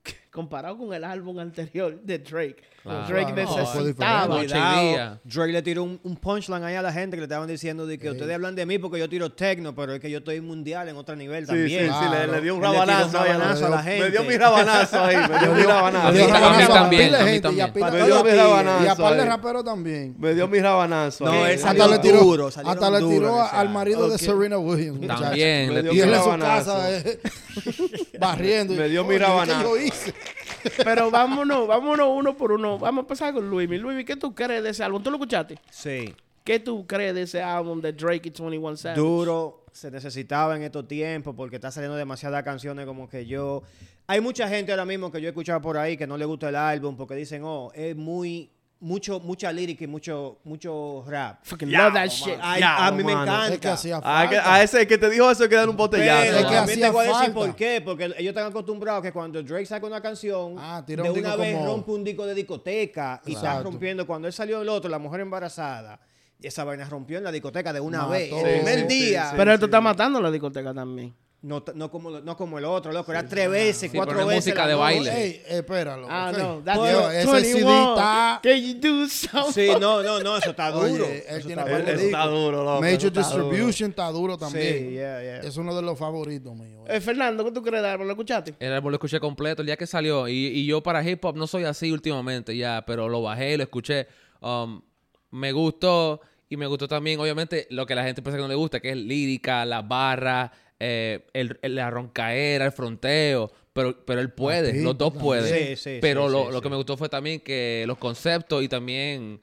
comparado 0.30 0.78
con 0.78 0.94
el 0.94 1.02
álbum 1.02 1.40
anterior 1.40 2.00
de 2.02 2.18
Drake, 2.20 2.62
Claro. 2.86 3.08
Drake 3.08 3.32
Claro, 3.34 3.56
necesitaba... 3.74 4.36
Cuidado, 4.38 5.20
Drake 5.24 5.52
le 5.52 5.62
tiró 5.62 5.82
un, 5.82 5.98
un 6.04 6.14
punchline 6.14 6.62
ahí 6.62 6.76
a 6.76 6.82
la 6.82 6.92
gente 6.92 7.16
que 7.16 7.22
le 7.22 7.24
estaban 7.24 7.48
diciendo 7.48 7.84
de 7.84 7.98
que 7.98 8.10
ustedes 8.12 8.32
hablan 8.32 8.54
de 8.54 8.64
mí 8.64 8.78
porque 8.78 9.00
yo 9.00 9.08
tiro 9.08 9.32
tecno, 9.32 9.74
pero 9.74 9.94
es 9.94 10.00
que 10.00 10.08
yo 10.08 10.18
estoy 10.18 10.40
mundial 10.40 10.88
en 10.88 10.94
otro 10.96 11.16
nivel 11.16 11.48
también. 11.48 11.68
sí, 11.92 11.98
sí, 12.00 12.08
le, 12.12 12.28
le 12.28 12.40
dio 12.40 12.54
un 12.54 12.60
le 12.60 12.68
rabanazo, 12.68 13.18
a 13.18 13.68
la- 13.70 13.82
gente. 13.82 14.04
Me 14.04 14.10
dio 14.12 14.22
mi 14.22 14.36
rabanazo 14.36 15.02
ahí, 15.02 15.16
me 15.16 15.38
dio 15.40 15.52
mi 15.54 15.62
rabanazo. 15.64 16.12
Le 16.12 16.18
dio 16.18 16.28
rabanazo 16.28 16.72
también, 16.72 17.14
a 17.16 17.24
mí 17.24 17.40
también. 17.40 17.72
Me 17.74 18.04
dio 18.06 18.22
mi 18.22 18.30
rabanazo 18.30 18.84
Y 18.84 18.86
a 18.86 18.94
par 18.94 19.16
de 19.16 19.24
raperos 19.24 19.64
también. 19.64 20.14
Me 20.16 20.34
dio 20.34 20.46
mi 20.46 20.60
rabanazo. 20.60 21.24
No, 21.24 21.44
él 21.44 21.60
Hasta 21.64 21.88
le 21.88 21.98
tiró, 21.98 22.20
duro, 22.20 22.46
hasta 22.46 22.90
le 22.90 22.98
tiró 23.00 23.42
al 23.42 23.68
marido 23.68 24.08
de. 24.08 24.16
Serena 24.16 24.58
Williams. 24.58 25.04
También. 25.08 25.74
Me 25.74 25.80
Y 25.80 25.82
mi 25.92 25.98
él 25.98 26.14
en 26.14 26.22
su 26.22 26.38
casa 26.38 26.96
eh, 26.98 27.20
barriendo. 28.20 28.74
Me 28.74 28.88
dio 28.88 29.04
mi 29.04 29.10
Oye, 29.10 29.18
¿qué 29.18 29.24
rabanazo. 29.24 29.62
yo 29.62 29.76
hice? 29.76 30.14
Pero 30.84 31.10
vámonos, 31.10 31.66
vámonos 31.66 32.08
uno 32.10 32.36
por 32.36 32.52
uno. 32.52 32.78
Vamos 32.78 32.98
a 32.98 33.02
empezar 33.02 33.34
con 33.34 33.48
Luis. 33.48 33.68
Luis, 33.68 34.04
¿qué 34.04 34.16
tú 34.16 34.34
crees 34.34 34.62
de 34.62 34.70
ese 34.70 34.82
álbum? 34.82 35.02
¿Tú 35.02 35.10
lo 35.10 35.16
escuchaste? 35.16 35.58
Sí. 35.70 36.14
¿Qué 36.44 36.60
tú 36.60 36.86
crees 36.86 37.14
de 37.14 37.22
ese 37.22 37.42
álbum 37.42 37.80
de 37.80 37.92
Drake 37.92 38.28
y 38.28 38.30
21 38.30 38.76
Savage? 38.76 39.00
Duro. 39.00 39.64
Se 39.72 39.90
necesitaba 39.90 40.56
en 40.56 40.62
estos 40.62 40.86
tiempos 40.88 41.34
porque 41.36 41.56
está 41.56 41.70
saliendo 41.70 41.96
demasiadas 41.96 42.42
canciones 42.42 42.86
como 42.86 43.08
que 43.08 43.26
yo... 43.26 43.62
Hay 44.06 44.20
mucha 44.20 44.48
gente 44.48 44.70
ahora 44.70 44.84
mismo 44.84 45.10
que 45.10 45.20
yo 45.20 45.26
he 45.26 45.30
escuchado 45.30 45.60
por 45.60 45.76
ahí 45.76 45.96
que 45.96 46.06
no 46.06 46.16
le 46.16 46.24
gusta 46.24 46.48
el 46.48 46.56
álbum 46.56 46.96
porque 46.96 47.14
dicen, 47.14 47.42
oh, 47.44 47.72
es 47.74 47.96
muy... 47.96 48.50
Mucho, 48.78 49.20
mucha 49.20 49.50
lírica 49.50 49.84
y 49.84 49.86
mucho, 49.86 50.38
mucho 50.44 51.02
rap. 51.08 51.38
Fucking 51.44 51.70
Ya, 51.70 51.84
love 51.84 51.94
that 51.94 52.08
shit. 52.08 52.34
Ay, 52.42 52.60
a 52.62 52.90
mí 52.92 53.02
me 53.02 53.12
encanta. 53.12 53.48
Es 53.54 53.58
que 53.58 53.68
hacía 53.68 54.00
Ah, 54.04 54.26
que- 54.28 54.36
a 54.38 54.62
ese 54.62 54.86
que 54.86 54.98
te 54.98 55.08
dijo 55.08 55.30
eso 55.30 55.48
que 55.48 55.54
dar 55.54 55.66
un 55.68 55.76
botellazo. 55.78 56.22
Pero 56.24 56.36
Es 56.38 56.44
que 56.46 56.56
hacía 56.56 56.86
te 56.88 56.90
voy 56.92 57.04
a 57.06 57.08
decir 57.08 57.16
falta. 57.24 57.34
por 57.34 57.56
qué. 57.56 57.80
Porque 57.82 58.04
ellos 58.04 58.18
están 58.20 58.46
acostumbrados 58.46 59.02
que 59.02 59.12
cuando 59.12 59.42
Drake 59.42 59.64
saca 59.64 59.86
una 59.86 60.02
canción, 60.02 60.56
Ah, 60.58 60.82
de 60.86 60.94
un 61.00 61.08
una 61.18 61.36
vez 61.36 61.54
como- 61.54 61.66
rompe 61.66 61.90
un 61.90 62.04
disco 62.04 62.26
de 62.26 62.34
discoteca 62.34 63.22
y 63.24 63.32
está 63.32 63.62
rompiendo. 63.62 64.06
Cuando 64.06 64.28
él 64.28 64.34
salió 64.34 64.60
el 64.60 64.68
otro, 64.68 64.90
La 64.90 64.98
Mujer 64.98 65.20
Embarazada, 65.20 65.98
esa 66.42 66.62
vaina 66.64 66.84
rompió 66.86 67.16
en 67.16 67.24
la 67.24 67.32
discoteca 67.32 67.72
de 67.72 67.80
una 67.80 68.00
Mató. 68.00 68.10
vez. 68.10 68.30
El 68.30 68.56
primer 68.58 68.80
sí, 68.80 68.86
día. 68.88 69.30
sí, 69.30 69.34
Pero 69.38 69.52
esto 69.54 69.64
está 69.64 69.80
matando 69.80 70.20
la 70.20 70.30
discoteca 70.30 70.74
también. 70.74 71.14
No, 71.46 71.62
no, 71.76 71.90
como, 71.90 72.10
no 72.10 72.36
como 72.36 72.58
el 72.58 72.64
otro, 72.64 72.90
loco. 72.90 73.12
Era 73.12 73.26
tres 73.26 73.48
veces, 73.48 73.90
Sí, 73.90 73.96
cuatro 73.96 74.14
pero 74.16 74.26
veces. 74.26 74.46
música 74.46 74.66
de 74.66 74.74
baile. 74.74 75.22
Ey, 75.24 75.42
espéralo. 75.48 76.08
Ah, 76.10 76.32
no. 76.36 76.60
That's 76.64 76.76
Yo, 76.76 77.10
ese 77.12 77.26
CD 77.44 77.64
21. 77.64 77.88
está... 77.94 78.40
Can 78.42 78.60
you 78.60 78.74
do 78.80 79.08
something? 79.08 79.52
Sí, 79.52 79.68
no, 79.80 80.02
no, 80.02 80.18
no, 80.20 80.36
eso 80.38 80.50
está 80.50 80.70
duro. 80.72 80.84
Oye, 81.04 81.18
él 81.28 81.36
Eso 81.38 81.46
tiene 81.46 81.62
está 81.62 81.76
Él 81.76 81.82
duro. 81.82 81.92
discos. 81.92 82.04
está 82.06 82.26
duro, 82.26 82.64
loco. 82.64 82.80
Major 82.80 83.12
duro. 83.12 83.22
Distribution 83.28 83.90
está 83.90 84.10
duro 84.10 84.36
también. 84.36 84.78
Sí, 84.78 84.90
yeah, 84.90 85.22
yeah. 85.22 85.36
Es 85.40 85.56
uno 85.56 85.72
de 85.76 85.82
los 85.82 85.96
favoritos 85.96 86.52
míos. 86.56 86.84
Eh, 86.88 87.00
Fernando, 87.00 87.44
¿qué 87.44 87.52
tú 87.52 87.62
crees 87.62 87.82
de 87.82 87.88
álbum? 87.90 88.06
¿Lo 88.06 88.12
escuchaste? 88.14 88.54
El 88.58 88.72
álbum 88.72 88.90
lo 88.90 88.96
escuché 88.96 89.20
completo 89.20 89.62
el 89.62 89.66
día 89.66 89.76
que 89.76 89.86
salió. 89.86 90.26
Y, 90.26 90.32
y 90.48 90.66
yo 90.66 90.82
para 90.82 91.08
hip 91.08 91.24
hop 91.24 91.36
no 91.36 91.46
soy 91.46 91.62
así 91.62 91.92
últimamente 91.92 92.56
ya, 92.56 92.82
pero 92.84 93.08
lo 93.08 93.22
bajé 93.22 93.52
y 93.52 93.56
lo 93.56 93.62
escuché. 93.62 94.08
Um, 94.40 94.82
me 95.30 95.52
gustó 95.52 96.20
y 96.48 96.56
me 96.56 96.66
gustó 96.66 96.86
también, 96.88 97.18
obviamente, 97.20 97.66
lo 97.70 97.86
que 97.86 97.94
la 97.94 98.04
gente 98.04 98.22
piensa 98.22 98.36
que 98.36 98.42
no 98.42 98.48
le 98.48 98.54
gusta, 98.54 98.80
que 98.80 98.90
es 98.90 98.96
lírica, 98.96 99.64
las 99.64 99.86
barras, 99.86 100.50
eh, 100.80 101.26
el, 101.32 101.58
el- 101.62 101.74
la 101.74 101.90
roncaera, 101.90 102.64
el 102.66 102.72
fronteo. 102.72 103.50
Pero, 103.72 103.94
pero 104.06 104.22
él 104.22 104.30
puede, 104.32 104.68
Papito 104.70 104.84
los 104.84 104.96
dos 104.98 105.12
también. 105.12 105.24
pueden. 105.24 105.76
Sí, 105.76 105.82
sí, 105.82 105.98
pero 106.00 106.28
lo, 106.30 106.50
lo 106.50 106.62
que 106.62 106.70
me 106.70 106.76
gustó 106.76 106.96
fue 106.96 107.10
también 107.10 107.40
que 107.40 107.84
los 107.86 107.98
conceptos 107.98 108.62
y 108.62 108.68
también 108.68 109.38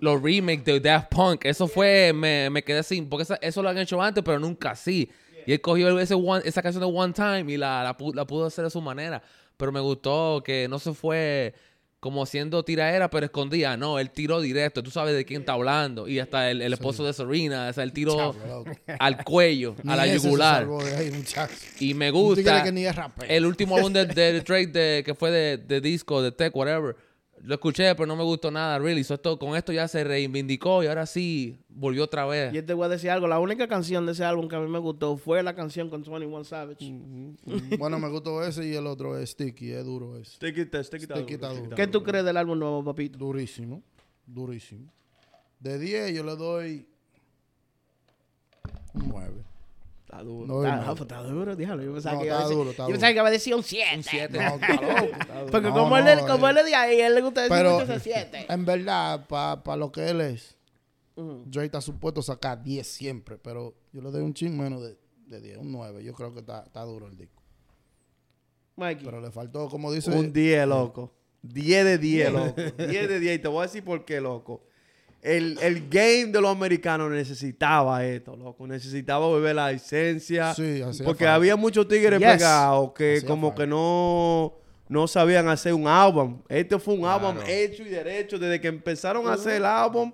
los 0.00 0.22
remakes 0.22 0.64
de 0.66 0.80
Daft 0.80 1.08
Punk, 1.10 1.46
eso 1.46 1.66
fue, 1.66 2.12
me, 2.14 2.50
me 2.50 2.62
quedé 2.62 2.80
así, 2.80 3.00
porque 3.02 3.22
esa- 3.22 3.38
eso 3.40 3.62
lo 3.62 3.70
han 3.70 3.78
hecho 3.78 4.00
antes, 4.02 4.22
pero 4.22 4.38
nunca 4.38 4.72
así. 4.72 5.10
Y 5.46 5.52
él 5.52 5.60
cogió 5.62 5.98
ese 5.98 6.12
one- 6.14 6.42
esa 6.44 6.60
canción 6.60 6.84
de 6.84 6.90
One 6.94 7.14
Time 7.14 7.44
y 7.50 7.56
la, 7.56 7.82
la, 7.82 7.96
la 8.14 8.26
pudo 8.26 8.44
hacer 8.46 8.64
de 8.64 8.70
su 8.70 8.82
manera. 8.82 9.22
Pero 9.56 9.72
me 9.72 9.80
gustó 9.80 10.42
que 10.44 10.68
no 10.68 10.78
se 10.78 10.92
fue 10.92 11.54
como 12.00 12.24
siendo 12.24 12.64
tiraera, 12.64 13.10
pero 13.10 13.26
escondía. 13.26 13.76
No, 13.76 13.98
él 13.98 14.10
tiró 14.10 14.40
directo. 14.40 14.82
Tú 14.82 14.90
sabes 14.90 15.14
de 15.14 15.24
quién 15.26 15.42
está 15.42 15.52
hablando. 15.52 16.08
Y 16.08 16.18
hasta 16.18 16.50
el, 16.50 16.62
el 16.62 16.72
esposo 16.72 17.04
de 17.04 17.12
Serena, 17.12 17.68
o 17.68 17.72
sea, 17.72 17.84
él 17.84 17.92
tiró 17.92 18.16
Chavo, 18.16 18.64
al 18.98 19.22
cuello, 19.22 19.76
a 19.86 19.96
la 19.96 20.06
yugular. 20.06 20.66
de 20.66 20.96
ahí. 20.96 21.24
Y 21.78 21.94
me 21.94 22.10
gusta 22.10 22.64
que 22.64 22.72
ni 22.72 22.86
el 23.28 23.46
último 23.46 23.76
álbum 23.76 23.92
de, 23.92 24.06
de 24.06 24.40
Drake 24.46 24.68
de, 24.68 25.02
que 25.04 25.14
fue 25.14 25.30
de, 25.30 25.58
de 25.58 25.80
disco, 25.80 26.22
de 26.22 26.32
tech, 26.32 26.56
whatever. 26.56 26.96
Lo 27.42 27.54
escuché, 27.54 27.94
pero 27.94 28.06
no 28.06 28.16
me 28.16 28.22
gustó 28.22 28.50
nada, 28.50 28.78
really. 28.78 29.02
So, 29.02 29.14
esto, 29.14 29.38
con 29.38 29.56
esto 29.56 29.72
ya 29.72 29.88
se 29.88 30.04
reivindicó 30.04 30.82
y 30.82 30.88
ahora 30.88 31.06
sí 31.06 31.56
volvió 31.70 32.04
otra 32.04 32.26
vez. 32.26 32.52
Yo 32.52 32.62
te 32.64 32.74
voy 32.74 32.84
a 32.84 32.88
decir 32.90 33.08
algo. 33.10 33.26
La 33.26 33.38
única 33.40 33.66
canción 33.66 34.04
de 34.04 34.12
ese 34.12 34.24
álbum 34.24 34.46
que 34.46 34.56
a 34.56 34.60
mí 34.60 34.68
me 34.68 34.78
gustó 34.78 35.16
fue 35.16 35.42
la 35.42 35.54
canción 35.54 35.88
con 35.88 36.02
21 36.02 36.44
Savage. 36.44 36.92
Bueno, 37.78 37.98
me 37.98 38.08
gustó 38.08 38.44
ese 38.44 38.66
y 38.68 38.74
el 38.74 38.86
otro 38.86 39.16
es 39.18 39.30
Sticky, 39.30 39.70
es 39.72 39.84
duro 39.84 40.18
ese. 40.18 40.32
Sticky 40.36 40.60
está- 40.60 40.84
sticky 40.84 41.02
está 41.04 41.14
Sticky 41.16 41.34
duro, 41.36 41.46
está 41.46 41.48
sticky 41.50 41.64
duro. 41.64 41.76
¿Qué 41.76 41.86
tú 41.86 42.02
crees 42.02 42.24
del 42.26 42.36
álbum 42.36 42.58
nuevo, 42.58 42.84
papito? 42.84 43.18
Durísimo, 43.18 43.82
durísimo. 44.26 44.92
De 45.58 45.78
10 45.78 46.14
yo 46.14 46.24
le 46.24 46.36
doy 46.36 46.86
un 48.94 49.08
9. 49.08 49.44
Está 50.10 50.24
duro. 50.24 50.46
No, 50.46 50.62
Ah, 50.68 50.82
no. 50.84 50.92
está 50.92 51.22
duro, 51.22 51.54
déjalo. 51.54 51.84
Yo 51.84 51.92
pensaba 51.92 52.16
No, 52.16 52.20
que 52.22 52.26
iba 52.26 52.34
a 52.34 52.38
está 52.38 52.48
decir, 52.48 52.58
duro, 52.58 52.70
está 52.70 52.82
yo 52.82 52.90
pensaba 52.90 53.12
que 53.12 53.18
iba 53.18 53.28
a 53.28 53.30
decir 53.30 53.54
un 53.54 53.62
7. 53.62 53.96
No, 54.32 54.54
está. 54.56 55.46
Porque 55.52 55.68
No, 55.68 55.72
como, 55.74 55.96
él, 55.98 56.04
no, 56.04 56.10
es- 56.10 56.22
como 56.22 56.48
eh. 56.48 56.50
él 56.50 56.58
es 56.58 56.64
de 56.64 56.74
ahí, 56.74 57.00
a 57.00 57.06
él 57.06 57.14
le 57.14 57.20
gusta 57.20 57.42
decir 57.42 57.56
Pero 57.56 57.78
mucho 57.78 57.92
ese 57.92 58.00
7. 58.00 58.46
en 58.48 58.64
verdad, 58.64 59.26
para 59.28 59.76
lo 59.76 59.92
que 59.92 60.08
él 60.08 60.20
es, 60.20 60.56
Drake 61.16 61.66
está 61.66 61.80
supuesto 61.80 62.20
a 62.20 62.22
sacar 62.24 62.60
10 62.60 62.84
siempre, 62.88 63.38
pero 63.38 63.74
yo 63.92 64.00
le 64.02 64.10
doy 64.10 64.22
un 64.22 64.34
chin 64.34 64.58
menos 64.58 64.82
de, 64.82 64.96
de 65.26 65.40
10, 65.40 65.58
un 65.58 65.70
9. 65.70 66.02
Yo 66.02 66.12
creo 66.14 66.32
que 66.34 66.40
está, 66.40 66.64
está 66.66 66.82
duro 66.82 67.06
el 67.06 67.16
disco. 67.16 67.40
Mikey. 68.76 69.04
Pero 69.04 69.20
le 69.20 69.30
faltó, 69.30 69.68
como 69.68 69.92
dice, 69.92 70.10
Un 70.10 70.32
10, 70.32 70.66
loco. 70.66 71.12
10 71.42 71.84
de 71.84 71.98
10, 71.98 72.32
loco. 72.32 72.54
10 72.78 73.08
de 73.08 73.20
10. 73.20 73.36
Y 73.36 73.38
te 73.38 73.46
voy 73.48 73.60
a 73.60 73.62
decir 73.66 73.84
por 73.84 74.04
qué, 74.04 74.20
loco. 74.20 74.64
El, 75.22 75.58
el 75.60 75.88
game 75.90 76.26
de 76.26 76.40
los 76.40 76.50
americanos 76.50 77.10
necesitaba 77.10 78.04
esto, 78.06 78.36
loco. 78.36 78.66
Necesitaba 78.66 79.26
volver 79.26 79.54
la 79.54 79.70
licencia. 79.70 80.54
Sí, 80.54 80.80
hacía 80.80 81.04
Porque 81.04 81.24
falta. 81.24 81.34
había 81.34 81.56
muchos 81.56 81.86
tigres 81.88 82.18
Yes. 82.18 82.28
pegados 82.32 82.92
que 82.92 83.16
Hacía 83.18 83.28
como 83.28 83.48
falta. 83.48 83.62
que 83.62 83.66
no, 83.68 84.54
no 84.88 85.06
sabían 85.06 85.48
hacer 85.48 85.74
un 85.74 85.86
álbum. 85.86 86.40
Este 86.48 86.78
fue 86.78 86.94
un 86.94 87.04
álbum 87.04 87.34
Claro. 87.36 87.50
hecho 87.50 87.82
y 87.82 87.88
derecho. 87.90 88.38
Desde 88.38 88.60
que 88.60 88.68
empezaron 88.68 89.26
a 89.28 89.34
hacer 89.34 89.56
el 89.56 89.66
álbum, 89.66 90.10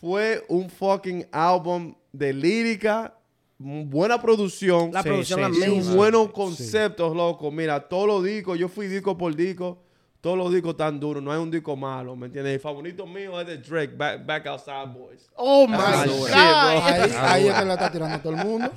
fue 0.00 0.44
un 0.48 0.70
fucking 0.70 1.26
álbum 1.32 1.94
de 2.12 2.32
lírica, 2.32 3.14
buena 3.58 4.20
producción. 4.22 4.90
La 4.92 5.02
Sí, 5.02 5.08
producción 5.08 5.52
sí, 5.54 5.60
la. 5.60 5.66
Y 5.68 5.80
buenos 5.96 6.30
conceptos, 6.30 7.14
loco. 7.16 7.50
Mira, 7.50 7.80
todos 7.88 8.06
los 8.06 8.24
discos, 8.24 8.58
yo 8.58 8.68
fui 8.68 8.86
disco 8.86 9.18
por 9.18 9.34
disco, 9.34 9.82
todos 10.20 10.36
los 10.36 10.52
discos 10.52 10.76
tan 10.76 11.00
duros, 11.00 11.22
no 11.22 11.32
hay 11.32 11.38
un 11.38 11.50
disco 11.50 11.74
malo, 11.76 12.14
¿me 12.14 12.26
entiendes? 12.26 12.54
El 12.54 12.60
favorito 12.60 13.06
mío 13.06 13.40
es 13.40 13.46
de 13.46 13.56
Drake, 13.58 13.94
Back, 13.96 14.26
Back 14.26 14.46
Outside 14.48 14.86
Boys. 14.92 15.30
Oh 15.34 15.66
my 15.66 15.74
Ah, 15.78 16.04
God. 16.06 16.26
shit, 16.26 16.34
ahí, 16.34 17.12
ahí 17.16 17.48
es 17.48 17.54
que 17.54 17.64
le 17.64 17.72
está 17.72 17.90
tirando 17.90 18.18
todo 18.20 18.32
el 18.34 18.44
mundo. 18.46 18.70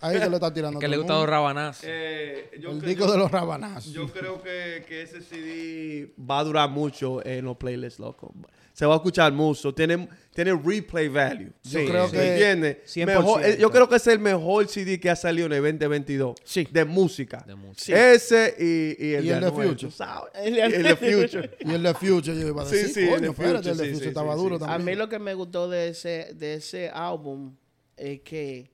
Ahí 0.00 0.16
es 0.16 0.22
que 0.22 0.28
le 0.30 0.34
está 0.36 0.54
tirando 0.54 0.78
a 0.78 0.80
que 0.80 0.86
todo 0.86 0.90
le 0.90 0.94
el 0.96 1.00
gusta 1.02 1.12
los 1.12 1.20
mundo. 1.20 1.26
rabanazos. 1.32 1.84
Eh, 1.86 2.50
yo, 2.60 2.70
El 2.70 2.80
disco 2.80 3.06
yo- 3.06 3.12
de 3.12 3.18
los 3.18 3.30
rabanazos. 3.30 3.92
yo 3.92 4.06
creo 4.08 4.42
que, 4.42 4.84
que 4.88 5.02
ese 5.02 5.20
CD 5.20 6.14
va 6.18 6.38
a 6.38 6.44
durar 6.44 6.70
mucho 6.70 7.24
en 7.26 7.44
los 7.44 7.56
playlists, 7.58 8.00
loco. 8.00 8.32
Se 8.74 8.84
va 8.84 8.94
a 8.94 8.96
escuchar 8.96 9.32
mucho, 9.32 9.72
tiene, 9.72 10.08
tiene 10.34 10.52
replay 10.52 11.06
value. 11.08 11.52
Yo 11.62 11.78
Sí, 11.78 11.86
creo 11.86 12.08
sí. 12.08 12.16
¿Me 12.16 12.22
que 12.22 12.30
entiendes? 12.32 12.76
100%. 12.86 13.06
Mejor- 13.06 13.44
eh, 13.44 13.56
yo 13.60 13.70
creo 13.70 13.88
que 13.88 13.94
es 13.96 14.06
el 14.08 14.18
mejor 14.18 14.66
CD 14.66 14.98
que 14.98 15.08
ha 15.10 15.14
salido 15.14 15.46
en 15.46 15.52
el 15.52 15.62
2022 15.62 16.34
Sí. 16.42 16.66
de 16.72 16.84
música. 16.84 17.44
De 17.46 17.54
música. 17.54 18.12
Ese 18.12 18.52
y, 18.58 19.06
y 19.06 19.14
el 19.14 19.24
Y 19.26 19.30
el 19.30 19.40
de 19.42 19.52
Future. 19.52 19.92
sabes. 19.92 20.32
El 20.34 20.54
Y 20.54 20.56
de- 20.56 20.62
el 20.64 20.82
de 20.82 20.96
Future. 20.96 21.50
Y 21.60 21.70
el 21.72 21.82
de 21.84 21.94
Future, 21.94 22.40
yo 22.40 22.48
iba 22.48 22.62
a 22.62 22.66
Sí, 22.66 22.74
decir, 22.76 22.94
sí, 22.94 23.00
el 23.02 23.08
coño, 23.10 23.20
de 23.20 23.28
espérate, 23.28 23.54
Future, 23.58 23.70
el 23.70 23.78
de 23.78 23.84
Future 23.84 24.02
sí, 24.02 24.08
estaba 24.08 24.34
sí, 24.34 24.40
duro 24.42 24.58
sí. 24.58 24.64
A 24.64 24.66
también. 24.66 24.84
mí 24.86 24.98
lo 24.98 25.08
que 25.08 25.18
me 25.20 25.34
gustó 25.34 25.68
de 25.70 25.88
ese, 25.90 26.34
de 26.34 26.54
ese 26.54 26.88
álbum 26.90 27.54
es 27.96 28.22
que 28.22 28.72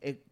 eh, 0.00 0.22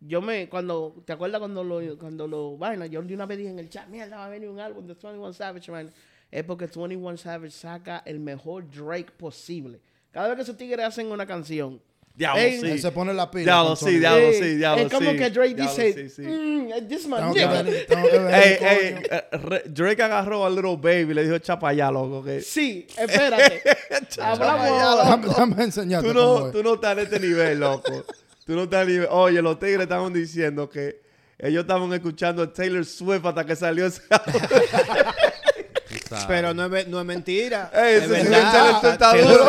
yo 0.00 0.20
me, 0.20 0.50
cuando, 0.50 1.02
¿te 1.06 1.14
acuerdas 1.14 1.38
cuando 1.38 1.64
lo, 1.64 1.96
cuando 1.98 2.28
lo, 2.28 2.58
vaina, 2.58 2.84
yo 2.84 3.00
de 3.00 3.14
una 3.14 3.24
vez 3.24 3.38
dije 3.38 3.48
en 3.50 3.58
el 3.58 3.70
chat, 3.70 3.88
mierda, 3.88 4.18
va 4.18 4.26
a 4.26 4.28
venir 4.28 4.50
un 4.50 4.60
álbum 4.60 4.86
de 4.86 4.92
21 4.92 5.32
Savage, 5.32 5.70
man. 5.72 5.90
Es 6.32 6.42
porque 6.44 6.66
21 6.66 7.16
Savage 7.18 7.50
saca 7.52 8.02
el 8.06 8.18
mejor 8.18 8.64
Drake 8.68 9.12
posible. 9.16 9.78
Cada 10.10 10.28
vez 10.28 10.36
que 10.36 10.42
esos 10.42 10.56
tigres 10.56 10.84
hacen 10.84 11.06
una 11.12 11.26
canción, 11.26 11.80
Diablo, 12.14 12.42
Ey, 12.42 12.60
sí. 12.60 12.66
Él 12.66 12.80
se 12.80 12.92
pone 12.92 13.14
la 13.14 13.30
pila. 13.30 13.44
Diablo, 13.44 13.76
sí, 13.76 13.98
diablo, 13.98 14.32
sí, 14.32 14.56
diablo, 14.56 14.84
es 14.84 14.92
como 14.92 15.10
sí. 15.12 15.16
que 15.16 15.30
Drake 15.30 15.54
Diablo, 15.54 15.74
dice, 15.76 15.92
sí, 15.94 16.10
sí. 16.10 16.22
"Mm, 16.22 16.86
this 16.88 17.02
que 17.06 17.08
nigga". 17.08 17.62
ver, 17.62 17.86
tengo 17.86 18.10
que 18.10 18.18
ver, 18.18 18.34
Ey, 18.34 18.58
ey, 18.60 18.94
re- 19.32 19.62
Drake 19.66 20.02
agarró 20.02 20.44
a 20.44 20.50
Little 20.50 20.76
Baby 20.76 21.12
y 21.12 21.14
le 21.14 21.24
dijo, 21.24 21.38
chapa 21.38 21.70
allá, 21.70 21.90
loco. 21.90 22.22
Que 22.22 22.42
Sí, 22.42 22.86
espérate. 22.98 23.62
Hablamos. 24.20 25.22
Déjame, 25.26 25.64
enseñarte 25.64 26.08
tú, 26.08 26.12
no, 26.14 26.46
es. 26.48 26.52
tú 26.52 26.62
no 26.62 26.74
estás 26.74 26.92
en 26.98 27.04
este 27.04 27.20
nivel, 27.20 27.60
loco. 27.60 28.04
Tú 28.44 28.54
no 28.56 28.64
estás 28.64 28.82
en 28.82 28.88
nivel. 28.88 29.08
Oye, 29.10 29.40
los 29.40 29.58
tigres 29.58 29.80
estaban 29.80 30.12
diciendo 30.12 30.68
que 30.68 31.00
ellos 31.38 31.62
estaban 31.62 31.90
escuchando 31.94 32.42
a 32.42 32.52
Taylor 32.52 32.84
Swift 32.84 33.24
hasta 33.24 33.44
que 33.46 33.56
salió 33.56 33.86
ese 33.86 34.02
sabes. 36.20 36.26
Pero 36.26 36.54
no 36.54 36.64
es, 36.64 36.70
ve- 36.70 36.86
no 36.88 37.00
es 37.00 37.06
mentira. 37.06 37.70
Ey, 37.74 37.94
es 37.96 38.08
verdad. 38.08 38.70
Está 38.76 38.92
está 38.92 39.16
duro. 39.16 39.44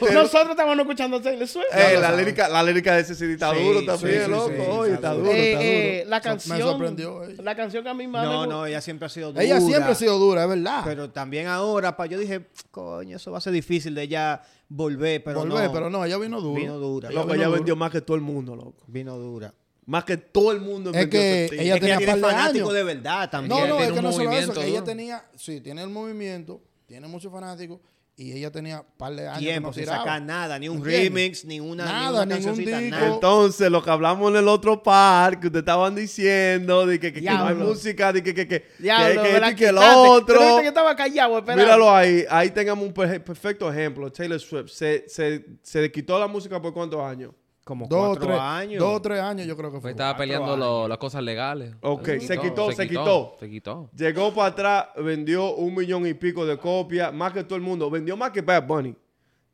Pero 0.00 0.22
nosotros, 0.22 0.50
estamos 0.50 0.78
escuchando 0.78 1.20
Taylor 1.20 1.48
Swift. 1.48 1.64
Ey, 1.72 1.98
la, 2.00 2.12
lírica, 2.12 2.48
la 2.48 2.62
lírica 2.62 2.94
de 2.94 3.00
ese 3.02 3.14
CD 3.14 3.34
está 3.34 3.54
Sí, 3.54 3.62
duro 3.62 3.84
también, 3.84 4.24
sí, 4.24 4.30
loco. 4.30 4.48
sí, 4.48 4.54
Oye, 4.70 4.94
está 4.94 4.96
está 5.08 5.10
duro. 5.12 5.24
duro, 5.26 5.32
Eh, 5.36 5.52
está 5.52 5.98
duro. 6.00 6.10
la 6.10 6.16
Me 6.16 6.22
canción, 6.22 6.60
sorprendió 6.60 7.24
ella. 7.24 7.42
la 7.42 7.56
canción 7.56 7.84
que 7.84 7.90
a 7.90 7.94
mí 7.94 8.06
más 8.06 8.26
me 8.26 8.32
No, 8.32 8.46
no, 8.46 8.66
ella 8.66 8.80
siempre 8.80 9.06
ha 9.06 9.08
sido 9.08 9.32
dura. 9.32 9.42
Ella 9.44 9.60
siempre 9.60 9.92
ha 9.92 9.94
sido 9.94 10.18
dura, 10.18 10.42
es 10.44 10.48
verdad. 10.48 10.82
Pero 10.84 11.10
también 11.10 11.46
ahora, 11.46 11.96
pa, 11.96 12.06
yo 12.06 12.18
dije, 12.18 12.46
coño, 12.70 13.16
eso 13.16 13.30
va 13.32 13.38
a 13.38 13.40
ser 13.40 13.52
difícil 13.52 13.94
de 13.94 14.02
ella 14.02 14.42
volver, 14.68 15.22
pero 15.22 15.40
Volver, 15.40 15.66
no. 15.66 15.72
pero 15.72 15.90
no, 15.90 16.04
ella 16.04 16.18
vino 16.18 16.40
duro. 16.40 16.60
Vino 16.60 16.78
dura. 16.78 17.10
Loco, 17.10 17.26
vino 17.26 17.34
ella 17.36 17.44
duro. 17.46 17.56
vendió 17.56 17.76
más 17.76 17.90
que 17.90 18.00
todo 18.00 18.16
el 18.16 18.22
mundo, 18.22 18.56
loco. 18.56 18.82
Vino 18.86 19.16
dura. 19.16 19.52
Más 19.86 20.04
que 20.04 20.16
todo 20.16 20.50
el 20.52 20.60
mundo 20.60 20.90
Es 20.90 20.96
vendió 20.96 21.20
que 21.20 21.44
ella 21.44 21.46
es 21.46 21.50
que 21.50 21.56
tenía 21.80 21.94
ella 21.94 21.98
tiene 21.98 22.14
de 22.16 22.20
fanáticos 22.20 22.70
años. 22.70 22.72
de 22.74 22.82
verdad 22.82 23.30
también. 23.30 23.50
No, 23.60 23.66
no, 23.68 23.76
tiene 23.76 23.84
es 23.86 23.92
que 23.92 23.98
un 23.98 24.04
no 24.04 24.12
solo 24.12 24.22
eso, 24.24 24.28
movimiento 24.30 24.60
que 24.60 24.66
ella 24.66 24.84
tenía, 24.84 25.24
sí, 25.36 25.60
tiene 25.60 25.82
el 25.82 25.88
movimiento, 25.90 26.60
tiene 26.86 27.06
muchos 27.06 27.30
fanáticos 27.30 27.78
y 28.18 28.32
ella 28.32 28.50
tenía 28.50 28.80
un 28.80 28.86
par 28.96 29.14
de 29.14 29.28
años 29.28 29.38
que 29.40 29.44
Tiempo 29.44 29.68
no 29.68 29.72
sin 29.74 29.84
sacar 29.84 30.22
nada, 30.22 30.58
ni 30.58 30.68
un 30.70 30.78
¿Entiendes? 30.78 31.02
remix, 31.04 31.44
ni 31.44 31.60
una, 31.60 31.84
Nada, 31.84 32.24
ni 32.24 32.32
una 32.32 32.38
ningún 32.38 32.56
disco. 32.56 32.96
nada. 32.96 33.14
Entonces, 33.14 33.70
lo 33.70 33.82
que 33.84 33.90
hablamos 33.90 34.30
en 34.30 34.36
el 34.38 34.48
otro 34.48 34.82
par, 34.82 35.38
que 35.38 35.48
ustedes 35.48 35.60
estaban 35.62 35.94
diciendo, 35.94 36.86
de 36.86 36.98
que, 36.98 37.12
que, 37.12 37.20
que 37.20 37.30
no 37.30 37.46
hay 37.46 37.54
música, 37.54 38.12
de 38.14 38.22
que, 38.22 38.34
que, 38.34 38.48
que, 38.48 38.62
que, 38.62 38.68
Diablo, 38.82 39.22
que, 39.22 39.34
esto 39.36 39.50
y 39.50 39.54
que 39.54 39.66
el 39.68 39.76
otro. 39.78 40.58
que 40.62 40.66
estaba 40.68 40.96
callado. 40.96 41.42
Míralo 41.42 41.94
ahí, 41.94 42.24
ahí 42.30 42.50
tengamos 42.50 42.86
un 42.86 42.92
per- 42.94 43.22
perfecto 43.22 43.70
ejemplo. 43.70 44.10
Taylor 44.10 44.40
Swift 44.40 44.70
se, 44.70 45.04
se, 45.08 45.44
se 45.62 45.92
quitó 45.92 46.18
la 46.18 46.26
música 46.26 46.60
por 46.60 46.72
cuántos 46.72 47.00
años. 47.02 47.32
Como 47.66 47.88
Dos 47.88 48.10
cuatro 48.10 48.26
tres 48.28 48.38
años. 48.40 48.78
Dos 48.80 48.94
o 48.94 49.02
tres 49.02 49.20
años 49.20 49.44
yo 49.44 49.56
creo 49.56 49.70
que 49.70 49.74
Pues 49.80 49.82
fue. 49.82 49.90
estaba 49.90 50.16
peleando 50.16 50.56
lo- 50.56 50.86
las 50.86 50.98
cosas 50.98 51.20
legales. 51.20 51.74
Ok, 51.82 52.10
se 52.20 52.38
quitó, 52.38 52.70
se 52.70 52.86
quitó. 52.86 53.34
Se 53.40 53.50
quitó. 53.50 53.90
Llegó 53.92 54.32
para 54.32 54.48
atrás, 54.50 54.86
vendió 55.02 55.52
un 55.56 55.74
millón 55.74 56.06
y 56.06 56.14
pico 56.14 56.46
de 56.46 56.56
copias, 56.58 57.12
más 57.12 57.32
que 57.32 57.42
todo 57.42 57.56
el 57.56 57.62
mundo. 57.62 57.90
Vendió 57.90 58.16
más 58.16 58.30
que 58.30 58.40
Bad 58.40 58.68
Bunny, 58.68 58.94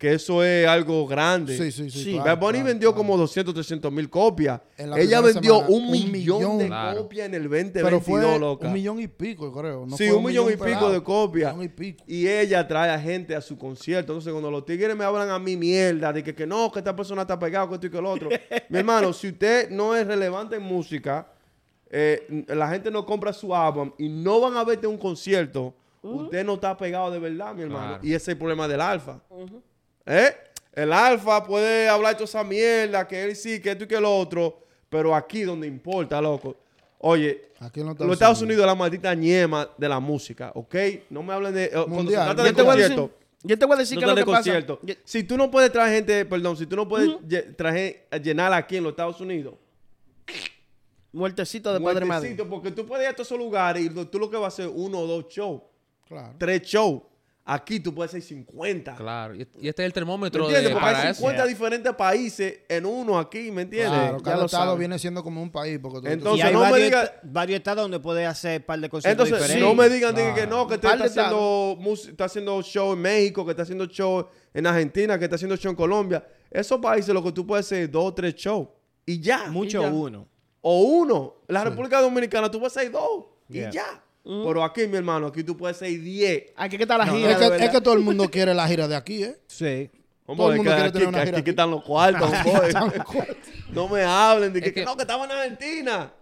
que 0.02 0.14
eso 0.14 0.42
es 0.42 0.66
algo 0.66 1.06
grande. 1.06 1.56
Sí, 1.56 1.70
sí, 1.70 1.88
sí. 1.88 2.02
Sí. 2.02 2.12
claro, 2.14 2.24
Bad 2.24 2.38
Bunny 2.40 2.52
claro, 2.54 2.66
vendió 2.66 2.88
claro. 2.90 2.96
como 3.06 3.16
200, 3.18 3.54
300 3.54 3.92
mil 3.92 4.10
copias. 4.10 4.60
Ella 4.76 5.20
vendió 5.20 5.58
semana, 5.58 5.76
un, 5.76 5.84
un 5.84 5.90
millón, 5.92 6.10
millón. 6.10 6.58
de 6.58 6.66
Claro. 6.66 7.02
copias 7.02 7.26
en 7.26 7.34
el 7.34 7.42
2022, 7.44 7.84
Pero 7.84 8.00
fue 8.00 8.38
loca. 8.40 8.66
un 8.66 8.72
millón 8.72 8.98
y 8.98 9.06
pico, 9.06 9.44
yo 9.44 9.52
creo. 9.52 9.86
No 9.86 9.96
sí, 9.96 10.08
fue 10.08 10.16
un 10.16 10.24
millón 10.24 10.52
y 10.52 10.56
pico 10.56 10.90
de 10.90 11.00
copias. 11.04 11.52
Un 11.52 11.60
millón 11.60 11.72
y 11.72 11.76
pico. 11.80 12.04
Y 12.08 12.26
ella 12.26 12.66
trae 12.66 12.90
a 12.90 12.98
gente 12.98 13.36
a 13.36 13.40
su 13.40 13.56
concierto. 13.56 14.10
Entonces, 14.12 14.32
cuando 14.32 14.50
los 14.50 14.66
tigres 14.66 14.96
me 14.96 15.04
hablan 15.04 15.30
a 15.30 15.38
mí 15.38 15.56
mierda, 15.56 16.12
de 16.12 16.24
que, 16.24 16.34
que 16.34 16.48
no, 16.48 16.72
que 16.72 16.80
esta 16.80 16.96
persona 16.96 17.22
está 17.22 17.38
pegada, 17.38 17.68
que 17.68 17.74
esto 17.74 17.86
y 17.86 17.90
que 17.90 17.98
el 17.98 18.06
otro. 18.06 18.28
Mi 18.70 18.78
hermano, 18.78 19.12
si 19.12 19.28
usted 19.28 19.70
no 19.70 19.94
es 19.94 20.04
relevante 20.04 20.56
en 20.56 20.62
música, 20.64 21.28
eh, 21.88 22.44
la 22.48 22.68
gente 22.70 22.90
no 22.90 23.06
compra 23.06 23.32
su 23.32 23.54
álbum 23.54 23.92
y 23.98 24.08
no 24.08 24.40
van 24.40 24.56
a 24.56 24.64
verte 24.64 24.88
un 24.88 24.98
concierto, 24.98 25.72
usted 26.02 26.44
no 26.44 26.54
está 26.54 26.76
pegado 26.76 27.08
de 27.12 27.20
verdad, 27.20 27.54
mi 27.54 27.62
hermano. 27.62 27.86
Claro. 27.90 28.02
Y 28.02 28.08
ese 28.08 28.16
es 28.16 28.28
el 28.30 28.38
problema 28.38 28.66
del 28.66 28.80
alfa. 28.80 29.20
¿Eh? 30.06 30.34
El 30.72 30.92
alfa 30.92 31.44
puede 31.44 31.88
hablar 31.88 32.14
toda 32.14 32.24
esa 32.24 32.42
mierda, 32.44 33.06
que 33.06 33.22
él 33.24 33.36
sí, 33.36 33.60
que 33.60 33.72
esto 33.72 33.84
y 33.84 33.86
que 33.86 33.96
el 33.96 34.04
otro, 34.04 34.60
pero 34.88 35.14
aquí 35.14 35.42
donde 35.42 35.66
importa, 35.66 36.20
loco. 36.20 36.56
Oye, 36.98 37.50
Aquí 37.60 37.80
en 37.80 37.86
los 37.86 37.98
los 37.98 38.12
Estados 38.12 38.40
Unidos 38.42 38.60
es 38.62 38.66
la 38.66 38.74
maldita 38.74 39.14
ñema 39.14 39.68
de 39.76 39.88
la 39.88 40.00
música, 40.00 40.50
¿ok? 40.54 40.74
No 41.10 41.22
me 41.22 41.32
hablen 41.34 41.52
de... 41.54 41.64
eh, 41.64 41.70
Cuando 41.72 41.88
se 41.88 41.94
Mundial. 41.96 42.24
trata 42.26 42.42
de 42.42 42.48
Yo 42.50 42.54
te 42.56 42.62
voy 42.62 42.70
a 42.70 42.74
concierto, 42.74 43.02
decir, 43.02 43.16
yo 43.42 43.58
te 43.58 43.66
voy 43.66 43.74
a 43.74 43.78
decir 43.78 43.96
no 43.96 44.00
que 44.00 44.06
lo 44.06 44.14
que 44.14 44.24
concierto. 44.24 44.80
Si 45.04 45.24
tú 45.24 45.36
no 45.36 45.50
puedes 45.50 45.70
traer 45.72 45.94
gente, 45.96 46.24
perdón, 46.24 46.56
si 46.56 46.66
tú 46.66 46.76
no 46.76 46.88
puedes 46.88 47.10
traer, 47.56 48.06
llenar 48.22 48.52
aquí 48.52 48.76
en 48.76 48.84
los 48.84 48.92
Estados 48.92 49.20
Unidos, 49.20 49.54
Muertecito 51.12 51.72
de 51.74 51.80
Padre 51.80 52.06
Madre. 52.06 52.28
muertecito, 52.30 52.48
porque 52.48 52.70
tú 52.70 52.86
puedes 52.86 53.04
ir 53.04 53.10
a 53.10 53.14
todos 53.14 53.28
esos 53.28 53.38
lugares 53.38 53.82
y 53.84 53.90
lo- 53.90 54.08
tú 54.08 54.18
lo 54.18 54.30
que 54.30 54.36
vas 54.38 54.44
a 54.58 54.62
hacer 54.62 54.72
uno 54.74 55.00
o 55.00 55.06
dos 55.06 55.26
shows, 55.28 55.60
Claro. 56.08 56.34
tres 56.38 56.62
shows. 56.62 57.02
Aquí 57.44 57.80
tú 57.80 57.92
puedes 57.92 58.10
hacer 58.12 58.22
50. 58.22 58.94
Claro. 58.94 59.34
Y 59.34 59.40
este 59.42 59.58
es 59.66 59.78
el 59.78 59.84
¿Me 59.86 59.90
termómetro 59.90 60.44
entiendes? 60.44 60.68
de, 60.68 60.74
Porque 60.74 60.84
para 60.86 61.00
hay 61.02 61.08
eso. 61.10 61.18
50 61.22 61.46
diferentes 61.46 61.92
países 61.94 62.60
en 62.68 62.86
uno 62.86 63.18
aquí, 63.18 63.50
¿me 63.50 63.62
entiendes? 63.62 63.90
Claro, 63.98 64.18
Ya 64.18 64.22
cada 64.24 64.36
lo 64.36 64.44
estado 64.46 64.64
sabes. 64.66 64.78
viene 64.78 64.96
siendo 65.00 65.24
como 65.24 65.42
un 65.42 65.50
país. 65.50 65.80
Porque 65.82 66.00
tú- 66.06 66.06
Entonces, 66.06 66.44
y 66.44 66.46
hay 66.46 66.52
no 66.52 66.60
me 66.64 66.70
varios, 66.70 66.88
diga- 66.92 67.02
est- 67.04 67.14
varios 67.24 67.56
estados 67.56 67.82
donde 67.82 67.98
puede 67.98 68.26
hacer 68.26 68.60
un 68.60 68.66
par 68.66 68.78
de 68.78 68.88
conciertos 68.88 69.26
Entonces, 69.26 69.48
diferentes. 69.48 69.76
no 69.76 69.82
me 69.82 69.88
digan 69.88 70.14
diga, 70.14 70.34
que 70.34 70.40
Claro. 70.42 70.56
no, 70.56 70.66
que 70.68 70.78
de 70.78 70.88
está 70.88 71.04
haciendo, 71.04 71.76
mus- 71.80 72.06
está 72.08 72.24
haciendo 72.26 72.62
show 72.62 72.92
en 72.92 73.00
México, 73.00 73.44
que 73.44 73.50
está 73.50 73.62
haciendo 73.64 73.86
show 73.86 74.28
en 74.54 74.66
Argentina, 74.66 75.18
que 75.18 75.24
está 75.24 75.34
haciendo 75.34 75.56
show 75.56 75.70
en 75.70 75.76
Colombia. 75.76 76.24
Esos 76.48 76.78
países 76.78 77.12
lo 77.12 77.24
que 77.24 77.32
tú 77.32 77.44
puedes 77.44 77.66
hacer 77.66 77.82
es 77.84 77.90
dos 77.90 78.04
o 78.04 78.14
tres 78.14 78.36
shows. 78.36 78.68
Y 79.04 79.18
ya. 79.20 79.50
Mucho 79.50 79.80
Y 79.80 79.82
ya. 79.82 79.90
uno. 79.90 80.28
O 80.60 80.80
uno. 80.82 81.34
La 81.48 81.64
República 81.64 82.00
Dominicana 82.00 82.48
tú 82.48 82.60
puedes 82.60 82.76
hacer 82.76 82.92
dos. 82.92 83.24
Yeah. 83.48 83.68
Y 83.68 83.72
ya. 83.72 84.04
Pero 84.24 84.62
aquí, 84.62 84.86
mi 84.86 84.96
hermano, 84.96 85.26
aquí 85.28 85.42
tú 85.42 85.56
puedes 85.56 85.76
hacer 85.76 85.90
diez. 86.00 86.44
Aquí 86.56 86.76
que 86.76 86.84
está 86.84 86.96
la 86.96 87.06
No, 87.06 87.14
gira. 87.16 87.32
es, 87.32 87.40
de 87.40 87.56
que, 87.58 87.64
es 87.64 87.70
que 87.70 87.80
todo 87.80 87.94
el 87.94 88.00
mundo 88.00 88.30
quiere 88.30 88.54
la 88.54 88.68
gira 88.68 88.86
de 88.86 88.94
aquí, 88.96 89.24
¿eh? 89.24 89.36
Sí. 89.48 89.90
Todo 90.24 90.52
el 90.52 90.56
mundo 90.58 90.70
que 90.70 90.76
quiere 90.76 90.82
aquí, 90.82 90.92
tener 90.92 91.08
una 91.08 91.18
que 91.20 91.24
gira 91.26 91.38
aquí 91.38 91.40
aquí. 91.42 91.50
están 91.50 91.70
los 91.70 91.82
cuartos. 91.84 92.30
No 93.72 93.88
me 93.88 94.02
hablen 94.02 94.52
de 94.52 94.60
que, 94.60 94.68
Es 94.68 94.74
que- 94.74 94.84
no, 94.84 94.96
que 94.96 95.02
estaban 95.02 95.30
en 95.30 95.36
Argentina. 95.36 96.12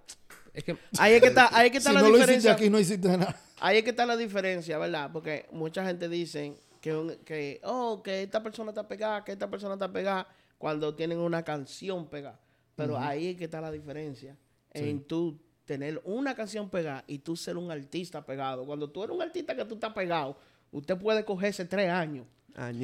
Es 0.53 0.65
que 0.65 0.77
Ahí 0.99 1.15
es 1.15 1.21
que 1.21 1.29
está, 1.29 1.49
ahí 1.57 1.67
es 1.67 1.73
que 1.73 1.79
está 1.79 1.91
Si 1.91 1.95
la 1.97 2.01
no 2.03 2.09
lo 2.09 2.15
hiciste 2.17 2.33
diferencia. 2.33 2.53
aquí, 2.53 2.71
no 2.71 2.79
hiciste 2.79 3.09
nada. 3.09 3.37
Ahí 3.61 3.79
es 3.79 3.85
que 3.85 3.91
está 3.91 4.07
la 4.07 4.17
diferencia, 4.17 4.79
¿verdad? 4.79 5.11
Porque 5.13 5.47
mucha 5.53 5.85
gente 5.85 6.09
dice 6.09 6.55
que, 6.81 6.95
un- 6.97 7.15
que, 7.25 7.61
oh, 7.65 8.03
que 8.03 8.23
esta 8.23 8.43
persona 8.43 8.71
está 8.71 8.89
pegada, 8.89 9.23
que 9.25 9.33
esta 9.33 9.49
persona 9.51 9.75
está 9.75 9.93
pegada, 9.93 10.27
cuando 10.59 10.95
tienen 10.95 11.19
una 11.19 11.43
canción 11.45 12.09
pegada. 12.09 12.41
Pero 12.77 12.99
ahí 12.99 13.29
es 13.33 13.37
que 13.37 13.45
está 13.45 13.61
la 13.61 13.71
diferencia. 13.71 14.37
En 14.73 15.05
tú 15.05 15.39
tener 15.71 16.01
una 16.05 16.35
canción 16.35 16.69
pegada 16.69 17.05
y 17.07 17.19
tú 17.21 17.37
ser 17.37 17.57
un 17.57 17.71
artista 17.71 18.27
pegado. 18.27 18.67
Cuando 18.67 18.91
tú 18.91 19.05
eres 19.05 19.15
un 19.15 19.23
artista 19.23 19.55
que 19.55 19.65
tú 19.65 19.75
estás 19.75 19.93
pegado, 19.93 20.37
usted 20.73 20.99
puede 20.99 21.25
cogerse 21.25 21.65
tres 21.65 21.89
años. 21.89 22.27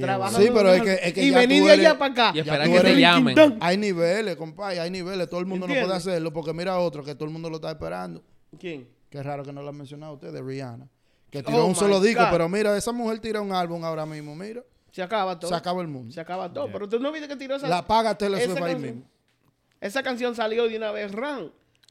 trabajando 0.00 0.38
Sí, 0.38 0.48
pero 0.54 0.72
en 0.72 0.76
es 0.76 0.82
que- 0.84 1.08
es 1.08 1.12
que 1.12 1.22
y 1.24 1.30
venir 1.32 1.64
de 1.64 1.72
allá 1.72 1.98
para 1.98 2.12
acá. 2.12 2.32
Y 2.32 2.38
esperar 2.38 2.70
que 2.70 2.80
te 2.80 3.00
llamen. 3.00 3.36
Hay 3.60 3.76
niveles, 3.76 4.36
compadre, 4.36 4.78
hay 4.78 4.88
niveles. 4.92 5.28
Todo 5.28 5.40
el 5.40 5.46
mundo 5.46 5.66
no 5.66 5.74
puede 5.74 5.92
hacerlo 5.92 6.32
porque 6.32 6.52
mira 6.52 6.78
otro 6.78 7.02
que 7.02 7.16
todo 7.16 7.24
el 7.24 7.32
mundo 7.32 7.50
lo 7.50 7.56
está 7.56 7.72
esperando. 7.72 8.22
¿Quién? 8.60 8.88
Qué 9.10 9.20
raro 9.20 9.42
que 9.42 9.52
no 9.52 9.62
lo 9.62 9.70
han 9.70 9.76
mencionado 9.76 10.14
usted, 10.14 10.32
de 10.32 10.40
Rihanna. 10.40 10.88
Que 11.28 11.42
tiró 11.42 11.64
Oh 11.64 11.66
un 11.66 11.74
solo 11.74 12.00
disco, 12.00 12.22
pero 12.30 12.48
mira, 12.48 12.76
esa 12.76 12.92
mujer 12.92 13.18
tira 13.18 13.40
un 13.40 13.52
álbum 13.52 13.84
ahora 13.84 14.06
mismo, 14.06 14.36
mira. 14.36 14.62
Se 14.92 15.02
acaba 15.02 15.36
todo. 15.40 15.50
Se 15.50 15.56
acaba 15.56 15.82
el 15.82 15.88
mundo. 15.88 16.14
Se 16.14 16.20
acaba 16.20 16.52
todo. 16.52 16.68
Pero 16.70 16.88
tú 16.88 17.00
no 17.00 17.10
viste 17.10 17.26
que 17.26 17.34
tiró 17.36 17.56
esa, 17.56 17.66
La 17.66 17.84
paga 17.84 18.16
Taylor 18.16 18.40
Swift 18.40 18.62
ahí 18.62 18.76
mismo. 18.76 19.02
Esa 19.80 20.04
canción 20.04 20.36
salió 20.36 20.68
de 20.68 20.76
una 20.76 20.92
vez, 20.92 21.10
Ran. 21.12 21.50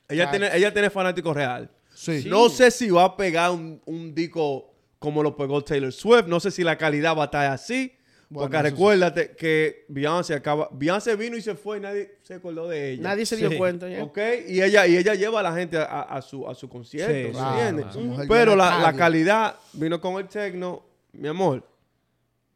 Ella 0.10 0.30
tiene, 0.30 0.50
ella 0.56 0.72
tiene 0.74 0.90
fanático 0.90 1.34
real. 1.34 1.70
Sí. 1.94 2.26
No 2.28 2.50
sé 2.50 2.72
si 2.72 2.90
va 2.90 3.06
a 3.06 3.18
pegar 3.18 3.52
un, 3.52 3.82
un 3.86 4.14
disco 4.14 4.72
como 5.00 5.24
lo 5.24 5.36
pegó 5.36 5.64
Taylor 5.64 5.92
Swift. 5.92 6.28
No 6.28 6.40
sé 6.40 6.52
si 6.52 6.64
la 6.64 6.78
calidad 6.78 7.16
va 7.18 7.24
a 7.24 7.26
estar 7.26 7.46
así. 7.52 7.92
Bueno, 8.28 8.50
porque 8.50 8.58
sí. 8.58 8.64
recuérdate 8.74 9.36
que 9.36 9.86
Beyoncé 9.88 10.34
acaba. 10.34 10.68
Beyoncé 10.72 11.16
vino 11.16 11.38
y 11.38 11.42
se 11.42 11.56
fue 11.56 11.78
y 11.78 11.82
nadie 11.82 12.18
se 12.24 12.34
acordó 12.34 12.68
de 12.68 12.92
ella. 12.94 13.04
Nadie 13.04 13.26
se 13.26 13.38
dio 13.38 13.50
Sí. 13.52 13.58
cuenta. 13.58 13.88
¿ya? 13.88 14.04
¿Ok? 14.04 14.18
Y 14.48 14.62
ella, 14.62 14.88
y 14.88 14.98
ella 14.98 15.14
lleva 15.14 15.40
a 15.40 15.44
la 15.44 15.54
gente 15.54 15.78
a, 15.78 16.02
a 16.02 16.22
su, 16.22 16.48
a 16.50 16.56
su 16.56 16.68
concierto. 16.68 17.14
Sí, 17.14 17.24
¿me 17.26 17.32
claro, 17.32 17.80
entiendes? 17.80 18.28
Pero 18.28 18.56
la, 18.56 18.80
la 18.80 18.94
calidad 18.94 19.56
vino 19.74 20.02
con 20.02 20.16
el 20.18 20.28
techno. 20.28 20.84
Mi 21.14 21.28
amor. 21.30 21.64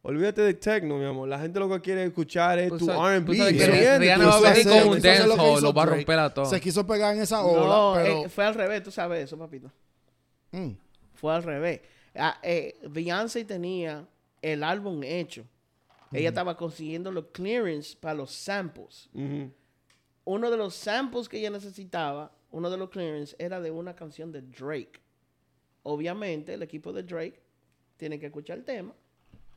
Olvídate 0.02 0.40
del 0.40 0.58
techno, 0.58 0.96
mi 0.96 1.04
amor. 1.04 1.28
La 1.28 1.38
gente 1.38 1.60
lo 1.60 1.68
que 1.68 1.80
quiere 1.80 2.04
escuchar 2.04 2.58
es 2.58 2.70
tu 2.70 2.90
R&B. 2.90 3.32
Rihanna 3.98 4.26
va 4.26 4.36
a 4.38 4.40
venir 4.40 4.66
con 4.66 4.78
un 4.78 4.94
lo 4.94 5.00
dancehall, 5.00 5.76
va 5.76 5.82
a 5.82 5.86
romper 5.86 6.18
a 6.18 6.32
todos. 6.32 6.48
Se 6.48 6.60
quiso 6.60 6.86
pegar 6.86 7.14
en 7.14 7.20
esa 7.20 7.36
No, 7.42 7.48
ola, 7.48 8.02
pero... 8.02 8.24
eh, 8.24 8.28
fue 8.30 8.46
al 8.46 8.54
revés, 8.54 8.82
tú 8.82 8.90
sabes 8.90 9.24
eso, 9.24 9.36
papito. 9.36 9.70
Mm. 10.52 10.70
Fue 11.14 11.34
al 11.34 11.42
revés. 11.42 11.82
Ah, 12.14 12.38
eh, 12.42 12.78
Beyoncé 12.88 13.44
tenía 13.44 14.06
el 14.40 14.64
álbum 14.64 15.02
hecho. 15.04 15.44
Ella 16.12 16.30
estaba 16.30 16.56
consiguiendo 16.56 17.12
los 17.12 17.26
clearance 17.26 17.94
para 17.96 18.14
los 18.14 18.32
samples. 18.32 19.08
Uno 20.24 20.50
de 20.50 20.56
los 20.56 20.74
samples 20.74 21.28
que 21.28 21.38
ella 21.38 21.50
necesitaba, 21.50 22.32
uno 22.50 22.70
de 22.70 22.78
los 22.78 22.88
clearance, 22.88 23.36
era 23.38 23.60
de 23.60 23.70
una 23.70 23.94
canción 23.94 24.32
de 24.32 24.40
Drake. 24.40 24.98
Obviamente, 25.82 26.54
el 26.54 26.62
equipo 26.62 26.92
de 26.92 27.02
Drake 27.02 27.40
tiene 27.98 28.18
que 28.18 28.26
escuchar 28.26 28.58
el 28.58 28.64
tema 28.64 28.94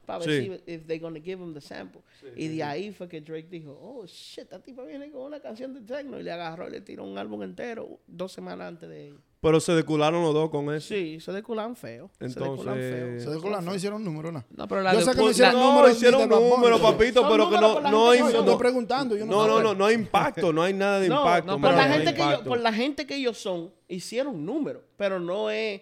para 0.06 0.20
ver 0.20 0.30
Sí. 0.30 0.46
si 0.66 0.72
if 0.74 0.86
they're 0.86 1.00
gonna 1.00 1.20
give 1.20 1.42
him 1.44 1.54
the 1.54 1.62
sample. 1.62 2.02
y 2.36 2.48
de 2.50 2.64
ahí 2.64 2.92
fue 2.92 3.08
que 3.08 3.22
Drake 3.22 3.48
dijo, 3.50 3.72
oh 3.82 4.06
shit, 4.06 4.40
esta 4.44 4.60
tipa 4.62 4.84
viene 4.84 5.12
con 5.12 5.22
una 5.22 5.40
canción 5.40 5.74
de 5.74 5.82
techno 5.82 6.20
y 6.20 6.24
le 6.24 6.32
agarró 6.32 6.68
y 6.68 6.72
le 6.72 6.82
tiró 6.82 7.04
un 7.04 7.18
álbum 7.18 7.44
entero 7.44 8.00
dos 8.08 8.32
semanas 8.32 8.68
antes 8.68 8.90
de 8.90 9.08
ella. 9.08 9.18
Pero 9.42 9.60
se 9.60 9.74
decularon 9.74 10.22
los 10.24 10.34
dos 10.34 10.50
con 10.50 10.74
eso. 10.74 10.88
Sí, 10.94 11.20
se 11.20 11.34
deculan 11.34 11.76
feo. 11.76 12.10
se 12.18 12.26
Entonces- 12.28 12.66
feo. 12.66 13.20
Se 13.20 13.30
dejó 13.30 13.50
la- 13.50 13.60
no 13.60 13.76
hicieron 13.76 14.02
número, 14.02 14.32
nada. 14.32 14.46
No, 14.56 14.68
pero 14.70 14.82
la 14.82 14.94
Yo 14.94 15.02
sé 15.02 15.12
que 15.12 15.18
no 15.18 15.30
hicieron 15.32 15.56
la- 15.56 15.60
No, 15.60 15.70
números 15.74 15.98
hicieron 15.98 16.22
pero- 16.30 16.80
papito, 16.82 17.22
Son 17.22 17.30
pero 17.32 17.50
que 17.50 17.56
no, 17.58 17.82
no 17.82 17.92
No, 17.92 18.14
estoy 18.14 18.56
preguntando, 18.58 19.18
yo 19.18 19.26
no, 19.26 19.46
no, 19.46 19.48
no, 19.56 19.62
no, 19.64 19.76
no 19.76 19.86
hay 19.86 19.96
impacto, 19.96 20.54
no 20.54 20.64
hay 20.64 20.74
nada 20.74 21.02
de 21.02 21.10
No, 21.10 21.18
impacto. 21.20 21.52
no, 21.52 21.60
por, 21.62 21.74
la 21.74 21.88
no 21.88 21.94
gente 21.94 22.14
que 22.14 22.22
ellos, 22.24 22.42
por 22.42 22.60
la 22.60 22.72
gente 22.74 23.06
que 23.06 23.16
ellos 23.16 23.38
son, 23.38 23.74
hicieron 23.90 24.46
números, 24.46 24.84
pero 24.96 25.20
no 25.20 25.50
es... 25.50 25.82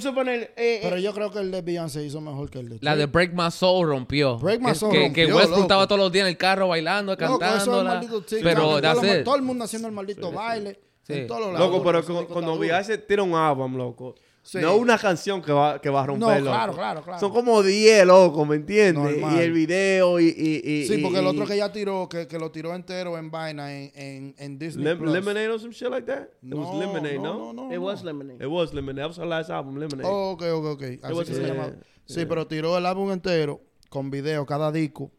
Suponer... 0.00 0.52
eh, 0.56 0.80
Pero 0.82 0.96
eh, 0.96 1.02
yo 1.02 1.12
creo 1.14 1.30
que 1.30 1.38
el 1.38 1.50
de 1.50 1.62
Beyoncé 1.62 2.04
hizo 2.04 2.20
mejor 2.20 2.50
que 2.50 2.58
el 2.58 2.68
de 2.68 2.78
La 2.80 2.96
de. 2.96 3.06
Break 3.06 3.32
My 3.34 3.50
Soul 3.50 3.86
rompió. 3.88 4.36
Break 4.38 4.60
My 4.60 4.66
Que- 4.68 4.74
Soul 4.74 4.92
que, 4.92 5.02
rompió, 5.04 5.26
que 5.26 5.32
Westbrook 5.32 5.50
loco. 5.50 5.62
estaba 5.62 5.86
todos 5.86 6.00
los 6.00 6.12
días 6.12 6.24
en 6.24 6.28
el 6.30 6.36
carro 6.36 6.68
bailando, 6.68 7.12
Loco, 7.12 7.24
eso 7.24 7.34
es 7.34 7.40
el 7.42 7.48
cantándola. 7.58 7.90
maldito 7.94 8.20
TikTok, 8.22 8.42
pero 8.42 8.80
that's 8.80 9.02
it. 9.04 9.24
todo 9.24 9.36
el 9.36 9.42
mundo 9.42 9.64
haciendo 9.64 9.88
el 9.88 9.94
maldito 9.94 10.32
baile 10.32 10.80
Sí. 11.06 11.12
en 11.12 11.26
todos 11.28 11.40
los 11.40 11.52
lados. 11.52 11.70
Loco, 11.70 11.84
pero 11.84 11.98
disco 12.02 12.26
cuando. 12.26 12.58
Beyoncé 12.58 12.98
tira 12.98 13.22
un 13.22 13.34
álbum, 13.34 13.76
loco. 13.76 14.16
Sí. 14.46 14.58
No 14.58 14.76
una 14.76 14.96
canción 14.96 15.42
que 15.42 15.50
va, 15.50 15.80
que 15.80 15.90
va 15.90 16.04
a 16.04 16.06
romper, 16.06 16.38
No, 16.38 16.50
claro, 16.50 16.72
claro, 16.72 17.02
claro. 17.02 17.18
Son 17.18 17.32
como 17.32 17.64
10, 17.64 18.06
loco, 18.06 18.46
¿me 18.46 18.54
entiendes? 18.54 19.18
Normal. 19.18 19.36
Y 19.36 19.40
el 19.42 19.50
video 19.52 20.20
y... 20.20 20.26
y, 20.28 20.70
y 20.72 20.86
Sí, 20.86 20.98
porque 20.98 21.16
y- 21.16 21.20
el 21.20 21.26
otro 21.26 21.46
que 21.46 21.54
ella 21.54 21.72
tiró, 21.72 22.08
que, 22.08 22.28
que 22.28 22.38
lo 22.38 22.52
tiró 22.52 22.72
entero 22.72 23.18
en 23.18 23.28
vaina 23.28 23.74
en, 23.76 23.90
en, 23.96 24.34
en 24.38 24.56
Disney 24.56 24.84
Lem- 24.84 24.98
Plus. 24.98 25.12
Lemonade 25.12 25.48
or 25.48 25.58
some 25.58 25.72
shit 25.72 25.90
like 25.90 26.06
that? 26.06 26.28
It 26.44 26.54
was 26.54 26.68
No, 26.72 26.78
Lemonade, 26.78 27.18
no? 27.18 27.52
No, 27.52 27.52
no, 27.52 27.72
it 27.72 27.78
no. 27.78 27.84
was 27.84 28.04
Lemonade. 28.04 28.40
It 28.40 28.48
was 28.48 28.72
Lemonade. 28.72 29.02
That 29.02 29.08
was 29.08 29.18
her 29.18 29.26
last 29.26 29.50
album, 29.50 29.78
Lemonade. 29.80 30.08
Oh, 30.08 30.30
ok, 30.34 30.42
ok, 30.42 30.64
ok. 30.66 30.82
Así 31.02 31.12
was 31.12 31.26
que 31.28 31.34
se 31.34 31.40
yeah, 31.40 31.48
llama. 31.52 31.66
yeah. 31.66 31.76
Sí, 32.04 32.24
pero 32.24 32.46
tiró 32.46 32.78
el 32.78 32.86
álbum 32.86 33.10
entero 33.10 33.60
con 33.88 34.12
video, 34.12 34.46
cada 34.46 34.70
disco. 34.70 35.10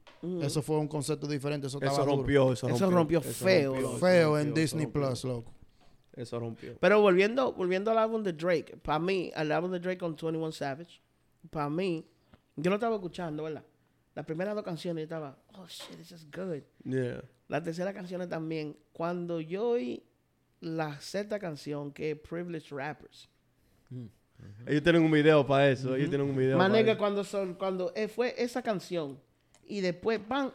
Eso 0.41 0.61
fue 0.61 0.77
un 0.77 0.87
concepto 0.87 1.27
diferente. 1.27 1.67
Eso, 1.67 1.79
rompió, 1.81 2.53
eso 2.53 2.67
rompió. 2.67 2.75
Eso 2.75 2.89
rompió 2.89 3.21
feo, 3.21 3.73
rompió, 3.73 3.89
Feo 3.99 4.29
rompió, 4.35 4.39
en 4.39 4.53
Disney. 4.53 4.87
Plus, 4.87 5.23
loco. 5.25 5.53
Eso 6.17 6.39
rompió. 6.39 6.77
Pero 6.79 6.99
volviendo, 6.99 7.53
volviendo 7.53 7.91
al 7.91 7.99
álbum 7.99 8.23
de 8.23 8.33
Drake, 8.33 8.75
para 8.81 8.99
mí, 8.99 9.31
el 9.35 9.51
álbum 9.51 9.71
de 9.71 9.79
Drake 9.79 9.99
con 9.99 10.15
21 10.15 10.51
Savage, 10.51 10.99
para 11.49 11.69
mí, 11.69 12.05
Yo 12.55 12.71
lo 12.71 12.75
estaba 12.75 12.95
escuchando, 12.95 13.43
¿verdad? 13.43 13.63
Las 14.15 14.25
primeras 14.25 14.55
dos 14.55 14.63
canciones 14.63 15.01
yo 15.01 15.03
estaba, 15.03 15.37
oh 15.53 15.67
shit, 15.67 15.95
this 15.95 16.11
is 16.11 16.27
good. 16.31 16.63
Yeah. 16.83 17.23
La 17.47 17.61
tercera 17.61 17.93
canción 17.93 18.27
también. 18.27 18.75
Cuando 18.91 19.39
yo 19.39 19.69
oí 19.69 20.03
la 20.59 20.99
sexta 20.99 21.37
canción, 21.37 21.91
que 21.91 22.11
es 22.11 22.19
Privileged 22.19 22.75
Rappers. 22.75 23.29
Ellos 24.65 24.81
tienen 24.81 25.03
un 25.03 25.11
video 25.11 25.45
para 25.45 25.69
eso. 25.69 25.95
Ellos 25.95 26.09
tienen 26.09 26.27
un 26.27 26.35
video. 26.35 26.59
Eso. 26.59 26.97
cuando, 26.97 27.23
son, 27.23 27.53
cuando 27.53 27.93
eh, 27.95 28.07
fue 28.07 28.33
esa 28.37 28.63
canción 28.63 29.19
y 29.67 29.81
después, 29.81 30.19
¡pam! 30.19 30.51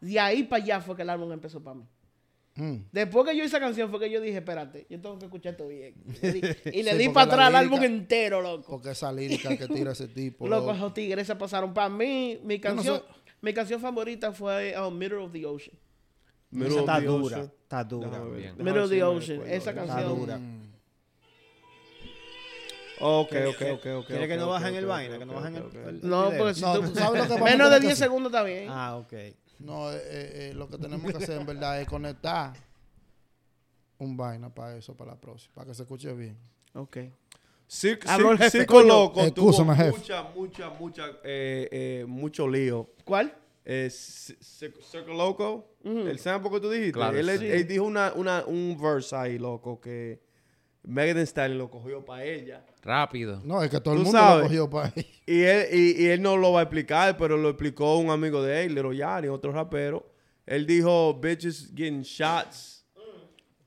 De 0.00 0.18
ahí 0.18 0.44
para 0.44 0.62
allá 0.62 0.80
fue 0.80 0.96
que 0.96 1.02
el 1.02 1.10
álbum 1.10 1.32
empezó 1.32 1.62
para 1.62 1.74
mí. 1.74 1.84
Mm. 2.60 2.84
Después 2.92 3.24
que 3.26 3.32
yo 3.36 3.38
hice 3.44 3.56
esa 3.56 3.60
canción 3.60 3.90
fue 3.90 4.00
que 4.00 4.10
yo 4.10 4.20
dije, 4.20 4.36
espérate, 4.38 4.86
yo 4.90 5.00
tengo 5.00 5.18
que 5.18 5.24
escuchar 5.24 5.52
esto 5.52 5.66
bien. 5.68 5.94
Y 6.22 6.26
le 6.26 6.32
di- 6.32 6.40
y 6.78 6.82
le 6.82 6.90
Sí, 6.92 6.98
di 6.98 7.04
porque 7.08 7.14
para 7.14 7.26
la 7.26 7.32
atrás 7.32 7.46
al 7.46 7.52
lírica- 7.52 7.58
álbum 7.58 7.82
entero, 7.84 8.42
loco. 8.42 8.70
Porque 8.72 8.90
esa 8.90 9.10
lírica 9.12 9.56
que 9.56 9.66
tira 9.68 9.92
ese 9.92 10.08
tipo. 10.08 10.46
Loco, 10.48 10.66
loco. 10.66 10.76
esos 10.76 10.92
tigres 10.94 11.26
se 11.26 11.36
pasaron. 11.36 11.72
Para 11.72 11.88
mí, 11.88 12.38
mi 12.44 12.56
no 12.56 12.60
canción, 12.60 12.96
sé. 12.98 13.04
mi 13.40 13.54
canción 13.54 13.80
favorita 13.80 14.32
fue 14.32 14.74
uh, 14.78 14.90
Middle 14.90 15.18
of 15.18 15.32
the 15.32 15.46
Ocean. 15.46 15.74
Middle 16.50 16.68
Esa 16.72 16.80
of 16.82 16.88
está 16.88 17.00
the 17.00 17.06
dura. 17.06 17.36
Ocean. 17.38 17.52
Está 17.62 17.84
dura. 17.84 18.08
Déjame 18.10 18.62
Middle 18.62 18.80
of 18.82 18.90
the 18.90 19.02
Ocean. 19.04 19.40
Esa 19.42 19.54
Está 19.70 19.74
canción. 19.74 20.18
dura. 20.18 20.38
Mm. 20.38 20.60
Ok, 23.02 23.32
ok, 23.48 23.62
ok, 23.72 23.86
ok. 24.00 24.06
¿Quiere 24.08 24.28
que 24.28 24.36
no 24.36 24.48
bajen 24.48 24.74
el 24.74 24.84
vaina? 24.84 25.18
Que 25.18 25.24
no 25.24 25.32
bajen 25.32 25.56
el- 25.56 25.88
el- 25.88 26.00
No, 26.02 26.30
porque 26.36 26.52
si 26.54 26.60
No, 26.60 26.74
tú- 26.74 26.88
¿tú 26.90 26.94
sabes 26.94 27.28
lo 27.28 27.34
que 27.36 27.42
menos 27.42 27.70
de 27.70 27.76
tener 27.76 27.80
que 27.80 27.86
10 27.86 27.92
hacer? 27.94 27.96
segundos 28.08 28.30
está 28.30 28.42
bien. 28.44 28.66
Ah, 28.68 28.96
ok. 28.96 29.12
No, 29.60 29.92
eh, 29.92 29.96
eh, 30.02 30.48
eh, 30.50 30.54
lo 30.54 30.68
que 30.68 30.78
tenemos 30.78 31.10
que 31.10 31.18
hacer 31.18 31.38
en 31.40 31.46
verdad 31.46 31.80
es 31.80 31.86
conectar 31.88 32.52
un 33.98 34.16
vaina 34.16 34.52
para 34.52 34.76
eso, 34.76 34.96
para 34.96 35.12
la 35.12 35.20
próxima, 35.20 35.54
para 35.54 35.66
que 35.68 35.74
se 35.74 35.82
escuche 35.82 36.12
bien. 36.14 36.36
Ok. 36.74 36.96
Cir- 37.68 38.00
Habló 38.06 38.32
el 38.32 38.38
Cir- 38.38 38.44
jefe, 38.44 38.58
Circo 38.58 38.74
coño. 38.74 38.86
Loco 38.88 39.32
tuvo 39.32 39.50
Excúsame, 39.50 39.76
jefe. 39.76 39.90
mucha, 39.90 40.22
mucha, 40.34 40.70
mucha, 40.70 41.06
eh, 41.22 41.68
eh, 41.70 42.04
mucho 42.08 42.48
lío. 42.48 42.90
¿Cuál? 43.04 43.36
Eh, 43.64 43.88
Ci- 43.90 44.38
Ci- 44.38 44.82
Circo 44.82 45.12
Loco, 45.12 45.74
el 45.84 46.18
sample 46.18 46.50
que 46.50 46.60
tú 46.60 46.70
dijiste. 46.70 46.92
Claro, 46.92 47.16
él, 47.18 47.38
sí. 47.38 47.46
él 47.46 47.68
dijo 47.68 47.84
una, 47.84 48.12
una, 48.14 48.44
un 48.46 48.76
verse 48.80 49.14
ahí, 49.14 49.38
loco, 49.38 49.80
que 49.80 50.20
Megan 50.82 51.18
Stallion 51.26 51.58
lo 51.58 51.70
cogió 51.70 52.04
para 52.04 52.24
ella. 52.24 52.64
Rápido. 52.82 53.40
No, 53.44 53.62
es 53.62 53.70
que 53.70 53.80
todo 53.80 53.94
el 53.94 54.00
mundo 54.00 54.18
sabes. 54.18 54.42
lo 54.42 54.48
cogió 54.48 54.70
para 54.70 54.92
ahí. 54.94 55.06
Y 55.26 55.42
él, 55.42 55.66
y, 55.72 56.02
y 56.02 56.06
él 56.06 56.22
no 56.22 56.36
lo 56.36 56.52
va 56.52 56.60
a 56.60 56.62
explicar, 56.64 57.16
pero 57.16 57.36
lo 57.36 57.50
explicó 57.50 57.98
un 57.98 58.10
amigo 58.10 58.42
de 58.42 58.64
él, 58.64 58.74
Lero 58.74 58.92
Yari, 58.92 59.28
otro 59.28 59.52
rapero. 59.52 60.10
Él 60.46 60.66
dijo, 60.66 61.14
bitches 61.14 61.70
getting 61.74 62.02
shots. 62.02 62.79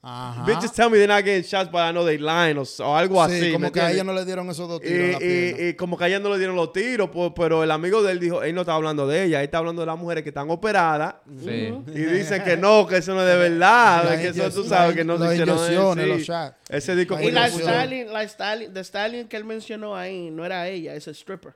Ajá. 0.06 0.44
Bitches 0.46 0.74
tell 0.74 0.90
me 0.90 0.98
they're 0.98 1.08
not 1.08 1.24
getting 1.24 1.44
shots, 1.44 1.72
but 1.72 1.80
I 1.80 1.92
know 1.92 2.04
they 2.06 2.18
lying, 2.18 2.58
o, 2.58 2.64
o 2.84 2.96
algo 2.98 3.26
sí, 3.30 3.36
así. 3.40 3.52
como 3.54 3.68
¿me 3.68 3.72
que 3.72 3.80
a 3.80 3.90
ella 3.90 4.04
no 4.04 4.12
le 4.12 4.26
dieron 4.26 4.50
esos 4.50 4.68
dos 4.68 4.82
tiros 4.82 4.98
en 5.00 5.12
la 5.14 5.18
Y, 5.18 5.20
pierna. 5.22 5.62
y- 5.62 5.68
y 5.70 5.74
como 5.76 5.98
que 5.98 6.04
a 6.04 6.08
ella 6.10 6.20
no 6.20 6.30
le 6.30 6.38
dieron 6.40 6.58
los 6.58 6.74
tiros, 6.74 7.10
pues, 7.10 7.32
pero 7.34 7.64
el 7.64 7.72
amigo 7.72 8.04
de 8.04 8.12
él 8.12 8.20
dijo, 8.20 8.44
él 8.44 8.54
no 8.54 8.62
está 8.62 8.74
hablando 8.74 9.08
de 9.08 9.24
ella, 9.24 9.40
él 9.40 9.46
está 9.46 9.60
hablando 9.60 9.82
de 9.82 9.86
las 9.86 9.98
mujeres 9.98 10.24
que 10.24 10.30
están 10.32 10.50
operadas. 10.52 11.16
Sí. 11.42 11.74
Y 11.88 12.00
dicen 12.00 12.44
que 12.44 12.58
no, 12.58 12.86
que 12.86 12.98
eso 12.98 13.14
no 13.16 13.22
es 13.22 13.28
de 13.28 13.38
verdad, 13.50 14.20
que 14.20 14.28
eso 14.28 14.50
tú 14.52 14.66
sabes 14.66 14.94
que 14.94 15.06
no 15.06 15.18
las 15.18 15.30
se 15.30 15.36
hicieron 15.36 15.58
inyecciones, 15.58 16.08
los 16.08 16.20
shots. 16.20 16.56
Ese 16.68 16.96
disco 16.98 17.18
Y 17.22 17.32
la. 17.32 17.48
Stalin, 17.48 18.12
la 18.12 18.24
Stalin, 18.24 18.74
the 18.74 18.82
Stalin 18.82 19.28
que 19.30 19.38
él 19.38 19.46
mencionó 19.46 19.96
ahí 19.96 20.30
no 20.32 20.46
era 20.46 20.68
ella, 20.68 20.96
es 20.96 21.08
el 21.08 21.16
stripper. 21.16 21.54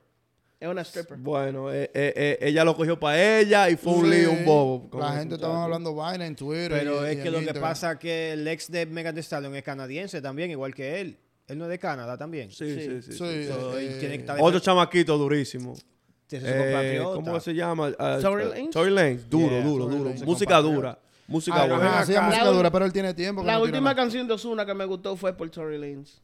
Es 0.60 0.68
una 0.68 0.82
stripper. 0.82 1.16
Bueno, 1.18 1.72
eh, 1.72 1.84
eh, 1.94 2.12
eh, 2.16 2.38
ella 2.40 2.64
lo 2.64 2.76
cogió 2.76 2.98
para 2.98 3.38
ella 3.38 3.70
y 3.70 3.76
fue 3.76 3.92
un 3.92 4.10
lío, 4.10 4.32
un 4.32 4.44
bobo. 4.44 4.98
La 4.98 5.12
gente 5.12 5.36
estaba 5.36 5.62
hablando 5.64 5.94
vaina 5.94 6.26
en 6.26 6.34
Twitter. 6.34 6.70
Pero 6.72 7.06
y- 7.06 7.12
es 7.12 7.18
y 7.18 7.22
que 7.22 7.30
lo 7.30 7.40
que 7.40 7.54
pasa 7.54 7.92
es 7.92 7.98
que 7.98 8.32
el 8.32 8.46
ex 8.48 8.70
de 8.70 8.84
Megan 8.86 9.14
Thee 9.14 9.22
Stallion 9.22 9.54
es 9.54 9.62
canadiense 9.62 10.20
también, 10.20 10.50
igual 10.50 10.74
que 10.74 11.00
él. 11.00 11.16
Él 11.46 11.58
no 11.58 11.64
es 11.64 11.70
de 11.70 11.78
Canadá 11.78 12.18
también. 12.18 12.50
Sí, 12.50 12.74
sí, 12.74 13.02
sí. 13.02 13.12
Sí, 13.12 13.12
sí. 13.12 13.46
So, 13.46 13.78
eh, 13.78 13.86
él 13.86 13.98
tiene 14.00 14.14
que 14.16 14.20
estar 14.22 14.36
Otro 14.40 14.58
chamaquito 14.58 15.16
durísimo. 15.16 15.74
Eh. 16.30 17.00
¿Cómo 17.02 17.40
se 17.40 17.54
llama? 17.54 17.92
Ah, 17.98 18.18
Tory 18.20 18.44
Lanez? 18.44 18.70
Tory 18.70 18.90
Lanez. 18.90 19.30
Duro, 19.30 19.50
Yeah, 19.50 19.64
duro, 19.64 19.84
Tory 19.86 19.96
duro. 19.96 20.10
Música 20.26 20.58
dura. 20.60 20.98
Música 21.28 21.62
Ah, 21.62 21.66
buena. 21.66 22.00
música 22.00 22.44
dura, 22.50 22.70
pero 22.70 22.84
él 22.84 22.92
tiene 22.92 23.14
tiempo. 23.14 23.42
La 23.44 23.60
última 23.60 23.94
canción 23.94 24.26
de 24.26 24.34
Ozuna 24.34 24.66
que 24.66 24.74
me 24.74 24.84
gustó 24.84 25.16
fue 25.16 25.32
por 25.34 25.48
Tory 25.50 25.78
Lanez. 25.78 26.20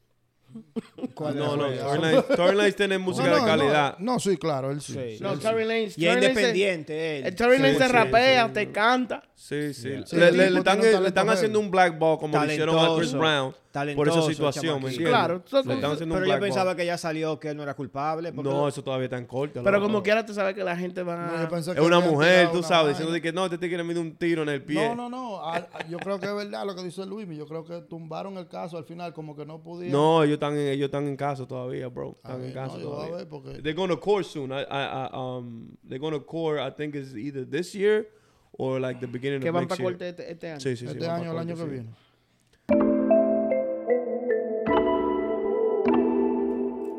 ¿Cuál 1.14 1.36
No, 1.36 1.56
no. 1.56 1.64
Tory 1.68 2.00
Lanez, 2.00 2.26
Tory 2.28 2.56
Lanez 2.56 2.76
tiene 2.76 2.98
música 2.98 3.28
No, 3.28 3.36
de 3.36 3.42
calidad. 3.44 3.96
No, 3.98 4.14
no, 4.14 4.18
sí, 4.20 4.36
claro, 4.36 4.70
él 4.70 4.80
sí. 4.80 4.92
Sí. 4.94 5.18
No, 5.20 5.32
Él 5.32 5.36
sí. 5.38 5.42
Tory 5.46 5.64
Lanez. 5.64 5.98
Y 5.98 6.06
es 6.06 6.14
independiente 6.14 7.18
él. 7.18 7.26
El 7.26 7.34
Tory 7.34 7.58
Lanez 7.58 7.72
Sí, 7.76 7.78
se 7.82 7.86
sí, 7.86 7.92
rapea, 7.92 8.46
sí. 8.48 8.52
te 8.52 8.72
canta. 8.72 9.22
Sí, 9.34 9.74
sí. 9.74 9.88
Le, 10.12 10.46
están, 10.58 10.80
un 10.80 11.02
le 11.02 11.08
están 11.08 11.28
haciendo 11.28 11.60
un 11.60 11.70
black 11.70 11.98
ball 11.98 12.18
como 12.18 12.42
le 12.44 12.52
hicieron 12.52 12.76
a 12.78 12.96
Chris 12.96 13.12
Talentoso. 13.12 13.18
Brown 13.18 13.54
por 13.96 14.08
esa 14.08 14.22
situación, 14.22 14.80
¿me 14.80 14.88
entiendes? 14.90 15.08
Claro, 15.08 15.42
so- 15.46 15.62
le 15.64 15.74
están 15.74 15.90
haciendo 15.92 16.14
un 16.14 16.20
Pero 16.22 16.32
yo 16.32 16.40
pensaba 16.40 16.66
ball. 16.66 16.76
que 16.76 16.86
ya 16.86 16.96
salió 16.96 17.40
que 17.40 17.48
él 17.48 17.56
no 17.56 17.64
era 17.64 17.74
culpable. 17.74 18.30
No, 18.32 18.68
eso 18.68 18.84
todavía 18.84 19.06
está 19.06 19.18
en 19.18 19.26
corte. 19.26 19.60
Pero 19.62 19.80
como 19.80 20.02
quiera, 20.02 20.24
tú 20.24 20.32
sabes 20.32 20.54
que 20.54 20.62
la 20.62 20.76
gente 20.76 21.02
va 21.02 21.42
a... 21.42 21.58
Es 21.58 21.66
que 21.74 21.80
una 21.80 21.98
mujer, 22.00 22.50
tú 22.52 22.58
una 22.58 22.66
sabes, 22.68 22.96
diciendo 22.96 23.20
que 23.20 23.32
no, 23.32 23.50
te 23.50 23.58
te 23.58 23.66
quieren 23.68 23.84
meter 23.86 24.00
un 24.00 24.16
tiro 24.16 24.42
en 24.44 24.48
el 24.50 24.62
pie. 24.62 24.88
No, 24.88 24.94
no, 24.94 25.08
no. 25.10 25.40
a- 25.44 25.56
a- 25.56 25.86
yo 25.90 25.98
creo 25.98 26.20
que 26.20 26.26
es 26.26 26.34
verdad 26.34 26.64
lo 26.64 26.74
que 26.76 26.84
dice 26.84 27.04
Luis. 27.04 27.26
Yo 27.36 27.46
creo 27.46 27.64
que 27.64 27.80
tumbaron 27.82 28.38
el 28.38 28.46
caso 28.46 28.78
al 28.78 28.84
final, 28.84 29.12
como 29.12 29.34
que 29.36 29.44
no 29.44 29.60
podían. 29.60 29.90
No, 29.90 30.22
ellos 30.22 30.34
están, 30.34 30.52
en, 30.56 30.68
ellos 30.68 30.86
están 31.04 31.08
en 31.08 31.16
caso 31.16 31.46
todavía, 31.46 31.88
bro. 31.88 32.12
Están 32.16 32.38
ver, 32.40 32.46
en 32.48 32.52
caso 32.54 32.76
no, 32.76 32.82
yo 32.82 32.88
a 32.88 32.94
todavía. 32.96 33.16
ver 33.16 33.28
porque- 33.28 33.62
They're 33.62 33.74
going 33.74 33.88
to 33.90 33.98
court 34.00 34.24
soon. 34.26 34.50
I, 34.52 34.62
I, 34.62 34.84
I, 34.84 35.10
um, 35.12 35.76
they're 35.88 35.98
going 36.00 36.12
to 36.14 36.20
court, 36.24 36.58
I 36.60 36.70
think 36.70 36.94
it's 36.94 37.14
either 37.14 37.44
this 37.44 37.74
year 37.74 38.06
or 38.52 38.80
like 38.80 39.00
the 39.00 39.06
beginning 39.06 39.40
que 39.40 39.48
of 39.48 39.54
van 39.54 39.62
next 39.64 39.76
para 39.76 39.82
year. 39.82 39.92
corte 39.92 40.08
este, 40.08 40.30
este 40.30 40.50
año. 40.50 40.60
Sí, 40.60 40.76
sí, 40.76 40.86
sí. 40.86 40.92
este 40.92 41.06
van 41.06 41.20
año, 41.20 41.32
pa' 41.34 41.42
el 41.42 41.48
año 41.48 41.56
que 41.56 41.64
viene. 41.64 41.88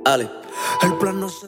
Ale. 0.06 0.30
El 0.84 0.98
plan 1.00 1.20
no 1.20 1.30
se 1.30 1.40